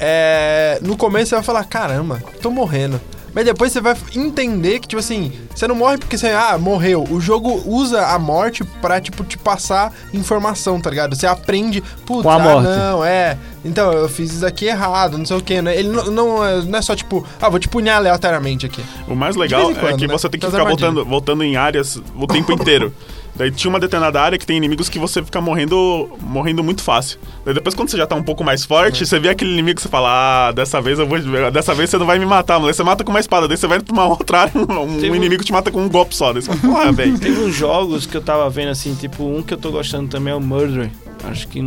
é... 0.00 0.78
no 0.82 0.96
começo 0.96 1.28
você 1.30 1.34
vai 1.36 1.44
falar, 1.44 1.64
caramba, 1.64 2.22
tô 2.42 2.50
morrendo. 2.50 3.00
Mas 3.36 3.44
depois 3.44 3.70
você 3.70 3.82
vai 3.82 3.94
entender 4.14 4.80
que, 4.80 4.88
tipo 4.88 4.98
assim, 4.98 5.30
você 5.54 5.68
não 5.68 5.74
morre 5.74 5.98
porque 5.98 6.16
você, 6.16 6.28
ah, 6.28 6.56
morreu. 6.56 7.04
O 7.10 7.20
jogo 7.20 7.62
usa 7.66 8.06
a 8.06 8.18
morte 8.18 8.64
pra, 8.64 8.98
tipo, 8.98 9.22
te 9.24 9.36
passar 9.36 9.92
informação, 10.14 10.80
tá 10.80 10.88
ligado? 10.88 11.14
Você 11.14 11.26
aprende, 11.26 11.82
putz, 12.06 12.22
Com 12.22 12.30
a 12.30 12.36
ah, 12.36 12.38
morte. 12.38 12.66
não, 12.66 13.04
é. 13.04 13.36
Então, 13.62 13.92
eu 13.92 14.08
fiz 14.08 14.32
isso 14.32 14.46
aqui 14.46 14.64
errado, 14.64 15.18
não 15.18 15.26
sei 15.26 15.36
o 15.36 15.42
quê, 15.42 15.60
né? 15.60 15.76
Ele 15.76 15.90
não, 15.90 16.06
não, 16.06 16.44
é, 16.46 16.62
não 16.62 16.78
é 16.78 16.80
só, 16.80 16.96
tipo, 16.96 17.26
ah, 17.38 17.50
vou 17.50 17.58
te 17.58 17.68
punir 17.68 17.90
aleatoriamente 17.90 18.64
aqui. 18.64 18.82
O 19.06 19.14
mais 19.14 19.36
legal 19.36 19.70
em 19.70 19.74
é 19.74 19.80
quando, 19.80 19.98
que 19.98 20.06
né? 20.06 20.12
você 20.14 20.30
tem 20.30 20.40
que 20.40 20.46
Das 20.46 20.54
ficar 20.54 20.62
armadilhas. 20.62 20.94
voltando, 20.94 21.10
voltando 21.10 21.44
em 21.44 21.56
áreas 21.56 22.00
o 22.16 22.26
tempo 22.26 22.52
inteiro. 22.52 22.90
Daí 23.36 23.50
tinha 23.50 23.68
uma 23.68 23.78
determinada 23.78 24.20
área 24.20 24.38
que 24.38 24.46
tem 24.46 24.56
inimigos 24.56 24.88
que 24.88 24.98
você 24.98 25.22
fica 25.22 25.40
morrendo 25.40 26.08
morrendo 26.20 26.64
muito 26.64 26.82
fácil. 26.82 27.18
Daí 27.44 27.54
depois 27.54 27.74
quando 27.74 27.90
você 27.90 27.96
já 27.96 28.06
tá 28.06 28.14
um 28.16 28.22
pouco 28.22 28.42
mais 28.42 28.64
forte, 28.64 29.04
você 29.06 29.18
vê 29.18 29.28
aquele 29.28 29.52
inimigo 29.52 29.76
que 29.76 29.82
você 29.82 29.88
fala, 29.88 30.48
ah, 30.48 30.52
dessa 30.52 30.80
vez 30.80 30.98
eu 30.98 31.06
vou. 31.06 31.18
Dessa 31.52 31.74
vez 31.74 31.90
você 31.90 31.98
não 31.98 32.06
vai 32.06 32.18
me 32.18 32.26
matar, 32.26 32.58
mas 32.58 32.76
você 32.76 32.82
mata 32.82 33.04
com 33.04 33.10
uma 33.10 33.20
espada. 33.20 33.46
Daí 33.46 33.56
você 33.56 33.66
vai 33.66 33.80
pra 33.80 33.92
uma 33.92 34.06
outra 34.08 34.40
área, 34.42 34.52
um, 34.60 34.98
Tem 35.00 35.10
um- 35.10 35.14
inimigo 35.14 35.44
te 35.44 35.52
mata 35.52 35.70
com 35.70 35.82
um 35.82 35.88
golpe 35.88 36.16
só. 36.16 36.32
Daí 36.32 36.42
você 36.42 36.52
fala, 36.54 36.60
porra, 36.74 36.92
velho. 36.96 37.18
Teve 37.18 37.40
uns 37.42 37.54
jogos 37.54 38.06
que 38.06 38.16
eu 38.16 38.22
tava 38.22 38.48
vendo 38.48 38.70
assim, 38.70 38.94
tipo, 38.94 39.24
um 39.24 39.42
que 39.42 39.52
eu 39.54 39.58
tô 39.58 39.70
gostando 39.70 40.08
também 40.08 40.32
é 40.32 40.36
o 40.36 40.40
Murder. 40.40 40.90
Acho 41.24 41.46
que, 41.48 41.60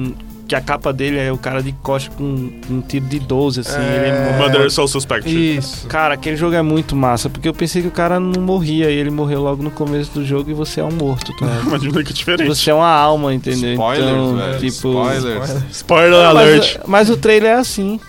que 0.50 0.56
a 0.56 0.62
capa 0.62 0.92
dele 0.92 1.20
é 1.20 1.32
o 1.32 1.38
cara 1.38 1.62
de 1.62 1.72
costa 1.74 2.10
com 2.18 2.24
um 2.70 2.82
tiro 2.82 3.06
de 3.06 3.20
12, 3.20 3.60
assim. 3.60 3.78
É. 3.78 4.48
Ele 4.56 4.66
é 4.66 4.70
Soul 4.70 4.88
Suspect. 4.88 5.30
Isso. 5.30 5.86
Cara, 5.88 6.16
aquele 6.16 6.36
jogo 6.36 6.56
é 6.56 6.62
muito 6.64 6.96
massa, 6.96 7.30
porque 7.30 7.48
eu 7.48 7.54
pensei 7.54 7.84
que 7.84 7.88
o 7.88 7.92
cara 7.92 8.20
não 8.20 8.42
morria 8.42 8.90
e 8.90 8.96
ele 8.96 9.12
morreu 9.12 9.44
logo 9.44 9.62
no 9.62 9.70
começo 9.70 10.12
do 10.12 10.26
jogo 10.26 10.50
e 10.50 10.54
você 10.56 10.82
é 10.82 10.84
um 10.84 10.92
morto, 10.92 11.32
tá? 11.38 11.46
Imagina 11.64 12.04
que 12.04 12.12
diferente. 12.12 12.48
Você 12.48 12.72
é 12.72 12.74
uma 12.74 12.90
alma, 12.92 13.32
entendeu? 13.32 13.74
Spoilers, 13.74 14.10
então, 14.10 14.36
velho. 14.38 14.54
tipo, 14.60 14.68
Spoilers. 15.14 15.56
Spoiler 15.72 16.26
alert. 16.26 16.78
Mas, 16.80 16.88
mas 16.88 17.10
o 17.12 17.18
trailer 17.18 17.52
é 17.52 17.56
assim. 17.56 18.00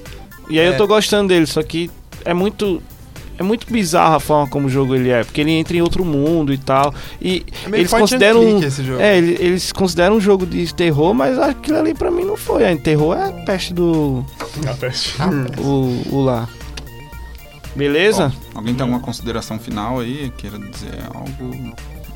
E 0.49 0.59
aí 0.59 0.66
É. 0.66 0.68
eu 0.70 0.76
tô 0.78 0.86
gostando 0.86 1.28
dele, 1.28 1.45
só 1.47 1.62
que 1.62 1.91
é 2.24 2.32
muito. 2.32 2.82
É 3.41 3.43
muito 3.43 3.66
bizarro 3.72 4.16
a 4.16 4.20
forma 4.20 4.47
como 4.47 4.66
o 4.66 4.68
jogo 4.70 4.95
ele 4.95 5.09
é, 5.09 5.24
porque 5.24 5.41
ele 5.41 5.51
entra 5.53 5.74
em 5.74 5.80
outro 5.80 6.05
mundo 6.05 6.53
e 6.53 6.59
tal. 6.59 6.95
E 7.22 7.43
É 7.64 7.68
meio 7.70 7.80
eles 7.80 7.91
consideram. 7.91 8.61
jogo. 8.70 9.01
É, 9.01 9.16
ele- 9.16 9.36
eles 9.41 9.72
consideram 9.72 10.16
um 10.16 10.20
jogo 10.20 10.45
de 10.45 10.74
terror, 10.74 11.14
mas 11.14 11.38
aquilo 11.38 11.78
ali 11.78 11.95
pra 11.95 12.11
mim 12.11 12.22
não 12.24 12.36
foi. 12.36 12.70
A 12.70 12.76
terror 12.76 13.16
é 13.16 13.28
a 13.30 13.32
peste 13.32 13.72
do. 13.72 14.22
A 14.68 14.74
peste. 14.74 15.14
O, 15.59 16.03
o 16.12 16.20
lá. 16.22 16.47
Beleza? 17.74 18.28
Bom, 18.53 18.59
alguém 18.59 18.74
tem 18.74 18.82
alguma 18.82 19.01
consideração 19.01 19.59
final 19.59 20.01
aí? 20.01 20.30
Queira 20.36 20.59
dizer 20.59 20.99
algo? 21.14 21.74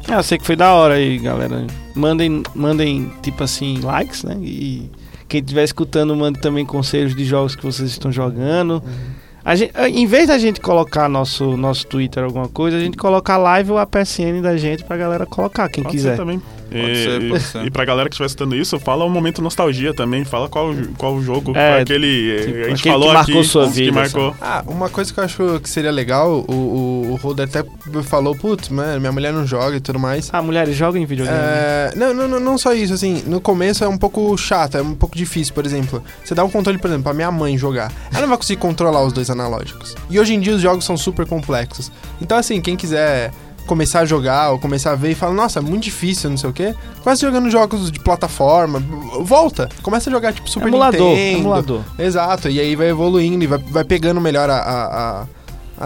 Ah, 0.08 0.16
eu 0.16 0.22
sei 0.22 0.36
que 0.36 0.44
foi 0.44 0.56
da 0.56 0.72
hora 0.74 0.94
aí, 0.94 1.18
galera. 1.18 1.66
Mandem, 1.94 2.42
mandem, 2.54 3.10
tipo 3.22 3.42
assim, 3.42 3.78
likes, 3.80 4.24
né? 4.24 4.36
E 4.42 4.90
quem 5.26 5.40
estiver 5.40 5.64
escutando, 5.64 6.14
mande 6.14 6.40
também 6.40 6.66
conselhos 6.66 7.14
de 7.16 7.24
jogos 7.24 7.56
que 7.56 7.64
vocês 7.64 7.88
estão 7.88 8.12
jogando. 8.12 8.82
A 8.84 9.13
gente, 9.54 9.72
em 9.92 10.06
vez 10.06 10.28
da 10.28 10.38
gente 10.38 10.60
colocar 10.60 11.08
nosso, 11.08 11.56
nosso 11.56 11.86
Twitter 11.86 12.24
alguma 12.24 12.48
coisa, 12.48 12.76
a 12.78 12.80
gente 12.80 12.96
coloca 12.96 13.34
a 13.34 13.36
live 13.36 13.72
ou 13.72 13.78
a 13.78 13.86
PSN 13.86 14.40
da 14.42 14.56
gente 14.56 14.82
pra 14.84 14.96
galera 14.96 15.26
colocar, 15.26 15.68
quem 15.68 15.84
Pode 15.84 15.96
quiser. 15.96 16.12
ser 16.12 16.16
também. 16.16 16.40
Pode 16.70 16.90
e, 16.92 16.96
ser, 17.04 17.22
e- 17.22 17.28
pode 17.28 17.42
ser. 17.44 17.64
E 17.66 17.70
pra 17.70 17.84
galera 17.84 18.08
que 18.08 18.14
estiver 18.14 18.26
escutando 18.26 18.56
isso, 18.56 18.78
fala 18.80 19.04
um 19.04 19.08
momento 19.10 19.40
nostalgia 19.42 19.94
também. 19.94 20.24
Fala 20.24 20.48
qual, 20.48 20.74
qual 20.98 21.14
o 21.14 21.22
jogo, 21.22 21.56
É, 21.56 21.80
aquele. 21.80 22.38
tipo, 22.44 22.58
a 22.64 22.68
gente 22.68 22.80
aquele 22.80 22.92
falou 22.92 23.08
que 23.08 23.14
marcou 23.14 23.38
aqui. 23.40 23.48
sua 23.48 23.66
que 23.66 23.72
vida, 23.72 23.92
marcou. 23.92 24.36
Ah, 24.40 24.64
uma 24.66 24.88
coisa 24.88 25.12
que 25.12 25.20
eu 25.20 25.24
acho 25.24 25.60
que 25.60 25.68
seria 25.70 25.90
legal, 25.90 26.44
o, 26.48 26.52
o, 26.52 27.12
o 27.12 27.14
Holder 27.16 27.46
até 27.48 27.64
falou, 28.02 28.34
putz, 28.34 28.68
mano, 28.68 29.00
minha 29.00 29.12
mulher 29.12 29.32
não 29.32 29.46
joga 29.46 29.76
e 29.76 29.80
tudo 29.80 29.98
mais. 29.98 30.30
Ah, 30.32 30.42
mulheres, 30.42 30.74
joguem 30.76 31.04
videogame. 31.06 31.38
É, 31.38 31.92
não, 31.96 32.12
não, 32.14 32.26
não, 32.28 32.40
não 32.40 32.58
só 32.58 32.72
isso, 32.72 32.92
assim, 32.92 33.22
no 33.26 33.40
começo 33.40 33.84
é 33.84 33.88
um 33.88 33.98
pouco 33.98 34.36
chato, 34.36 34.76
é 34.76 34.82
um 34.82 34.94
pouco 34.94 35.16
difícil, 35.16 35.54
por 35.54 35.64
exemplo. 35.64 36.02
Você 36.24 36.34
dá 36.34 36.42
um 36.44 36.50
controle, 36.50 36.78
por 36.78 36.88
exemplo, 36.88 37.04
pra 37.04 37.14
minha 37.14 37.30
mãe 37.30 37.56
jogar. 37.58 37.92
Ela 38.10 38.22
não 38.22 38.28
vai 38.28 38.36
conseguir 38.36 38.60
controlar 38.60 39.02
os 39.04 39.12
dois 39.12 39.30
analógicos. 39.30 39.94
E 40.10 40.18
hoje 40.18 40.34
em 40.34 40.40
dia 40.40 40.54
os 40.54 40.60
jogos 40.62 40.84
são 40.84 40.96
super 40.96 41.26
complexos. 41.26 41.90
Então, 42.20 42.36
assim, 42.38 42.60
quem 42.60 42.76
quiser 42.76 43.32
começar 43.66 44.00
a 44.00 44.04
jogar 44.04 44.50
ou 44.50 44.58
começar 44.58 44.92
a 44.92 44.94
ver 44.94 45.12
e 45.12 45.14
fala, 45.14 45.32
nossa, 45.34 45.58
é 45.58 45.62
muito 45.62 45.84
difícil, 45.84 46.28
não 46.30 46.36
sei 46.36 46.50
o 46.50 46.52
quê. 46.52 46.74
Começa 47.02 47.26
jogando 47.26 47.50
jogos 47.50 47.90
de 47.90 47.98
plataforma, 48.00 48.82
volta, 49.20 49.68
começa 49.82 50.08
a 50.08 50.12
jogar 50.12 50.32
tipo 50.32 50.48
Super 50.48 50.68
emulador, 50.68 51.08
Nintendo. 51.10 51.38
emulador. 51.38 51.80
Exato, 51.98 52.48
e 52.48 52.60
aí 52.60 52.74
vai 52.76 52.88
evoluindo 52.90 53.42
e 53.44 53.46
vai, 53.46 53.58
vai 53.58 53.84
pegando 53.84 54.20
melhor 54.20 54.48
a, 54.50 54.56
a- 54.56 55.20
a- 55.22 55.26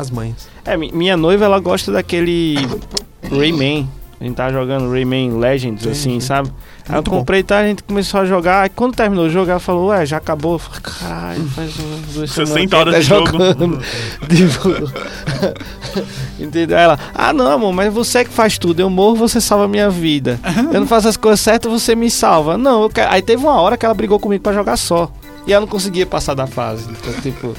as 0.01 0.11
mães. 0.11 0.49
É, 0.64 0.76
mi- 0.76 0.93
minha 0.93 1.16
noiva, 1.16 1.45
ela 1.45 1.59
gosta 1.61 1.91
daquele 1.93 2.57
Rayman. 3.31 3.89
A 4.20 4.24
gente 4.24 4.35
tava 4.35 4.53
jogando 4.53 4.91
Rayman 4.91 5.39
Legends, 5.39 5.83
Sim, 5.85 5.91
assim, 5.91 6.20
sim. 6.20 6.53
Sabe? 6.89 6.93
Aí 6.93 6.95
eu 6.95 6.95
Muito 6.97 7.11
bom. 7.11 7.18
comprei 7.18 7.41
e 7.41 7.43
tá, 7.43 7.59
a 7.59 7.64
gente 7.66 7.82
começou 7.82 8.20
a 8.20 8.24
jogar. 8.24 8.62
Aí 8.62 8.68
quando 8.68 8.95
terminou 8.97 9.26
o 9.26 9.30
jogo, 9.30 9.51
ela 9.51 9.61
falou, 9.61 9.89
ué, 9.89 10.05
já 10.07 10.16
acabou. 10.16 10.55
Eu 10.55 10.59
falei, 10.59 10.80
caralho, 10.80 11.45
faz 11.55 11.78
umas 11.78 12.01
duas 12.14 12.30
60 12.30 12.47
semanas 12.47 12.68
que 12.70 12.74
horas 12.76 12.95
tá 12.95 13.01
de 13.01 13.07
jogo. 13.07 13.26
jogando. 13.26 13.78
Tipo, 14.28 14.68
Entendeu? 16.39 16.76
Aí 16.76 16.84
ela, 16.84 16.99
ah 17.14 17.32
não, 17.32 17.53
amor, 17.53 17.72
mas 17.72 17.93
você 17.93 18.24
que 18.24 18.30
faz 18.30 18.59
tudo. 18.59 18.80
Eu 18.80 18.91
morro, 18.91 19.16
você 19.16 19.41
salva 19.41 19.64
a 19.64 19.68
minha 19.68 19.91
vida. 19.91 20.39
Eu 20.72 20.80
não 20.80 20.86
faço 20.86 21.09
as 21.09 21.16
coisas 21.16 21.41
certas, 21.41 21.70
você 21.70 21.95
me 21.95 22.11
salva. 22.11 22.57
Não, 22.57 22.82
eu 22.82 22.91
quero... 22.91 23.12
Aí 23.12 23.22
teve 23.22 23.43
uma 23.43 23.61
hora 23.61 23.76
que 23.76 23.84
ela 23.84 23.95
brigou 23.95 24.18
comigo 24.18 24.43
pra 24.43 24.53
jogar 24.53 24.76
só. 24.76 25.11
E 25.47 25.53
ela 25.53 25.62
não 25.62 25.68
conseguia 25.68 26.07
passar 26.07 26.34
da 26.34 26.47
fase. 26.47 26.86
Então, 26.91 27.12
tipo. 27.22 27.55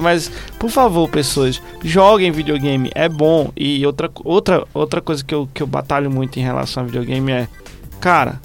Mas, 0.00 0.30
por 0.60 0.70
favor, 0.70 1.08
pessoas, 1.08 1.60
joguem 1.82 2.30
videogame, 2.30 2.90
é 2.94 3.08
bom. 3.08 3.50
E 3.56 3.84
outra, 3.84 4.08
outra, 4.22 4.64
outra 4.72 5.00
coisa 5.00 5.24
que 5.24 5.34
eu, 5.34 5.48
que 5.52 5.60
eu 5.62 5.66
batalho 5.66 6.08
muito 6.10 6.38
em 6.38 6.42
relação 6.42 6.84
a 6.84 6.86
videogame 6.86 7.32
é, 7.32 7.48
cara, 8.00 8.40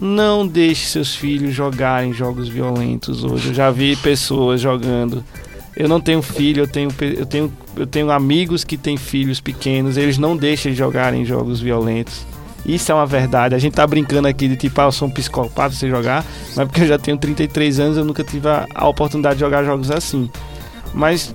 não 0.00 0.46
deixe 0.46 0.86
seus 0.86 1.14
filhos 1.14 1.54
jogarem 1.54 2.12
jogos 2.12 2.48
violentos 2.48 3.24
hoje. 3.24 3.48
Eu 3.48 3.54
já 3.54 3.70
vi 3.70 3.96
pessoas 3.96 4.60
jogando. 4.60 5.24
Eu 5.76 5.88
não 5.88 6.00
tenho 6.00 6.20
filho, 6.20 6.64
eu 6.64 6.66
tenho, 6.66 6.90
eu 7.00 7.24
tenho, 7.24 7.52
eu 7.76 7.86
tenho 7.86 8.10
amigos 8.10 8.62
que 8.62 8.76
têm 8.76 8.96
filhos 8.96 9.40
pequenos, 9.40 9.96
eles 9.96 10.18
não 10.18 10.36
deixam 10.36 10.70
de 10.70 10.76
jogarem 10.76 11.24
jogos 11.24 11.60
violentos. 11.60 12.26
Isso 12.64 12.92
é 12.92 12.94
uma 12.94 13.06
verdade. 13.06 13.54
A 13.54 13.58
gente 13.58 13.74
tá 13.74 13.86
brincando 13.86 14.28
aqui 14.28 14.48
de 14.48 14.56
tipo, 14.56 14.80
ah, 14.80 14.84
eu 14.84 14.92
sou 14.92 15.08
um 15.08 15.10
psicopata 15.10 15.74
sem 15.74 15.88
jogar, 15.88 16.24
mas 16.54 16.68
porque 16.68 16.82
eu 16.82 16.86
já 16.86 16.98
tenho 16.98 17.16
33 17.16 17.80
anos, 17.80 17.96
eu 17.96 18.04
nunca 18.04 18.22
tive 18.22 18.48
a, 18.48 18.66
a 18.74 18.88
oportunidade 18.88 19.36
de 19.36 19.40
jogar 19.40 19.64
jogos 19.64 19.90
assim. 19.90 20.30
Mas 20.94 21.34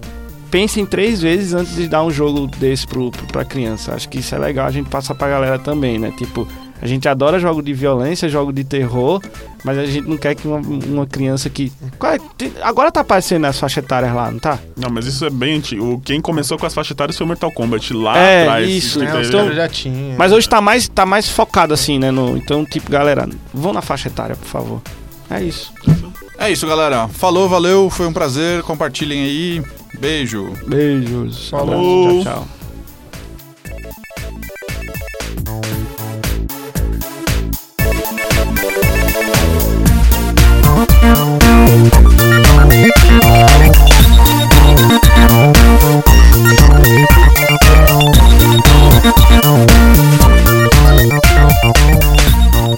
pensem 0.50 0.86
três 0.86 1.22
vezes 1.22 1.54
antes 1.54 1.76
de 1.76 1.88
dar 1.88 2.04
um 2.04 2.12
jogo 2.12 2.48
desse 2.48 2.88
pro, 2.88 3.12
pro, 3.12 3.28
pra 3.28 3.44
criança. 3.44 3.94
Acho 3.94 4.08
que 4.08 4.20
isso 4.20 4.34
é 4.36 4.38
legal 4.38 4.68
a 4.68 4.72
gente 4.72 4.90
passar 4.90 5.16
pra 5.16 5.28
galera 5.28 5.60
também, 5.60 6.00
né? 6.00 6.14
Tipo, 6.18 6.48
a 6.82 6.86
gente 6.88 7.08
adora 7.08 7.40
jogo 7.40 7.62
de 7.62 7.74
violência, 7.74 8.30
jogo 8.30 8.52
de 8.54 8.64
terror, 8.64 9.22
mas 9.64 9.78
a 9.78 9.86
gente 9.86 10.08
não 10.08 10.18
quer 10.18 10.36
que 10.36 10.48
uma, 10.48 10.58
uma 10.60 11.06
criança 11.08 11.50
que. 11.50 11.72
É? 11.82 12.50
Agora 12.62 12.92
tá 12.92 13.02
aparecendo 13.02 13.46
as 13.46 13.60
faixas 13.60 13.84
etárias 13.84 14.14
lá, 14.14 14.30
não 14.32 14.40
tá? 14.40 14.60
Não, 14.76 14.90
mas 14.90 15.06
isso 15.06 15.26
é 15.26 15.30
bem 15.30 15.58
antigo. 15.58 15.94
O- 15.94 16.00
Quem 16.00 16.22
começou 16.22 16.58
com 16.58 16.66
as 16.66 16.74
faixas 16.74 16.92
etárias 16.92 17.18
foi 17.18 17.26
o 17.26 17.28
Mortal 17.28 17.52
Kombat 17.52 17.94
lá 17.94 18.18
É, 18.18 18.42
atrás. 18.44 18.70
isso? 18.70 19.02
É, 19.04 19.20
os 19.20 19.28
então- 19.28 19.52
já 19.54 19.68
tinham. 19.68 20.16
Mas 20.18 20.32
hoje 20.32 20.48
tá 20.48 20.62
mais, 20.62 20.88
tá 20.88 21.06
mais 21.06 21.30
focado 21.30 21.74
assim, 21.74 21.98
né? 22.00 22.12
No, 22.12 22.38
então, 22.38 22.64
tipo, 22.66 22.92
galera, 22.92 23.28
vão 23.54 23.74
na 23.74 23.82
faixa 23.82 24.08
etária, 24.08 24.36
por 24.36 24.48
favor. 24.48 24.82
É 25.30 25.42
isso. 25.44 25.74
É 26.38 26.52
isso, 26.52 26.66
galera. 26.68 27.08
Falou, 27.08 27.50
valeu, 27.50 27.90
foi 27.90 28.06
um 28.08 28.14
prazer. 28.14 28.62
Compartilhem 28.64 29.24
aí. 29.24 29.64
Beijo. 30.00 30.54
Beijos. 30.68 31.50
Falou. 31.50 32.24
Tchau, 32.24 32.34
tchau. 32.36 32.48
Thank 41.00 41.47